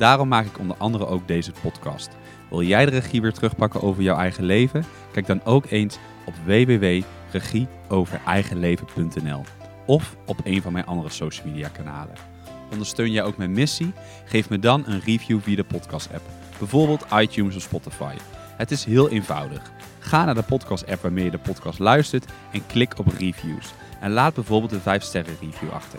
Daarom 0.00 0.28
maak 0.28 0.46
ik 0.46 0.58
onder 0.58 0.76
andere 0.76 1.06
ook 1.06 1.28
deze 1.28 1.52
podcast. 1.62 2.10
Wil 2.50 2.62
jij 2.62 2.84
de 2.84 2.90
regie 2.90 3.20
weer 3.20 3.32
terugpakken 3.32 3.82
over 3.82 4.02
jouw 4.02 4.16
eigen 4.16 4.44
leven? 4.44 4.84
Kijk 5.12 5.26
dan 5.26 5.44
ook 5.44 5.70
eens 5.70 5.98
op 6.24 6.34
www.regieovereigenleven.nl 6.44 9.44
of 9.86 10.16
op 10.26 10.40
een 10.44 10.62
van 10.62 10.72
mijn 10.72 10.86
andere 10.86 11.08
social 11.08 11.46
media 11.46 11.68
kanalen. 11.68 12.14
Ondersteun 12.72 13.10
jij 13.10 13.24
ook 13.24 13.36
mijn 13.36 13.52
missie? 13.52 13.92
Geef 14.24 14.48
me 14.48 14.58
dan 14.58 14.82
een 14.86 15.00
review 15.00 15.40
via 15.40 15.56
de 15.56 15.64
podcast 15.64 16.08
app 16.14 16.22
bijvoorbeeld 16.58 17.06
iTunes 17.14 17.56
of 17.56 17.62
Spotify. 17.62 18.14
Het 18.56 18.70
is 18.70 18.84
heel 18.84 19.08
eenvoudig. 19.08 19.72
Ga 19.98 20.24
naar 20.24 20.34
de 20.34 20.42
podcast-app 20.42 21.02
waarmee 21.02 21.24
je 21.24 21.30
de 21.30 21.38
podcast 21.38 21.78
luistert 21.78 22.26
en 22.52 22.66
klik 22.66 22.98
op 22.98 23.06
reviews. 23.06 23.72
En 24.00 24.10
laat 24.10 24.34
bijvoorbeeld 24.34 24.72
een 24.72 25.00
5-sterren 25.00 25.38
review 25.40 25.70
achter. 25.72 25.98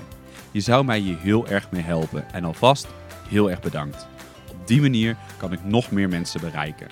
Je 0.52 0.60
zou 0.60 0.86
mij 0.86 1.00
hier 1.00 1.18
heel 1.18 1.48
erg 1.48 1.72
mee 1.72 1.84
helpen 1.84 2.34
en 2.34 2.44
alvast 2.44 2.88
heel 3.32 3.50
erg 3.50 3.62
bedankt. 3.62 4.08
Op 4.50 4.68
die 4.68 4.82
manier 4.82 5.18
kan 5.38 5.54
ik 5.54 5.64
nog 5.64 5.92
meer 5.92 6.10
mensen 6.10 6.42
bereiken. 6.42 6.88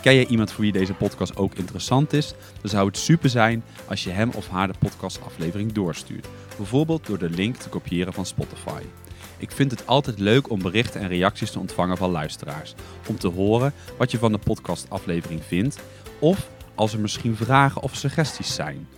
Ken 0.00 0.14
jij 0.14 0.26
iemand 0.26 0.52
voor 0.52 0.62
wie 0.62 0.72
deze 0.72 0.94
podcast 0.94 1.36
ook 1.36 1.54
interessant 1.54 2.12
is? 2.12 2.34
Dan 2.60 2.70
zou 2.70 2.86
het 2.86 2.96
super 2.96 3.28
zijn 3.30 3.62
als 3.88 4.04
je 4.04 4.10
hem 4.10 4.30
of 4.34 4.48
haar 4.48 4.66
de 4.66 4.78
podcastaflevering 4.78 5.72
doorstuurt. 5.72 6.26
Bijvoorbeeld 6.56 7.06
door 7.06 7.18
de 7.18 7.30
link 7.30 7.56
te 7.56 7.68
kopiëren 7.68 8.12
van 8.12 8.26
Spotify. 8.26 8.82
Ik 9.38 9.50
vind 9.50 9.70
het 9.70 9.86
altijd 9.86 10.18
leuk 10.18 10.50
om 10.50 10.62
berichten 10.62 11.00
en 11.00 11.08
reacties 11.08 11.50
te 11.50 11.58
ontvangen 11.58 11.96
van 11.96 12.10
luisteraars. 12.10 12.74
Om 13.08 13.18
te 13.18 13.28
horen 13.28 13.72
wat 13.98 14.10
je 14.10 14.18
van 14.18 14.32
de 14.32 14.38
podcastaflevering 14.38 15.42
vindt. 15.44 15.80
Of 16.18 16.48
als 16.74 16.92
er 16.92 17.00
misschien 17.00 17.36
vragen 17.36 17.82
of 17.82 17.96
suggesties 17.96 18.54
zijn. 18.54 18.88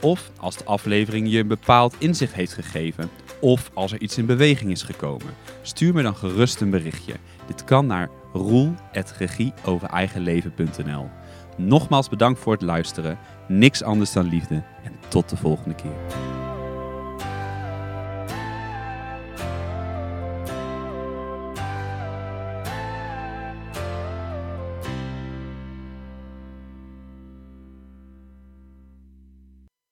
Of 0.00 0.30
als 0.36 0.56
de 0.56 0.64
aflevering 0.64 1.30
je 1.30 1.38
een 1.38 1.48
bepaald 1.48 1.94
inzicht 1.98 2.34
heeft 2.34 2.52
gegeven. 2.52 3.10
Of 3.42 3.70
als 3.74 3.92
er 3.92 4.00
iets 4.00 4.18
in 4.18 4.26
beweging 4.26 4.70
is 4.70 4.82
gekomen. 4.82 5.34
Stuur 5.62 5.94
me 5.94 6.02
dan 6.02 6.16
gerust 6.16 6.60
een 6.60 6.70
berichtje. 6.70 7.14
Dit 7.46 7.64
kan 7.64 7.86
naar 7.86 8.08
roel.regieovereigenleven.nl 8.32 11.08
Nogmaals 11.56 12.08
bedankt 12.08 12.40
voor 12.40 12.52
het 12.52 12.62
luisteren. 12.62 13.18
Niks 13.48 13.82
anders 13.82 14.12
dan 14.12 14.28
liefde. 14.28 14.62
En 14.84 14.92
tot 15.08 15.28
de 15.28 15.36
volgende 15.36 15.74
keer. 15.74 16.40